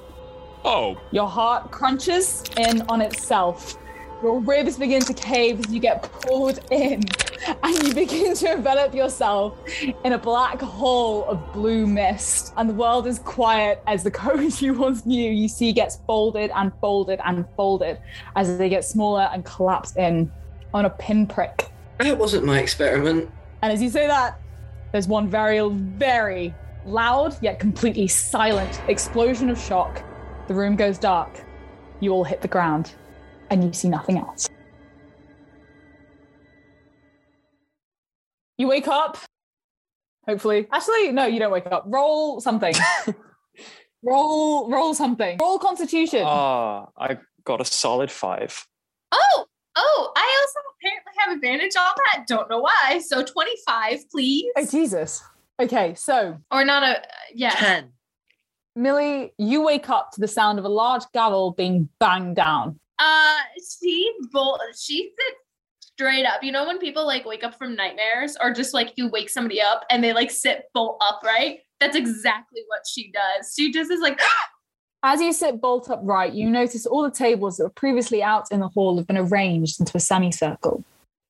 Oh, 0.65 0.97
Your 1.11 1.27
heart 1.27 1.71
crunches 1.71 2.43
in 2.57 2.81
on 2.89 3.01
itself. 3.01 3.77
Your 4.23 4.39
ribs 4.39 4.77
begin 4.77 5.01
to 5.01 5.13
cave 5.13 5.59
as 5.59 5.71
you 5.71 5.79
get 5.79 6.01
pulled 6.01 6.59
in, 6.71 7.03
and 7.63 7.83
you 7.83 7.93
begin 7.93 8.33
to 8.33 8.53
envelop 8.53 8.95
yourself 8.95 9.59
in 10.03 10.13
a 10.13 10.17
black 10.17 10.59
hole 10.59 11.23
of 11.25 11.53
blue 11.53 11.85
mist. 11.85 12.51
And 12.57 12.67
the 12.67 12.73
world 12.73 13.05
is 13.05 13.19
quiet 13.19 13.81
as 13.85 14.03
the 14.03 14.11
coach 14.25 14.59
you 14.59 14.73
once 14.73 15.05
knew 15.05 15.31
you 15.31 15.47
see 15.47 15.71
gets 15.71 15.97
folded 16.07 16.49
and 16.55 16.71
folded 16.81 17.19
and 17.25 17.45
folded 17.55 17.99
as 18.35 18.57
they 18.57 18.69
get 18.69 18.83
smaller 18.83 19.29
and 19.31 19.45
collapse 19.45 19.95
in 19.97 20.31
on 20.73 20.85
a 20.85 20.89
pinprick. 20.89 21.69
That 21.99 22.17
wasn't 22.17 22.43
my 22.43 22.59
experiment. 22.59 23.29
And 23.61 23.71
as 23.71 23.81
you 23.83 23.89
say 23.89 24.07
that, 24.07 24.39
there's 24.91 25.07
one 25.07 25.29
very, 25.29 25.59
very 25.69 26.55
loud 26.85 27.37
yet 27.43 27.59
completely 27.59 28.07
silent 28.07 28.81
explosion 28.87 29.49
of 29.51 29.59
shock. 29.59 30.03
The 30.47 30.55
room 30.55 30.75
goes 30.75 30.97
dark. 30.97 31.43
You 31.99 32.13
all 32.13 32.23
hit 32.23 32.41
the 32.41 32.47
ground, 32.47 32.93
and 33.49 33.63
you 33.63 33.73
see 33.73 33.89
nothing 33.89 34.17
else. 34.17 34.47
You 38.57 38.67
wake 38.67 38.87
up. 38.87 39.17
Hopefully. 40.27 40.67
Actually, 40.71 41.11
no, 41.11 41.25
you 41.25 41.39
don't 41.39 41.51
wake 41.51 41.67
up. 41.67 41.85
Roll 41.87 42.41
something. 42.41 42.73
roll, 44.03 44.69
roll 44.69 44.93
something. 44.93 45.37
Roll 45.39 45.59
constitution. 45.59 46.23
Ah, 46.25 46.87
I 46.97 47.17
got 47.45 47.61
a 47.61 47.65
solid 47.65 48.11
five. 48.11 48.65
Oh, 49.11 49.45
oh, 49.75 50.11
I 50.15 50.41
also 50.41 50.59
apparently 50.75 51.11
have 51.19 51.35
advantage 51.35 51.75
on 51.77 51.85
that. 52.13 52.27
Don't 52.27 52.49
know 52.49 52.59
why. 52.59 52.99
So 53.05 53.23
25, 53.23 54.09
please. 54.11 54.45
oh, 54.57 54.65
Jesus. 54.65 55.23
Okay, 55.61 55.95
so 55.95 56.37
Or 56.51 56.65
not 56.65 56.83
a, 56.83 57.01
yeah. 57.33 57.51
Ten. 57.51 57.93
Millie, 58.75 59.33
you 59.39 59.63
wake 59.63 59.89
up 59.89 60.11
to 60.11 60.21
the 60.21 60.27
sound 60.27 60.59
of 60.59 60.65
a 60.65 60.69
large 60.69 61.03
gavel 61.13 61.51
being 61.51 61.89
banged 61.99 62.35
down. 62.35 62.79
Uh, 62.99 63.37
she 63.79 64.11
bolt. 64.31 64.59
She 64.77 65.03
sits 65.03 65.39
straight 65.79 66.25
up. 66.25 66.43
You 66.43 66.51
know 66.51 66.65
when 66.65 66.79
people 66.79 67.05
like 67.05 67.25
wake 67.25 67.43
up 67.43 67.57
from 67.57 67.75
nightmares, 67.75 68.37
or 68.41 68.53
just 68.53 68.73
like 68.73 68.93
you 68.95 69.09
wake 69.09 69.29
somebody 69.29 69.61
up 69.61 69.83
and 69.89 70.03
they 70.03 70.13
like 70.13 70.31
sit 70.31 70.65
bolt 70.73 71.01
upright. 71.07 71.59
That's 71.79 71.95
exactly 71.95 72.61
what 72.67 72.81
she 72.91 73.11
does. 73.11 73.53
She 73.55 73.71
just 73.71 73.91
is 73.91 73.99
like, 74.01 74.19
As 75.03 75.21
you 75.21 75.31
sit 75.31 75.61
bolt 75.61 75.89
upright, 75.89 76.33
you 76.33 76.49
notice 76.49 76.85
all 76.85 77.03
the 77.03 77.11
tables 77.11 77.57
that 77.57 77.63
were 77.63 77.69
previously 77.69 78.23
out 78.23 78.51
in 78.51 78.59
the 78.59 78.67
hall 78.69 78.97
have 78.97 79.05
been 79.05 79.17
arranged 79.17 79.79
into 79.79 79.95
a 79.95 79.99
semicircle. 79.99 80.83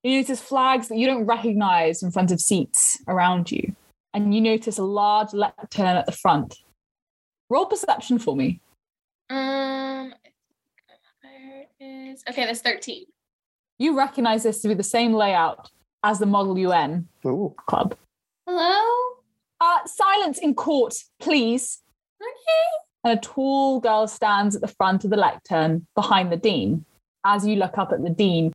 You 0.04 0.20
notice 0.20 0.40
flags 0.40 0.88
that 0.88 0.98
you 0.98 1.06
don't 1.06 1.26
recognize 1.26 2.02
in 2.02 2.12
front 2.12 2.32
of 2.32 2.40
seats 2.40 2.98
around 3.08 3.52
you. 3.52 3.76
And 4.14 4.34
you 4.34 4.40
notice 4.40 4.78
a 4.78 4.84
large 4.84 5.34
lectern 5.34 5.98
at 5.98 6.06
the 6.06 6.12
front. 6.14 6.56
Roll 7.50 7.66
perception 7.66 8.20
for 8.20 8.36
me. 8.36 8.62
um, 9.30 10.14
is 12.18 12.24
okay. 12.30 12.46
That's 12.46 12.62
thirteen. 12.62 13.06
You 13.80 13.98
recognize 13.98 14.44
this 14.44 14.62
to 14.62 14.68
be 14.68 14.74
the 14.74 14.84
same 14.84 15.14
layout 15.14 15.70
as 16.04 16.20
the 16.20 16.26
Model 16.26 16.58
UN 16.58 17.08
Ooh. 17.26 17.54
club. 17.68 17.96
Hello. 18.48 19.16
Uh, 19.60 19.80
silence 19.86 20.40
in 20.40 20.56
court, 20.56 20.96
please. 21.20 21.80
Okay. 22.22 23.10
and 23.12 23.20
a 23.20 23.22
tall 23.22 23.80
girl 23.80 24.08
stands 24.08 24.56
at 24.56 24.62
the 24.62 24.68
front 24.68 25.04
of 25.04 25.12
the 25.12 25.18
lectern 25.18 25.86
behind 25.96 26.32
the 26.32 26.38
dean. 26.38 26.86
As 27.24 27.46
you 27.46 27.56
look 27.56 27.78
up 27.78 27.92
at 27.92 28.04
the 28.04 28.10
dean, 28.10 28.54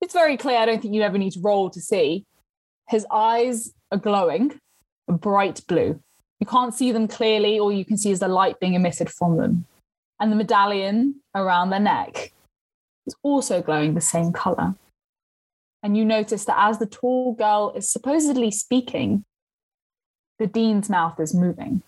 it's 0.00 0.12
very 0.12 0.36
clear. 0.36 0.58
I 0.58 0.66
don't 0.66 0.82
think 0.82 0.94
you 0.94 1.02
ever 1.02 1.18
need 1.18 1.32
to 1.32 1.40
roll 1.40 1.70
to 1.70 1.80
see. 1.80 2.24
His 2.88 3.06
eyes 3.10 3.72
are 3.90 3.98
glowing, 3.98 4.58
a 5.08 5.12
bright 5.12 5.62
blue. 5.66 6.00
You 6.40 6.46
can't 6.46 6.74
see 6.74 6.92
them 6.92 7.08
clearly, 7.08 7.58
all 7.58 7.72
you 7.72 7.84
can 7.84 7.96
see 7.96 8.10
is 8.10 8.20
the 8.20 8.28
light 8.28 8.60
being 8.60 8.74
emitted 8.74 9.10
from 9.10 9.36
them. 9.38 9.66
And 10.20 10.30
the 10.30 10.36
medallion 10.36 11.16
around 11.34 11.70
their 11.70 11.80
neck 11.80 12.32
is 13.08 13.16
also 13.22 13.60
glowing 13.60 13.94
the 13.94 14.00
same 14.00 14.32
color. 14.32 14.74
And 15.82 15.96
you 15.96 16.04
notice 16.04 16.44
that 16.44 16.56
as 16.58 16.78
the 16.78 16.86
tall 16.86 17.34
girl 17.34 17.72
is 17.74 17.90
supposedly 17.90 18.50
speaking, 18.50 19.24
the 20.38 20.46
dean's 20.46 20.88
mouth 20.88 21.18
is 21.18 21.34
moving. 21.34 21.82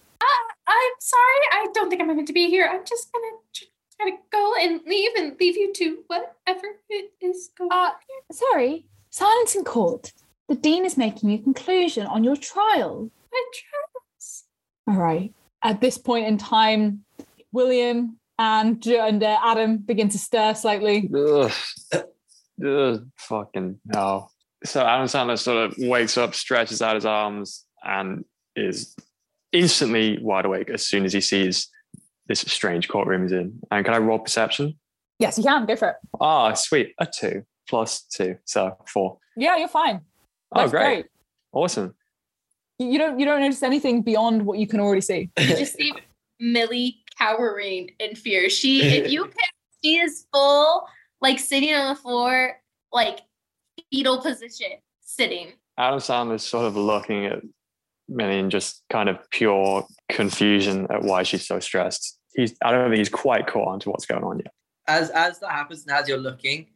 I'm 0.70 0.92
sorry. 1.00 1.40
I 1.52 1.66
don't 1.74 1.90
think 1.90 2.00
I'm 2.00 2.08
meant 2.08 2.26
to 2.28 2.32
be 2.32 2.48
here. 2.48 2.68
I'm 2.70 2.84
just 2.84 3.12
gonna 3.12 3.36
tr- 3.52 3.64
try 3.96 4.10
to 4.10 4.16
go 4.30 4.54
and 4.60 4.80
leave 4.86 5.10
and 5.16 5.36
leave 5.40 5.56
you 5.56 5.72
to 5.74 6.04
whatever 6.06 6.66
it 6.88 7.10
is 7.20 7.50
going 7.56 7.70
Uh. 7.72 7.90
Sorry, 8.30 8.86
Silence 9.10 9.56
in 9.56 9.64
court. 9.64 10.12
The 10.48 10.54
dean 10.54 10.84
is 10.84 10.96
making 10.96 11.32
a 11.32 11.38
conclusion 11.38 12.06
on 12.06 12.22
your 12.22 12.36
trial. 12.36 13.10
My 13.32 13.42
trials. 13.52 14.44
All 14.86 14.94
right. 14.94 15.34
At 15.62 15.80
this 15.80 15.98
point 15.98 16.26
in 16.26 16.38
time, 16.38 17.04
William 17.52 18.19
and 18.40 18.82
Jo- 18.82 19.06
and 19.06 19.22
uh, 19.22 19.38
Adam 19.44 19.76
begin 19.76 20.08
to 20.08 20.18
stir 20.18 20.54
slightly. 20.54 21.08
Ugh. 21.14 21.52
Ugh, 22.66 23.06
fucking 23.18 23.78
hell. 23.92 24.32
So 24.64 24.84
Adam 24.84 25.06
Sandler 25.06 25.38
sort 25.38 25.58
of 25.70 25.74
wakes 25.78 26.16
up, 26.18 26.34
stretches 26.34 26.82
out 26.82 26.94
his 26.94 27.04
arms, 27.04 27.66
and 27.84 28.24
is 28.56 28.96
instantly 29.52 30.18
wide 30.22 30.44
awake 30.46 30.70
as 30.70 30.86
soon 30.86 31.04
as 31.04 31.12
he 31.12 31.20
sees 31.20 31.68
this 32.28 32.40
strange 32.40 32.88
courtroom 32.88 33.22
he's 33.22 33.32
in. 33.32 33.58
And 33.70 33.84
can 33.84 33.94
I 33.94 33.98
roll 33.98 34.18
perception? 34.18 34.78
Yes, 35.18 35.36
you 35.36 35.44
can 35.44 35.66
go 35.66 35.76
for 35.76 35.88
it. 35.90 35.96
Ah, 36.20 36.54
sweet. 36.54 36.94
A 36.98 37.06
two 37.06 37.44
plus 37.68 38.02
two. 38.02 38.36
So 38.46 38.76
four. 38.86 39.18
Yeah, 39.36 39.56
you're 39.56 39.68
fine. 39.68 40.00
Oh, 40.54 40.60
That's 40.60 40.70
great. 40.70 41.06
Awesome. 41.52 41.94
You 42.78 42.86
you 42.88 42.98
don't 42.98 43.18
you 43.18 43.26
don't 43.26 43.40
notice 43.40 43.62
anything 43.62 44.00
beyond 44.02 44.46
what 44.46 44.58
you 44.58 44.66
can 44.66 44.80
already 44.80 45.02
see. 45.02 45.30
You 45.38 45.46
just 45.48 45.74
see 45.76 45.92
Millie 46.38 46.96
cowering 47.20 47.90
in 47.98 48.14
fear. 48.16 48.48
She, 48.48 48.82
if 48.98 49.10
you 49.10 49.24
can, 49.24 49.50
she 49.82 49.98
is 49.98 50.26
full, 50.32 50.86
like 51.20 51.38
sitting 51.38 51.74
on 51.74 51.94
the 51.94 52.00
floor, 52.00 52.60
like 52.92 53.20
fetal 53.90 54.20
position, 54.20 54.68
sitting. 55.00 55.52
Adam 55.78 55.98
Sandler's 55.98 56.44
sort 56.44 56.66
of 56.66 56.76
looking 56.76 57.26
at 57.26 57.40
Millie 58.08 58.38
in 58.38 58.50
just 58.50 58.82
kind 58.90 59.08
of 59.08 59.18
pure 59.30 59.86
confusion 60.10 60.86
at 60.90 61.02
why 61.02 61.22
she's 61.22 61.46
so 61.46 61.60
stressed. 61.60 62.18
He's 62.34 62.54
I 62.62 62.70
don't 62.70 62.90
think 62.90 62.98
he's 62.98 63.08
quite 63.08 63.46
caught 63.46 63.68
on 63.68 63.80
to 63.80 63.90
what's 63.90 64.06
going 64.06 64.24
on 64.24 64.38
yet. 64.38 64.52
as 64.86 65.10
as 65.10 65.38
that 65.40 65.50
happens 65.50 65.86
and 65.86 65.96
as 65.96 66.08
you're 66.08 66.18
looking, 66.18 66.66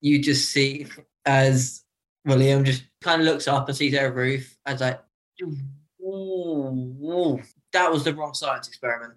you 0.00 0.22
just 0.22 0.50
see 0.50 0.86
as 1.24 1.82
William 2.24 2.64
just 2.64 2.84
kind 3.02 3.20
of 3.20 3.26
looks 3.26 3.48
up 3.48 3.68
and 3.68 3.76
sees 3.76 3.92
their 3.92 4.12
roof 4.12 4.56
and 4.64 4.76
is 4.76 4.80
like, 4.80 5.00
ooh, 5.42 5.56
ooh, 6.02 7.42
that 7.72 7.90
was 7.90 8.04
the 8.04 8.14
wrong 8.14 8.34
science 8.34 8.68
experiment. 8.68 9.14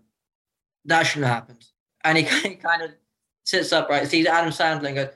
That 0.87 1.03
shouldn't 1.03 1.27
have 1.27 1.35
happened. 1.35 1.65
And 2.03 2.17
he, 2.17 2.23
he 2.49 2.55
kind 2.55 2.81
of 2.81 2.91
sits 3.45 3.71
upright, 3.71 4.07
sees 4.07 4.25
Adam 4.25 4.49
Sandler 4.49 4.87
and 4.87 4.95
goes, 4.95 5.09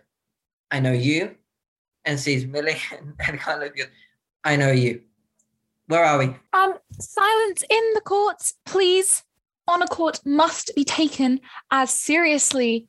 I 0.69 0.79
know 0.79 0.91
you. 0.91 1.35
And 2.05 2.19
sees 2.19 2.45
Millie 2.45 2.77
and, 2.97 3.13
and 3.27 3.39
kind 3.39 3.63
of 3.63 3.75
goes, 3.75 3.87
I 4.43 4.55
know 4.55 4.71
you. 4.71 5.01
Where 5.87 6.03
are 6.03 6.19
we? 6.19 6.35
Um, 6.53 6.75
silence 6.99 7.63
in 7.69 7.83
the 7.93 8.01
courts, 8.01 8.55
please. 8.65 9.23
Honor 9.67 9.87
court 9.87 10.19
must 10.25 10.71
be 10.75 10.83
taken 10.83 11.39
as 11.69 11.93
seriously 11.93 12.87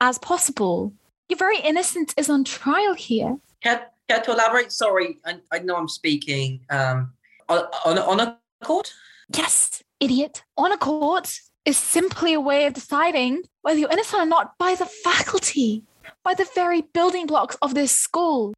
as 0.00 0.18
possible. 0.18 0.92
Your 1.28 1.38
very 1.38 1.60
innocence 1.60 2.12
is 2.16 2.28
on 2.28 2.44
trial 2.44 2.94
here. 2.94 3.38
Care, 3.62 3.86
care 4.08 4.20
to 4.20 4.32
elaborate? 4.32 4.72
Sorry, 4.72 5.18
I, 5.24 5.38
I 5.52 5.60
know 5.60 5.76
I'm 5.76 5.88
speaking 5.88 6.60
um, 6.70 7.12
on, 7.48 7.64
on, 7.84 7.98
on 7.98 8.20
a 8.20 8.38
court? 8.62 8.92
Yes, 9.34 9.82
idiot. 10.00 10.42
Honor 10.56 10.76
court 10.76 11.40
is 11.64 11.76
simply 11.76 12.32
a 12.32 12.40
way 12.40 12.66
of 12.66 12.74
deciding 12.74 13.42
whether 13.62 13.78
you're 13.78 13.90
innocent 13.90 14.22
or 14.22 14.26
not 14.26 14.56
by 14.58 14.74
the 14.74 14.86
faculty, 14.86 15.84
by 16.24 16.34
the 16.34 16.48
very 16.54 16.82
building 16.82 17.26
blocks 17.26 17.56
of 17.62 17.74
this 17.74 17.92
school, 17.92 18.54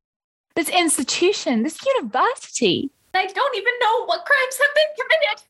this 0.55 0.69
institution, 0.69 1.63
this 1.63 1.85
university. 1.85 2.91
I 3.15 3.27
don't 3.27 3.57
even 3.57 3.73
know 3.81 4.05
what 4.07 4.25
crimes 4.25 4.59
have 4.61 4.75
been 4.75 4.85
committed. 4.97 5.45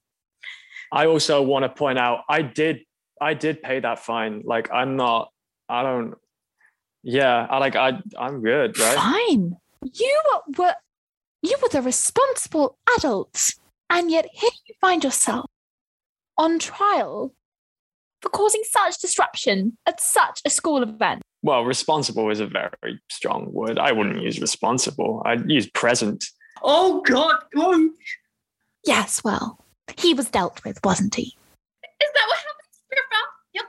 I 0.92 1.06
also 1.06 1.42
want 1.42 1.64
to 1.64 1.68
point 1.68 1.98
out 1.98 2.20
I 2.28 2.42
did 2.42 2.80
I 3.20 3.34
did 3.34 3.62
pay 3.62 3.80
that 3.80 3.98
fine. 3.98 4.42
Like 4.44 4.70
I'm 4.72 4.96
not 4.96 5.30
I 5.68 5.82
don't 5.82 6.14
yeah, 7.02 7.46
I 7.48 7.58
like 7.58 7.76
I 7.76 8.00
I'm 8.18 8.42
good, 8.42 8.78
right? 8.78 8.96
Fine. 8.96 9.56
You 9.92 10.22
were 10.58 10.74
you 11.42 11.56
were 11.62 11.68
the 11.68 11.82
responsible 11.82 12.78
adult 12.98 13.54
and 13.90 14.10
yet 14.10 14.26
here 14.32 14.50
you 14.66 14.74
find 14.80 15.04
yourself 15.04 15.50
on 16.36 16.58
trial 16.58 17.34
for 18.22 18.28
causing 18.30 18.62
such 18.70 18.98
disruption 19.00 19.76
at 19.86 20.00
such 20.00 20.40
a 20.46 20.50
school 20.50 20.82
event. 20.82 21.22
Well, 21.42 21.64
responsible 21.64 22.30
is 22.30 22.40
a 22.40 22.46
very 22.46 23.00
strong 23.10 23.52
word. 23.52 23.78
I 23.78 23.92
wouldn't 23.92 24.22
use 24.22 24.40
responsible. 24.40 25.22
I'd 25.26 25.50
use 25.50 25.68
present. 25.68 26.24
Oh, 26.62 27.02
God. 27.02 27.34
Oh. 27.56 27.90
Yes, 28.86 29.22
well, 29.24 29.58
he 29.98 30.14
was 30.14 30.30
dealt 30.30 30.64
with, 30.64 30.78
wasn't 30.84 31.16
he? 31.16 31.22
Is 31.24 32.10
that 32.14 32.24
what 32.28 32.38
happens, 32.38 32.82
Grandma? 32.88 33.24
Yep. 33.54 33.64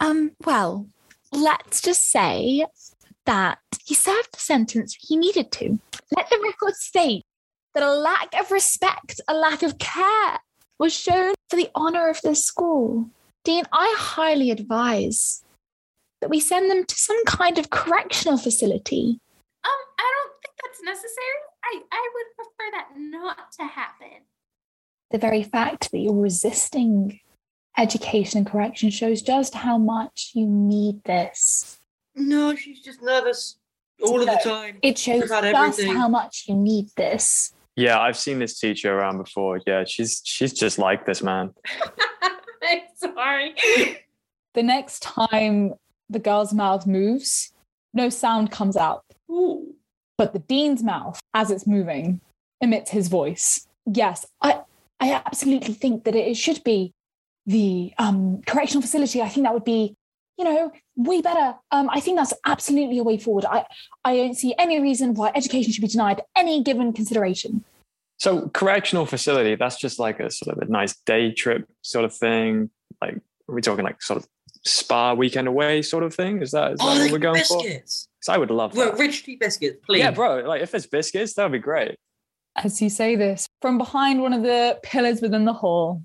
Um, 0.00 0.32
well, 0.44 0.88
let's 1.32 1.80
just 1.80 2.10
say 2.10 2.66
that 3.26 3.58
he 3.84 3.94
served 3.94 4.28
the 4.32 4.40
sentence 4.40 4.96
he 5.00 5.16
needed 5.16 5.52
to. 5.52 5.78
Let 6.16 6.28
the 6.30 6.40
record 6.42 6.74
state 6.74 7.24
that 7.74 7.82
a 7.82 7.92
lack 7.92 8.34
of 8.38 8.50
respect, 8.50 9.20
a 9.28 9.34
lack 9.34 9.62
of 9.62 9.78
care 9.78 10.38
was 10.78 10.92
shown 10.92 11.34
for 11.48 11.56
the 11.56 11.70
honor 11.74 12.08
of 12.08 12.20
this 12.22 12.44
school. 12.44 13.10
Dean, 13.44 13.64
I 13.72 13.94
highly 13.98 14.50
advise 14.50 15.42
that 16.20 16.30
we 16.30 16.40
send 16.40 16.70
them 16.70 16.84
to 16.84 16.94
some 16.94 17.22
kind 17.26 17.58
of 17.58 17.70
correctional 17.70 18.38
facility. 18.38 19.20
Um, 19.64 19.70
I 19.98 20.12
don't 20.14 20.32
think 20.42 20.54
that's 20.62 20.82
necessary. 20.82 21.40
I, 21.62 21.80
I 21.92 22.10
would 22.14 22.36
prefer 22.36 22.70
that 22.72 22.88
not 22.96 23.52
to 23.58 23.64
happen. 23.66 24.22
The 25.10 25.18
very 25.18 25.42
fact 25.42 25.90
that 25.92 25.98
you're 25.98 26.14
resisting 26.14 27.20
education 27.76 28.38
and 28.38 28.46
correction 28.46 28.88
shows 28.90 29.20
just 29.20 29.54
how 29.54 29.76
much 29.76 30.30
you 30.34 30.46
need 30.46 31.04
this. 31.04 31.78
No, 32.14 32.54
she's 32.54 32.80
just 32.80 33.02
nervous 33.02 33.58
all 34.02 34.20
of 34.20 34.26
the 34.26 34.40
time. 34.42 34.78
It 34.82 34.96
shows 34.96 35.24
About 35.24 35.42
just 35.44 35.78
everything. 35.78 35.94
how 35.96 36.08
much 36.08 36.44
you 36.48 36.54
need 36.54 36.88
this. 36.96 37.52
Yeah, 37.76 38.00
I've 38.00 38.16
seen 38.16 38.38
this 38.38 38.58
teacher 38.58 38.96
around 38.96 39.18
before. 39.18 39.60
Yeah, 39.66 39.84
she's 39.84 40.22
she's 40.24 40.52
just 40.52 40.78
like 40.78 41.06
this 41.06 41.22
man. 41.22 41.52
I'm 42.64 42.80
sorry. 42.96 43.54
The 44.54 44.62
next 44.62 45.02
time 45.02 45.74
the 46.08 46.18
girl's 46.18 46.52
mouth 46.52 46.86
moves, 46.86 47.52
no 47.92 48.08
sound 48.08 48.50
comes 48.50 48.76
out. 48.76 49.04
Ooh. 49.30 49.74
but 50.16 50.32
the 50.32 50.38
dean's 50.38 50.82
mouth, 50.82 51.18
as 51.32 51.50
it's 51.50 51.66
moving, 51.66 52.20
emits 52.60 52.90
his 52.90 53.08
voice. 53.08 53.66
Yes, 53.86 54.26
I 54.42 54.60
I 55.00 55.12
absolutely 55.12 55.74
think 55.74 56.04
that 56.04 56.14
it 56.14 56.36
should 56.36 56.62
be 56.64 56.92
the 57.46 57.92
um, 57.98 58.42
correctional 58.46 58.82
facility. 58.82 59.20
I 59.20 59.28
think 59.28 59.44
that 59.44 59.52
would 59.52 59.64
be, 59.64 59.94
you 60.38 60.44
know, 60.44 60.72
way 60.96 61.20
better. 61.20 61.56
Um, 61.70 61.90
I 61.90 62.00
think 62.00 62.16
that's 62.16 62.32
absolutely 62.46 62.98
a 62.98 63.02
way 63.02 63.18
forward. 63.18 63.44
I 63.44 63.64
I 64.04 64.16
don't 64.16 64.34
see 64.34 64.54
any 64.58 64.80
reason 64.80 65.14
why 65.14 65.32
education 65.34 65.72
should 65.72 65.82
be 65.82 65.88
denied 65.88 66.22
any 66.36 66.62
given 66.62 66.92
consideration. 66.92 67.64
So 68.24 68.48
correctional 68.54 69.04
facility, 69.04 69.54
that's 69.54 69.76
just 69.76 69.98
like 69.98 70.18
a 70.18 70.30
sort 70.30 70.56
of 70.56 70.66
a 70.66 70.70
nice 70.72 70.96
day 71.04 71.30
trip 71.30 71.68
sort 71.82 72.06
of 72.06 72.14
thing. 72.14 72.70
Like 73.02 73.16
are 73.48 73.54
we 73.54 73.60
talking 73.60 73.84
like 73.84 74.00
sort 74.00 74.16
of 74.18 74.26
spa 74.64 75.12
weekend 75.12 75.46
away 75.46 75.82
sort 75.82 76.04
of 76.04 76.14
thing? 76.14 76.40
Is 76.40 76.52
that 76.52 76.72
is 76.72 76.78
that 76.78 76.86
Oh, 76.86 77.00
what 77.02 77.12
we're 77.12 77.18
going 77.18 77.44
for? 77.44 77.58
biscuits. 77.62 78.08
'Cause 78.24 78.34
I 78.34 78.38
would 78.38 78.50
love 78.50 78.74
Well, 78.74 78.92
that. 78.92 78.98
rich 78.98 79.24
tea 79.24 79.36
biscuits, 79.36 79.78
please. 79.84 79.98
Yeah, 79.98 80.10
bro. 80.10 80.36
Like 80.38 80.62
if 80.62 80.70
there's 80.70 80.86
biscuits, 80.86 81.34
that 81.34 81.42
would 81.42 81.52
be 81.52 81.58
great. 81.58 81.96
as 82.56 82.80
you 82.80 82.88
say 82.88 83.14
this, 83.14 83.46
from 83.60 83.76
behind 83.76 84.22
one 84.22 84.32
of 84.32 84.42
the 84.42 84.78
pillars 84.82 85.20
within 85.20 85.44
the 85.44 85.52
hall 85.52 86.00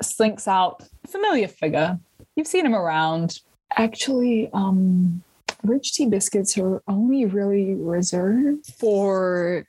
slinks 0.00 0.48
out 0.48 0.82
a 1.04 1.08
familiar 1.08 1.48
figure. 1.48 1.98
You've 2.34 2.46
seen 2.46 2.64
him 2.64 2.74
around. 2.74 3.40
Actually, 3.76 4.48
um, 4.54 5.22
rich 5.64 5.92
tea 5.92 6.06
biscuits 6.06 6.56
are 6.56 6.82
only 6.88 7.26
really 7.26 7.74
reserved 7.74 8.64
for 8.80 9.66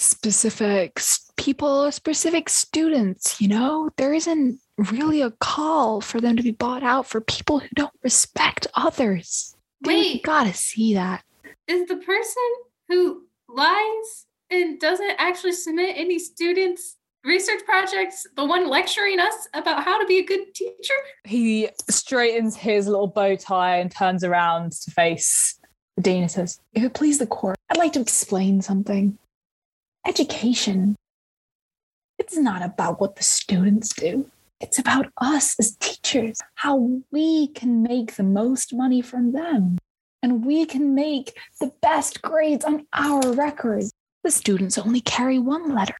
specific 0.00 1.00
people, 1.36 1.90
specific 1.92 2.48
students. 2.48 3.40
You 3.40 3.48
know, 3.48 3.90
there 3.96 4.12
isn't 4.12 4.58
really 4.76 5.20
a 5.20 5.30
call 5.30 6.00
for 6.00 6.20
them 6.20 6.36
to 6.36 6.42
be 6.42 6.52
bought 6.52 6.82
out 6.82 7.06
for 7.06 7.20
people 7.20 7.58
who 7.58 7.68
don't 7.74 7.92
respect 8.02 8.66
others. 8.74 9.54
Dude, 9.82 9.92
you 9.92 9.98
Wait. 9.98 10.22
gotta 10.22 10.54
see 10.54 10.94
that. 10.94 11.22
Is 11.66 11.86
the 11.86 11.96
person 11.96 12.42
who 12.88 13.24
lies 13.48 14.26
and 14.50 14.80
doesn't 14.80 15.14
actually 15.18 15.52
submit 15.52 15.94
any 15.96 16.18
students' 16.18 16.96
research 17.24 17.64
projects 17.64 18.26
the 18.36 18.44
one 18.44 18.68
lecturing 18.68 19.20
us 19.20 19.48
about 19.52 19.84
how 19.84 19.98
to 19.98 20.06
be 20.06 20.18
a 20.18 20.24
good 20.24 20.54
teacher? 20.54 20.94
he 21.24 21.68
straightens 21.88 22.56
his 22.56 22.86
little 22.86 23.06
bow 23.06 23.36
tie 23.36 23.78
and 23.78 23.90
turns 23.90 24.24
around 24.24 24.72
to 24.72 24.90
face 24.90 25.58
the 25.96 26.02
dean 26.02 26.22
and 26.22 26.30
says, 26.30 26.60
If 26.72 26.82
it 26.82 26.94
please 26.94 27.18
the 27.18 27.26
court, 27.26 27.56
I'd 27.70 27.78
like 27.78 27.92
to 27.92 28.00
explain 28.00 28.62
something. 28.62 29.18
Education, 30.06 30.96
it's 32.18 32.36
not 32.36 32.62
about 32.62 33.00
what 33.00 33.16
the 33.16 33.22
students 33.22 33.94
do. 33.94 34.30
It's 34.60 34.78
about 34.78 35.06
us 35.18 35.58
as 35.58 35.76
teachers, 35.76 36.38
how 36.54 37.00
we 37.10 37.48
can 37.48 37.82
make 37.82 38.16
the 38.16 38.22
most 38.22 38.74
money 38.74 39.02
from 39.02 39.32
them. 39.32 39.78
And 40.22 40.44
we 40.44 40.66
can 40.66 40.94
make 40.94 41.38
the 41.60 41.72
best 41.80 42.20
grades 42.22 42.64
on 42.64 42.86
our 42.92 43.32
records. 43.32 43.92
The 44.22 44.30
students 44.30 44.76
only 44.76 45.00
carry 45.00 45.38
one 45.38 45.74
letter. 45.74 45.96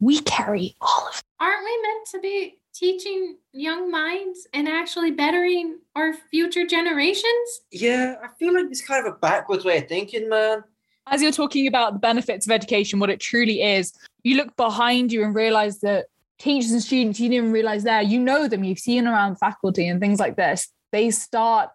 We 0.00 0.20
carry 0.20 0.74
all 0.80 1.08
of 1.08 1.14
them. 1.14 1.22
Aren't 1.40 1.64
we 1.64 1.82
meant 1.82 2.08
to 2.12 2.20
be 2.20 2.58
teaching 2.74 3.36
young 3.52 3.90
minds 3.90 4.46
and 4.52 4.68
actually 4.68 5.12
bettering 5.12 5.78
our 5.94 6.14
future 6.30 6.66
generations? 6.66 7.62
Yeah, 7.70 8.16
I 8.22 8.28
feel 8.38 8.54
like 8.54 8.66
it's 8.70 8.84
kind 8.84 9.06
of 9.06 9.14
a 9.14 9.16
backwards 9.18 9.64
way 9.64 9.78
of 9.78 9.88
thinking, 9.88 10.28
man. 10.28 10.64
As 11.06 11.22
you're 11.22 11.32
talking 11.32 11.66
about 11.66 11.92
the 11.92 11.98
benefits 11.98 12.46
of 12.46 12.52
education, 12.52 12.98
what 12.98 13.10
it 13.10 13.20
truly 13.20 13.62
is, 13.62 13.92
you 14.22 14.36
look 14.36 14.56
behind 14.56 15.12
you 15.12 15.22
and 15.24 15.34
realize 15.34 15.80
that 15.80 16.06
teachers 16.38 16.72
and 16.72 16.82
students 16.82 17.20
you 17.20 17.28
didn't 17.28 17.44
even 17.44 17.52
realize 17.52 17.84
there, 17.84 18.02
you 18.02 18.18
know 18.18 18.48
them, 18.48 18.64
you've 18.64 18.78
seen 18.78 19.06
around 19.06 19.36
faculty 19.36 19.86
and 19.86 20.00
things 20.00 20.18
like 20.18 20.36
this. 20.36 20.68
They 20.92 21.10
start 21.10 21.70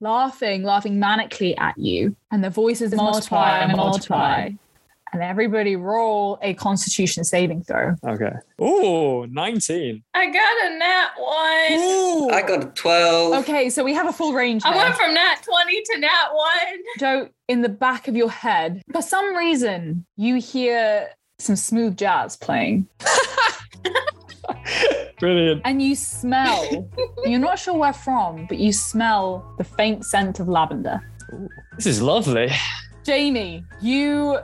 laughing, 0.00 0.62
laughing 0.62 0.96
manically 0.96 1.58
at 1.58 1.76
you, 1.78 2.16
and 2.30 2.42
their 2.42 2.50
voices 2.50 2.94
multiply 2.94 3.60
and 3.60 3.76
multiply. 3.76 4.50
And 5.12 5.22
everybody 5.22 5.74
roll 5.74 6.38
a 6.40 6.54
constitution 6.54 7.24
saving 7.24 7.64
throw. 7.64 7.96
Okay. 8.06 8.30
Ooh, 8.62 9.26
19. 9.26 10.04
I 10.14 10.26
got 10.26 10.70
a 10.70 10.78
nat 10.78 11.08
one. 11.18 11.80
Ooh. 11.80 12.30
I 12.30 12.42
got 12.46 12.62
a 12.64 12.68
12. 12.68 13.32
Okay, 13.42 13.70
so 13.70 13.82
we 13.82 13.92
have 13.94 14.06
a 14.06 14.12
full 14.12 14.32
range. 14.32 14.62
I 14.64 14.72
here. 14.72 14.82
went 14.82 14.94
from 14.96 15.12
nat 15.14 15.36
20 15.42 15.82
to 15.82 15.98
nat 15.98 16.28
one. 16.32 16.78
Joe, 17.00 17.28
in 17.48 17.62
the 17.62 17.68
back 17.68 18.06
of 18.06 18.14
your 18.16 18.30
head, 18.30 18.82
for 18.92 19.02
some 19.02 19.34
reason, 19.36 20.06
you 20.16 20.36
hear 20.36 21.08
some 21.40 21.56
smooth 21.56 21.96
jazz 21.96 22.36
playing 22.36 22.86
Brilliant. 25.18 25.62
and 25.64 25.82
you 25.82 25.94
smell, 25.94 26.88
you're 27.24 27.38
not 27.40 27.58
sure 27.58 27.74
where 27.74 27.92
from, 27.92 28.46
but 28.46 28.58
you 28.58 28.72
smell 28.72 29.54
the 29.58 29.64
faint 29.64 30.04
scent 30.04 30.40
of 30.40 30.48
lavender. 30.48 31.00
This 31.76 31.86
is 31.86 32.00
lovely. 32.00 32.50
Jamie, 33.04 33.64
you 33.82 34.38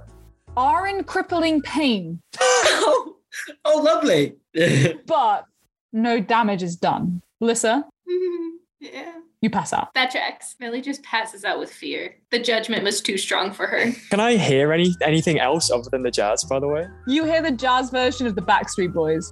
are 0.57 0.87
in 0.87 1.05
crippling 1.05 1.63
pain, 1.63 2.21
oh, 2.41 3.17
oh, 3.65 3.81
lovely. 3.83 4.37
but 5.07 5.47
no 5.93 6.21
damage 6.21 6.63
is 6.63 6.77
done. 6.77 7.23
Lyssa, 7.41 7.85
yeah. 8.81 9.13
you 9.41 9.51
pass 9.51 9.73
out. 9.73 9.93
That 9.95 10.11
tracks. 10.11 10.57
Millie 10.59 10.81
just 10.81 11.03
passes 11.03 11.45
out 11.45 11.59
with 11.59 11.71
fear. 11.73 12.17
The 12.31 12.39
judgment 12.39 12.85
was 12.85 13.01
too 13.01 13.19
strong 13.19 13.53
for 13.53 13.67
her. 13.67 13.93
Can 14.11 14.21
I 14.21 14.37
hear 14.37 14.73
any 14.73 14.95
anything 15.03 15.39
else 15.39 15.71
other 15.71 15.91
than 15.91 16.03
the 16.03 16.11
jazz, 16.11 16.45
by 16.45 16.61
the 16.61 16.69
way? 16.69 16.87
You 17.07 17.25
hear 17.25 17.43
the 17.43 17.53
jazz 17.53 17.91
version 17.91 18.27
of 18.27 18.35
the 18.35 18.43
Backstreet 18.43 18.93
Boys. 18.93 19.31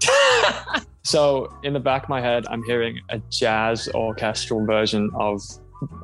So 1.05 1.55
in 1.62 1.75
the 1.75 1.81
back 1.81 2.05
of 2.05 2.09
my 2.09 2.20
head, 2.20 2.47
I'm 2.49 2.62
hearing 2.64 2.99
a 3.11 3.18
jazz 3.31 3.89
orchestral 3.95 4.64
version 4.64 5.11
of 5.14 5.43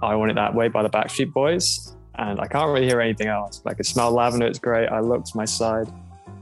I 0.03 0.15
Want 0.15 0.31
It 0.31 0.35
That 0.35 0.55
Way 0.55 0.69
by 0.69 0.83
the 0.83 0.91
Backstreet 0.91 1.33
Boys. 1.33 1.97
And 2.17 2.41
I 2.41 2.47
can't 2.47 2.71
really 2.71 2.87
hear 2.87 3.01
anything 3.01 3.29
else. 3.29 3.61
But 3.63 3.71
I 3.71 3.75
can 3.75 3.85
smell 3.85 4.11
lavender, 4.13 4.47
it's 4.47 4.59
great. 4.59 4.89
I 4.89 5.01
look 5.01 5.25
to 5.25 5.37
my 5.37 5.45
side. 5.45 5.89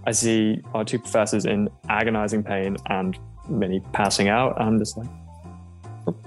I 0.06 0.12
see 0.12 0.60
our 0.74 0.84
two 0.84 0.98
professors 0.98 1.44
in 1.44 1.68
agonizing 1.88 2.42
pain 2.42 2.76
and 2.86 3.18
Minnie 3.48 3.80
passing 3.92 4.28
out. 4.28 4.60
I'm 4.60 4.78
just 4.78 4.96
like 4.96 5.08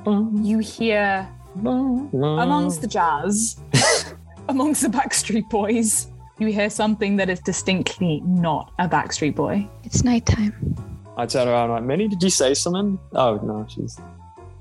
You 0.06 0.60
hear 0.60 1.28
amongst 1.56 2.82
the 2.82 2.88
jazz, 2.88 3.60
amongst 4.50 4.84
the 4.84 4.88
Backstreet 4.88 5.50
Boys, 5.50 6.08
you 6.39 6.48
hear 6.48 6.70
something 6.70 7.18
that 7.18 7.30
is 7.30 7.39
distinctly 7.39 8.22
not 8.26 8.72
a 8.80 8.88
Backstreet 8.88 9.36
Boy. 9.36 9.68
It's 9.84 10.04
nighttime. 10.04 10.76
I 11.18 11.26
turn 11.26 11.48
around 11.48 11.70
like, 11.70 11.84
Minnie, 11.84 12.08
did 12.08 12.24
you 12.24 12.30
say 12.30 12.54
something? 12.54 12.98
Oh 13.14 13.36
no, 13.44 13.66
she's 13.70 14.00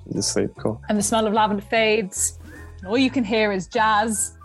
she's 0.05 0.17
asleep. 0.17 0.51
Cool. 0.59 0.81
And 0.89 0.99
the 0.99 1.03
smell 1.03 1.27
of 1.27 1.33
lavender 1.33 1.63
fades, 1.63 2.39
and 2.79 2.89
all 2.89 2.99
you 2.99 3.11
can 3.11 3.25
hear 3.25 3.53
is 3.53 3.67
jazz 3.67 4.37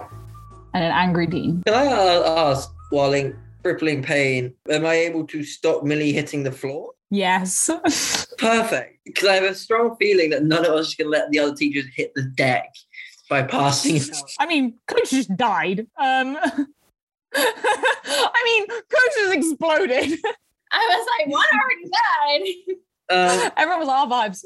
and 0.75 0.83
an 0.83 0.91
angry 0.91 1.25
Dean. 1.25 1.63
Can 1.65 1.73
I 1.73 1.87
uh, 1.87 2.51
ask, 2.51 2.69
while 2.89 3.13
in 3.13 3.35
crippling 3.63 4.03
pain, 4.03 4.53
am 4.69 4.85
I 4.85 4.95
able 4.95 5.25
to 5.27 5.41
stop 5.41 5.83
Millie 5.83 6.11
hitting 6.11 6.43
the 6.43 6.51
floor? 6.51 6.91
Yes. 7.09 7.69
Perfect. 8.37 8.99
Because 9.05 9.29
I 9.29 9.35
have 9.35 9.45
a 9.45 9.55
strong 9.55 9.95
feeling 9.95 10.31
that 10.31 10.43
none 10.43 10.65
of 10.65 10.73
us 10.73 10.93
can 10.93 11.09
let 11.09 11.31
the 11.31 11.39
other 11.39 11.55
teachers 11.55 11.85
hit 11.95 12.13
the 12.13 12.23
deck 12.23 12.73
by 13.29 13.41
passing 13.43 13.97
out. 13.97 14.29
I 14.39 14.45
mean, 14.45 14.73
Coach 14.87 15.11
just 15.11 15.35
died. 15.37 15.87
Um, 15.97 16.37
I 17.33 18.41
mean, 18.43 18.67
Coach 18.67 19.15
just 19.17 19.33
exploded. 19.33 20.19
I 20.71 20.87
was 20.89 21.07
like, 21.17 21.31
one 21.31 21.45
already 21.53 22.55
died. 22.67 22.75
Um, 23.09 23.51
Everyone 23.57 23.79
was 23.79 23.89
our 23.89 24.07
vibes. 24.07 24.43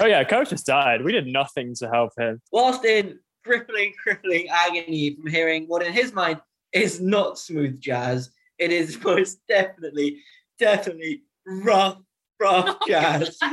Oh 0.00 0.06
yeah, 0.06 0.22
coach 0.22 0.50
just 0.50 0.66
died. 0.66 1.02
We 1.02 1.12
did 1.12 1.26
nothing 1.26 1.74
to 1.76 1.88
help 1.88 2.12
him. 2.16 2.40
whilst 2.52 2.84
in 2.84 3.18
crippling, 3.46 3.92
crippling 4.02 4.48
agony 4.50 5.14
from 5.16 5.30
hearing 5.30 5.64
what 5.66 5.84
in 5.86 5.92
his 5.92 6.12
mind 6.12 6.40
is 6.72 7.00
not 7.00 7.38
smooth 7.38 7.80
jazz, 7.80 8.30
it 8.58 8.72
is 8.72 9.00
most 9.04 9.38
definitely, 9.48 10.18
definitely 10.58 11.22
rough, 11.46 11.98
rough 12.40 12.66
Oh, 12.68 12.86
jazz. 12.86 13.38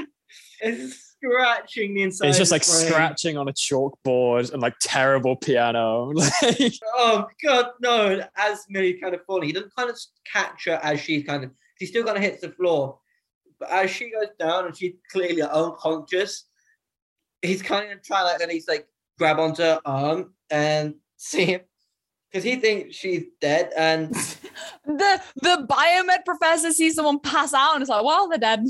It's 0.65 1.15
scratching 1.21 1.93
the 1.93 2.03
inside. 2.03 2.29
It's 2.29 2.37
just 2.37 2.51
like 2.51 2.65
brain. 2.65 2.87
scratching 2.87 3.37
on 3.37 3.47
a 3.49 3.53
chalkboard 3.53 4.51
and 4.53 4.61
like 4.61 4.73
terrible 4.81 5.35
piano. 5.35 6.11
Like, 6.41 6.73
Oh 6.95 7.27
god, 7.43 7.65
no! 7.81 8.21
As 8.37 8.63
Millie 8.69 8.93
kind 8.93 9.13
of 9.13 9.23
falling, 9.25 9.47
he 9.47 9.51
doesn't 9.51 9.75
kind 9.75 9.89
of 9.89 9.99
catch 10.31 10.65
her 10.65 10.79
as 10.81 10.99
she's 11.01 11.23
kind 11.25 11.43
of. 11.43 11.51
She 11.79 11.85
still 11.85 12.03
kind 12.05 12.17
of 12.17 12.23
hits 12.23 12.41
the 12.41 12.49
floor, 12.51 12.97
but 13.59 13.69
as 13.69 13.91
she 13.91 14.09
goes 14.09 14.29
down 14.39 14.65
and 14.67 14.75
she's 14.75 14.93
clearly 15.11 15.41
unconscious, 15.41 16.45
he's 17.41 17.61
kind 17.61 17.91
of 17.91 18.01
trying 18.01 18.23
like, 18.25 18.41
and 18.41 18.51
he's 18.51 18.67
like 18.67 18.87
grab 19.17 19.39
onto 19.39 19.61
her 19.61 19.79
arm 19.85 20.33
and 20.49 20.95
see 21.17 21.45
him 21.45 21.61
because 22.33 22.43
he 22.43 22.55
thinks 22.55 22.95
she's 22.95 23.25
dead, 23.39 23.71
and 23.77 24.13
the 24.85 25.21
the 25.35 25.67
biomed 25.69 26.25
professor 26.25 26.71
sees 26.71 26.95
someone 26.95 27.19
pass 27.19 27.53
out 27.53 27.75
and 27.75 27.83
is 27.83 27.89
like, 27.89 28.03
well, 28.03 28.27
they're 28.27 28.39
dead. 28.39 28.63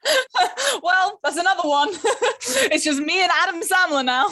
well, 0.82 1.20
that's 1.22 1.36
another 1.36 1.68
one. 1.68 1.90
it's 1.92 2.84
just 2.84 3.00
me 3.00 3.20
and 3.20 3.30
Adam 3.42 3.60
Sandler 3.60 4.04
now. 4.04 4.28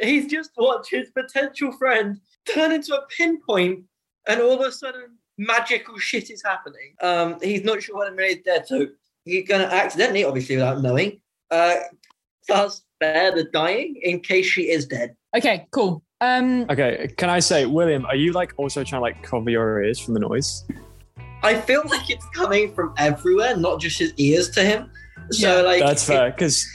he's 0.00 0.26
just 0.28 0.50
watched 0.56 0.90
his 0.90 1.10
potential 1.10 1.72
friend 1.72 2.18
turn 2.48 2.72
into 2.72 2.94
a 2.94 3.06
pinpoint, 3.14 3.84
and 4.26 4.40
all 4.40 4.54
of 4.54 4.66
a 4.66 4.72
sudden 4.72 5.18
magical 5.36 5.98
shit 5.98 6.30
is 6.30 6.42
happening. 6.42 6.94
Um, 7.02 7.36
he's 7.42 7.64
not 7.64 7.82
sure 7.82 7.98
when 7.98 8.16
Millie's 8.16 8.42
dead, 8.44 8.66
so 8.66 8.86
he's 9.24 9.46
gonna 9.46 9.64
accidentally, 9.64 10.24
obviously 10.24 10.56
without 10.56 10.80
knowing, 10.80 11.20
uh, 11.50 11.76
does 12.48 12.82
spare 13.00 13.34
the 13.34 13.44
dying 13.44 13.98
in 14.02 14.20
case 14.20 14.46
she 14.46 14.70
is 14.70 14.86
dead. 14.86 15.16
Okay, 15.34 15.66
cool. 15.70 16.02
Um, 16.20 16.66
okay, 16.68 17.08
can 17.16 17.30
I 17.30 17.40
say, 17.40 17.64
William, 17.64 18.04
are 18.04 18.14
you 18.14 18.32
like 18.32 18.52
also 18.58 18.84
trying 18.84 18.98
to 18.98 19.02
like 19.02 19.22
cover 19.22 19.48
your 19.48 19.82
ears 19.82 19.98
from 19.98 20.12
the 20.12 20.20
noise? 20.20 20.64
I 21.42 21.58
feel 21.58 21.82
like 21.86 22.10
it's 22.10 22.26
coming 22.34 22.74
from 22.74 22.92
everywhere, 22.98 23.56
not 23.56 23.80
just 23.80 23.98
his 23.98 24.12
ears 24.18 24.50
to 24.50 24.62
him. 24.62 24.90
So 25.30 25.56
Yeah, 25.56 25.62
like 25.62 25.80
That's 25.80 26.06
fair, 26.06 26.30
because 26.30 26.66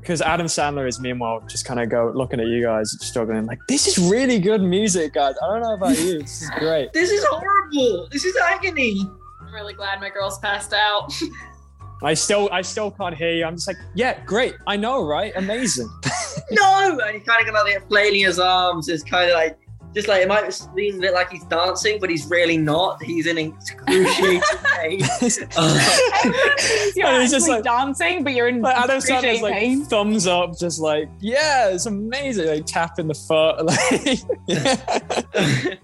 because 0.00 0.20
Adam 0.20 0.46
Sandler 0.46 0.86
is 0.86 1.00
meanwhile 1.00 1.40
just 1.48 1.64
kind 1.64 1.80
of 1.80 1.88
go 1.88 2.12
looking 2.14 2.38
at 2.38 2.46
you 2.46 2.62
guys 2.62 2.94
struggling 3.00 3.46
like 3.46 3.60
this 3.68 3.86
is 3.86 3.96
really 3.98 4.38
good 4.38 4.60
music, 4.60 5.14
guys. 5.14 5.34
I 5.42 5.46
don't 5.46 5.62
know 5.62 5.74
about 5.74 5.98
you, 5.98 6.20
this 6.20 6.42
is 6.42 6.50
great. 6.58 6.90
This 6.92 7.10
is 7.10 7.24
horrible. 7.24 8.08
This 8.10 8.26
is 8.26 8.36
agony. 8.36 9.00
I'm 9.40 9.54
really 9.54 9.72
glad 9.72 10.00
my 10.00 10.10
girl's 10.10 10.38
passed 10.40 10.74
out. 10.74 11.10
I 12.02 12.14
still 12.14 12.48
I 12.52 12.60
still 12.62 12.90
can't 12.90 13.16
hear 13.16 13.32
you. 13.32 13.44
I'm 13.44 13.54
just 13.56 13.66
like, 13.68 13.76
yeah, 13.94 14.20
great. 14.24 14.54
I 14.66 14.76
know, 14.76 15.04
right? 15.04 15.32
Amazing. 15.36 15.88
No, 16.50 16.98
and 17.02 17.16
he's 17.16 17.26
kind 17.26 17.40
of 17.40 17.46
gonna 17.54 17.64
like 17.70 17.88
flailing 17.88 18.20
his 18.20 18.38
arms. 18.38 18.88
It's 18.88 19.02
kind 19.02 19.30
of 19.30 19.34
like 19.34 19.58
just 19.94 20.08
like 20.08 20.20
it 20.22 20.28
might 20.28 20.52
seem 20.52 20.96
a 20.96 21.00
bit 21.00 21.14
like 21.14 21.30
he's 21.30 21.44
dancing, 21.44 21.98
but 22.00 22.10
he's 22.10 22.26
really 22.26 22.58
not. 22.58 23.02
He's 23.02 23.26
in 23.26 23.38
excruciating 23.38 24.42
pain. 24.76 25.00
Uh, 25.56 25.78
everyone 26.24 26.92
you're 26.96 27.20
he's 27.22 27.30
just 27.30 27.48
actually 27.48 27.50
like- 27.54 27.64
dancing, 27.64 28.24
but 28.24 28.34
you're 28.34 28.48
in 28.48 28.60
Like 28.60 28.76
Adam 28.76 28.98
Sandler's 28.98 29.04
excruciating 29.04 29.42
like 29.42 29.52
pain. 29.54 29.84
thumbs 29.84 30.26
up, 30.26 30.58
just 30.58 30.80
like, 30.80 31.08
yeah, 31.20 31.68
it's 31.70 31.86
amazing. 31.86 32.46
Like 32.48 32.66
tapping 32.66 33.06
the 33.08 33.14
foot. 33.14 33.64
Like, 33.64 34.18
yeah. 34.46 35.74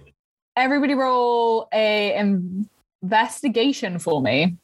Everybody 0.56 0.94
roll 0.94 1.68
a 1.72 2.14
investigation 3.02 3.98
for 3.98 4.20
me. 4.20 4.56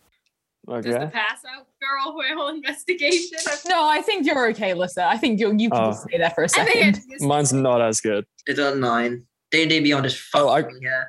Does 0.68 0.84
the 0.84 1.06
pass 1.12 1.40
out 1.44 1.66
girl 1.80 2.16
roll 2.36 2.48
investigation? 2.48 3.38
No, 3.68 3.88
I 3.88 4.02
think 4.02 4.26
you're 4.26 4.48
okay, 4.50 4.74
Lyssa. 4.74 5.06
I 5.06 5.16
think 5.16 5.38
you 5.40 5.54
you 5.56 5.70
can 5.70 5.80
Oh. 5.80 5.90
just 5.90 6.02
stay 6.08 6.18
there 6.18 6.30
for 6.30 6.44
a 6.44 6.48
think 6.48 6.68
second. 6.68 7.00
it's 7.10 7.22
Mine's 7.22 7.52
not 7.52 7.80
as 7.80 8.00
good. 8.00 8.24
it's 8.46 8.58
a 8.58 8.74
nine. 8.74 9.26
D 9.52 9.62
and 9.62 9.70
D 9.70 9.80
Beyond 9.80 10.06
is 10.06 10.20
Oh, 10.34 10.48
I- 10.48 10.64
yeah. 10.80 11.04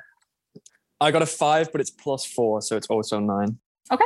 I 1.00 1.10
got 1.10 1.22
a 1.22 1.26
five, 1.26 1.70
but 1.72 1.80
it's 1.80 1.90
plus 1.90 2.24
four, 2.24 2.60
so 2.62 2.76
it's 2.76 2.86
also 2.88 3.18
nine. 3.20 3.58
Okay. 3.92 4.04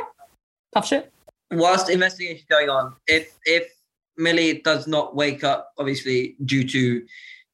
Tough 0.73 0.87
shit. 0.87 1.11
Whilst 1.51 1.89
investigation 1.89 2.45
going 2.49 2.69
on, 2.69 2.95
if 3.07 3.35
if 3.45 3.67
Millie 4.17 4.61
does 4.61 4.87
not 4.87 5.15
wake 5.15 5.43
up, 5.43 5.71
obviously 5.77 6.35
due 6.45 6.63
to 6.67 7.05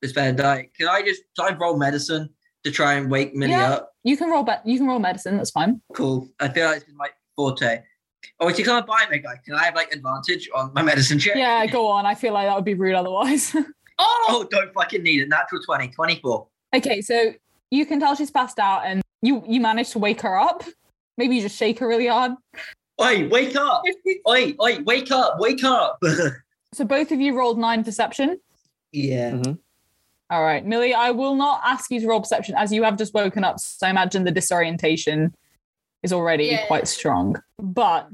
the 0.02 0.08
spare 0.08 0.32
die, 0.34 0.70
can 0.78 0.88
I 0.88 1.02
just 1.02 1.22
try 1.38 1.50
and 1.50 1.60
roll 1.60 1.78
medicine 1.78 2.30
to 2.64 2.72
try 2.72 2.93
and 2.93 3.10
wake 3.12 3.34
Millie 3.36 3.52
Yeah. 3.52 3.74
up? 3.74 3.91
You 4.04 4.16
can 4.18 4.30
roll 4.30 4.43
bet. 4.43 4.66
You 4.66 4.78
can 4.78 4.88
roll 4.88 5.00
medicine. 5.00 5.36
That's 5.38 5.52
fine. 5.52 5.82
Cool. 5.93 6.30
I 6.39 6.47
feel 6.50 6.68
like 6.68 6.84
it's 6.84 6.91
my 6.95 7.10
forte. 7.36 7.82
Oh, 8.39 8.51
she 8.53 8.63
can't 8.63 8.86
buy 8.86 9.05
me, 9.11 9.20
guy. 9.20 9.36
Can 9.45 9.55
I 9.55 9.65
have 9.65 9.76
like 9.76 9.93
advantage 9.93 10.49
on 10.53 10.72
my 10.74 10.82
medicine 10.82 11.20
check? 11.20 11.36
Yeah, 11.36 11.65
go 11.67 11.88
on. 11.88 12.05
I 12.05 12.15
feel 12.15 12.34
like 12.34 12.47
that 12.47 12.55
would 12.55 12.65
be 12.65 12.74
rude 12.74 12.95
otherwise. 12.95 13.53
Oh, 13.55 13.65
Oh, 14.30 14.47
don't 14.49 14.74
fucking 14.74 15.03
need 15.03 15.22
it. 15.22 15.30
Natural 15.30 15.61
20, 15.61 15.89
24. 15.89 16.47
okay, 16.76 17.01
so 17.01 17.34
you 17.72 17.86
can 17.86 17.99
tell 17.99 18.15
she's 18.15 18.32
passed 18.32 18.57
out, 18.59 18.84
and 18.86 19.01
you 19.22 19.43
you 19.47 19.59
managed 19.59 19.91
to 19.93 19.99
wake 19.99 20.22
her 20.22 20.38
up. 20.39 20.63
Maybe 21.17 21.36
you 21.36 21.41
just 21.41 21.57
shake 21.57 21.80
her 21.80 21.88
really 21.88 22.07
hard. 22.07 22.32
Oi, 23.01 23.28
wake 23.30 23.55
up! 23.57 23.84
Oi, 24.30 24.55
oi, 24.61 24.80
wake 24.86 25.11
up, 25.11 25.39
wake 25.39 25.63
up! 25.63 25.99
So 26.72 26.86
both 26.86 27.11
of 27.11 27.20
you 27.20 27.36
rolled 27.36 27.57
nine 27.57 27.84
perception. 27.84 28.39
yeah. 28.91 29.32
Mhm. 29.32 29.57
All 30.30 30.43
right, 30.43 30.63
Millie, 30.63 30.93
I 30.93 31.09
will 31.09 31.34
not 31.34 31.61
ask 31.65 31.89
you 31.89 31.99
to 31.99 32.07
roll 32.07 32.20
perception 32.20 32.53
as 32.55 32.72
you 32.72 32.84
have 32.84 32.95
just 32.95 33.11
woken 33.15 33.43
up. 33.43 33.59
So 33.59 33.88
I 33.88 33.89
imagine 33.89 34.24
the 34.24 34.32
disorientation 34.32 35.34
is 36.04 36.14
already 36.14 36.45
Yeah. 36.45 36.66
quite 36.68 36.88
strong. 36.88 37.41
But 37.58 38.10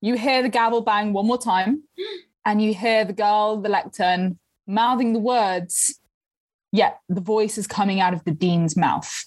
you 0.00 0.14
hear 0.14 0.42
the 0.42 0.48
gavel 0.48 0.80
bang 0.80 1.12
one 1.12 1.26
more 1.26 1.38
time, 1.38 1.82
and 2.44 2.62
you 2.62 2.74
hear 2.74 3.04
the 3.04 3.12
girl, 3.12 3.60
the 3.60 3.68
lectern, 3.68 4.38
mouthing 4.66 5.12
the 5.12 5.18
words. 5.18 5.98
Yet 6.72 7.00
the 7.08 7.20
voice 7.20 7.58
is 7.58 7.66
coming 7.66 8.00
out 8.00 8.14
of 8.14 8.22
the 8.24 8.30
dean's 8.30 8.76
mouth, 8.76 9.24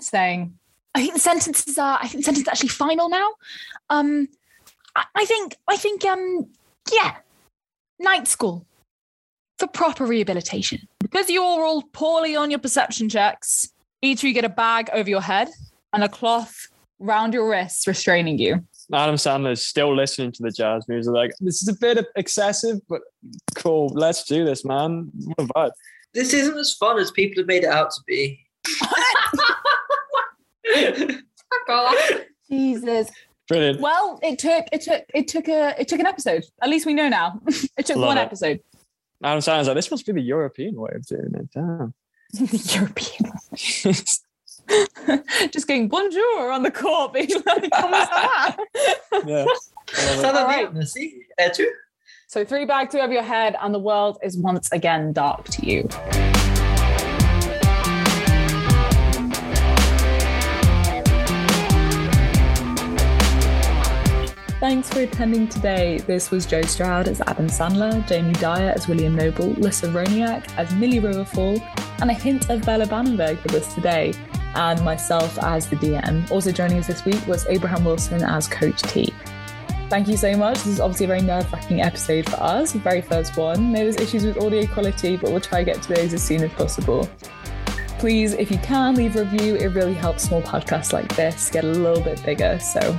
saying, 0.00 0.58
I 0.94 1.00
think 1.00 1.14
the 1.14 1.20
sentences 1.20 1.78
are. 1.78 1.96
I 2.02 2.08
think 2.08 2.24
the 2.24 2.24
sentence 2.24 2.42
is 2.42 2.48
actually 2.48 2.68
final 2.70 3.08
now. 3.08 3.28
Um, 3.88 4.28
I, 4.96 5.04
I 5.14 5.24
think. 5.24 5.56
I 5.68 5.76
think. 5.76 6.04
Um, 6.04 6.48
yeah, 6.92 7.16
night 8.00 8.26
school 8.26 8.66
for 9.58 9.68
proper 9.68 10.04
rehabilitation. 10.04 10.80
Because 10.98 11.30
you're 11.30 11.64
all 11.64 11.82
poorly 11.92 12.34
on 12.34 12.50
your 12.50 12.58
perception 12.58 13.08
checks, 13.08 13.68
each 14.02 14.18
of 14.20 14.24
you 14.24 14.34
get 14.34 14.44
a 14.44 14.48
bag 14.48 14.90
over 14.92 15.08
your 15.08 15.20
head 15.20 15.48
and 15.92 16.02
a 16.02 16.08
cloth 16.08 16.66
round 17.02 17.34
your 17.34 17.48
wrists 17.48 17.86
restraining 17.86 18.38
you. 18.38 18.64
Adam 18.92 19.16
Sandler 19.16 19.52
is 19.52 19.66
still 19.66 19.94
listening 19.94 20.32
to 20.32 20.42
the 20.42 20.50
jazz 20.50 20.88
music. 20.88 21.12
Like, 21.12 21.32
this 21.40 21.62
is 21.62 21.68
a 21.68 21.74
bit 21.74 22.06
excessive, 22.16 22.80
but 22.88 23.00
cool. 23.54 23.88
Let's 23.94 24.24
do 24.24 24.44
this, 24.44 24.64
man. 24.64 25.10
What 25.24 25.38
a 25.38 25.44
vibe. 25.44 25.70
This 26.14 26.34
isn't 26.34 26.58
as 26.58 26.74
fun 26.74 26.98
as 26.98 27.10
people 27.10 27.40
have 27.40 27.46
made 27.46 27.64
it 27.64 27.70
out 27.70 27.90
to 27.90 28.00
be. 28.06 28.44
Fuck 30.74 31.68
off. 31.68 31.96
Jesus. 32.50 33.10
Brilliant. 33.48 33.80
Well, 33.80 34.20
it 34.22 34.38
took 34.38 34.66
it 34.72 34.82
took 34.82 35.04
it 35.14 35.28
took 35.28 35.48
a 35.48 35.74
it 35.80 35.88
took 35.88 36.00
an 36.00 36.06
episode. 36.06 36.44
At 36.60 36.68
least 36.68 36.86
we 36.86 36.94
know 36.94 37.08
now. 37.08 37.40
it 37.76 37.86
took 37.86 37.96
Love 37.96 38.08
one 38.08 38.18
it. 38.18 38.22
episode. 38.22 38.60
Adam 39.24 39.40
Sandler's 39.40 39.68
like, 39.68 39.76
this 39.76 39.90
must 39.90 40.04
be 40.04 40.12
the 40.12 40.20
European 40.20 40.74
way 40.74 40.90
of 40.94 41.06
doing 41.06 41.32
it. 41.34 41.50
Damn. 41.52 41.94
the 42.32 42.72
European. 42.74 43.32
Just 45.52 45.66
going 45.66 45.88
bonjour 45.88 46.50
on 46.52 46.62
the 46.62 46.70
court, 46.70 47.12
being 47.12 47.28
like, 47.46 47.70
"Comment 47.70 48.08
ça 48.08 48.20
va?" 48.22 48.56
yeah. 49.26 49.46
Ça 49.86 50.32
va 50.32 50.46
bien, 50.46 50.64
right. 50.64 50.74
merci. 50.74 51.26
Et 51.38 51.50
tu? 51.52 51.66
So 52.28 52.44
three 52.44 52.64
bags 52.64 52.94
over 52.94 53.12
your 53.12 53.22
head, 53.22 53.56
and 53.60 53.74
the 53.74 53.78
world 53.78 54.18
is 54.22 54.38
once 54.38 54.70
again 54.72 55.12
dark 55.12 55.44
to 55.50 55.66
you. 55.66 55.88
Thanks 64.62 64.88
for 64.90 65.00
attending 65.00 65.48
today. 65.48 65.98
This 65.98 66.30
was 66.30 66.46
Joe 66.46 66.62
Stroud 66.62 67.08
as 67.08 67.20
Adam 67.22 67.48
Sandler, 67.48 68.06
Jamie 68.06 68.32
Dyer 68.34 68.70
as 68.70 68.86
William 68.86 69.12
Noble, 69.16 69.48
Lyssa 69.54 69.88
Wroniak 69.88 70.44
as 70.56 70.72
Millie 70.76 71.00
Riverfell, 71.00 71.60
and 72.00 72.08
a 72.08 72.14
hint 72.14 72.48
of 72.48 72.64
Bella 72.64 72.86
Bannenberg 72.86 73.42
with 73.42 73.54
us 73.54 73.74
today, 73.74 74.14
and 74.54 74.82
myself 74.84 75.38
as 75.42 75.68
the 75.68 75.76
DM. 75.76 76.30
Also 76.30 76.52
joining 76.52 76.78
us 76.78 76.86
this 76.86 77.04
week 77.04 77.26
was 77.26 77.46
Abraham 77.46 77.84
Wilson 77.84 78.22
as 78.22 78.48
Coach 78.48 78.82
T. 78.82 79.12
Thank 79.88 80.08
you 80.08 80.16
so 80.16 80.34
much. 80.36 80.56
This 80.58 80.68
is 80.68 80.80
obviously 80.80 81.04
a 81.04 81.08
very 81.08 81.20
nerve 81.20 81.52
wracking 81.52 81.82
episode 81.82 82.28
for 82.28 82.36
us, 82.36 82.72
the 82.72 82.78
very 82.78 83.02
first 83.02 83.36
one. 83.36 83.72
Maybe 83.72 83.90
there's 83.90 83.96
issues 83.96 84.24
with 84.24 84.38
audio 84.38 84.66
quality, 84.66 85.16
but 85.16 85.30
we'll 85.30 85.40
try 85.40 85.58
to 85.62 85.64
get 85.70 85.82
to 85.82 85.94
those 85.94 86.14
as 86.14 86.22
soon 86.22 86.42
as 86.42 86.50
possible. 86.52 87.08
Please, 87.98 88.32
if 88.32 88.50
you 88.50 88.58
can, 88.58 88.94
leave 88.94 89.16
a 89.16 89.24
review. 89.24 89.56
It 89.56 89.68
really 89.68 89.94
helps 89.94 90.24
small 90.24 90.42
podcasts 90.42 90.92
like 90.92 91.14
this 91.14 91.50
get 91.50 91.64
a 91.64 91.68
little 91.68 92.02
bit 92.02 92.24
bigger. 92.24 92.58
So 92.58 92.98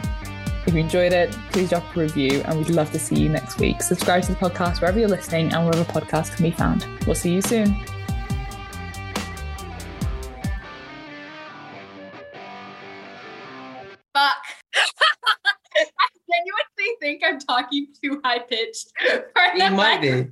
if 0.66 0.74
you 0.74 0.80
enjoyed 0.80 1.14
it, 1.14 1.32
please 1.52 1.70
drop 1.70 1.84
a 1.96 2.00
review 2.00 2.42
and 2.46 2.58
we'd 2.58 2.70
love 2.70 2.92
to 2.92 3.00
see 3.00 3.16
you 3.16 3.28
next 3.28 3.60
week. 3.60 3.82
Subscribe 3.82 4.24
to 4.24 4.34
the 4.34 4.38
podcast 4.38 4.80
wherever 4.80 5.00
you're 5.00 5.10
listening 5.10 5.52
and 5.52 5.66
wherever 5.66 5.84
podcasts 5.92 6.36
can 6.36 6.44
be 6.44 6.52
found. 6.52 6.86
We'll 7.06 7.16
see 7.16 7.34
you 7.34 7.42
soon. 7.42 7.76
Think 17.04 17.22
I'm 17.26 17.38
talking 17.38 17.88
too 18.02 18.22
high 18.24 18.40
pitched 18.40 18.94
for 18.98 19.44
You 19.56 19.72
might 19.72 20.02
be. 20.02 20.08
You, 20.08 20.28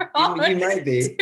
you 0.47 0.57
might 0.57 0.85
be. 0.85 1.17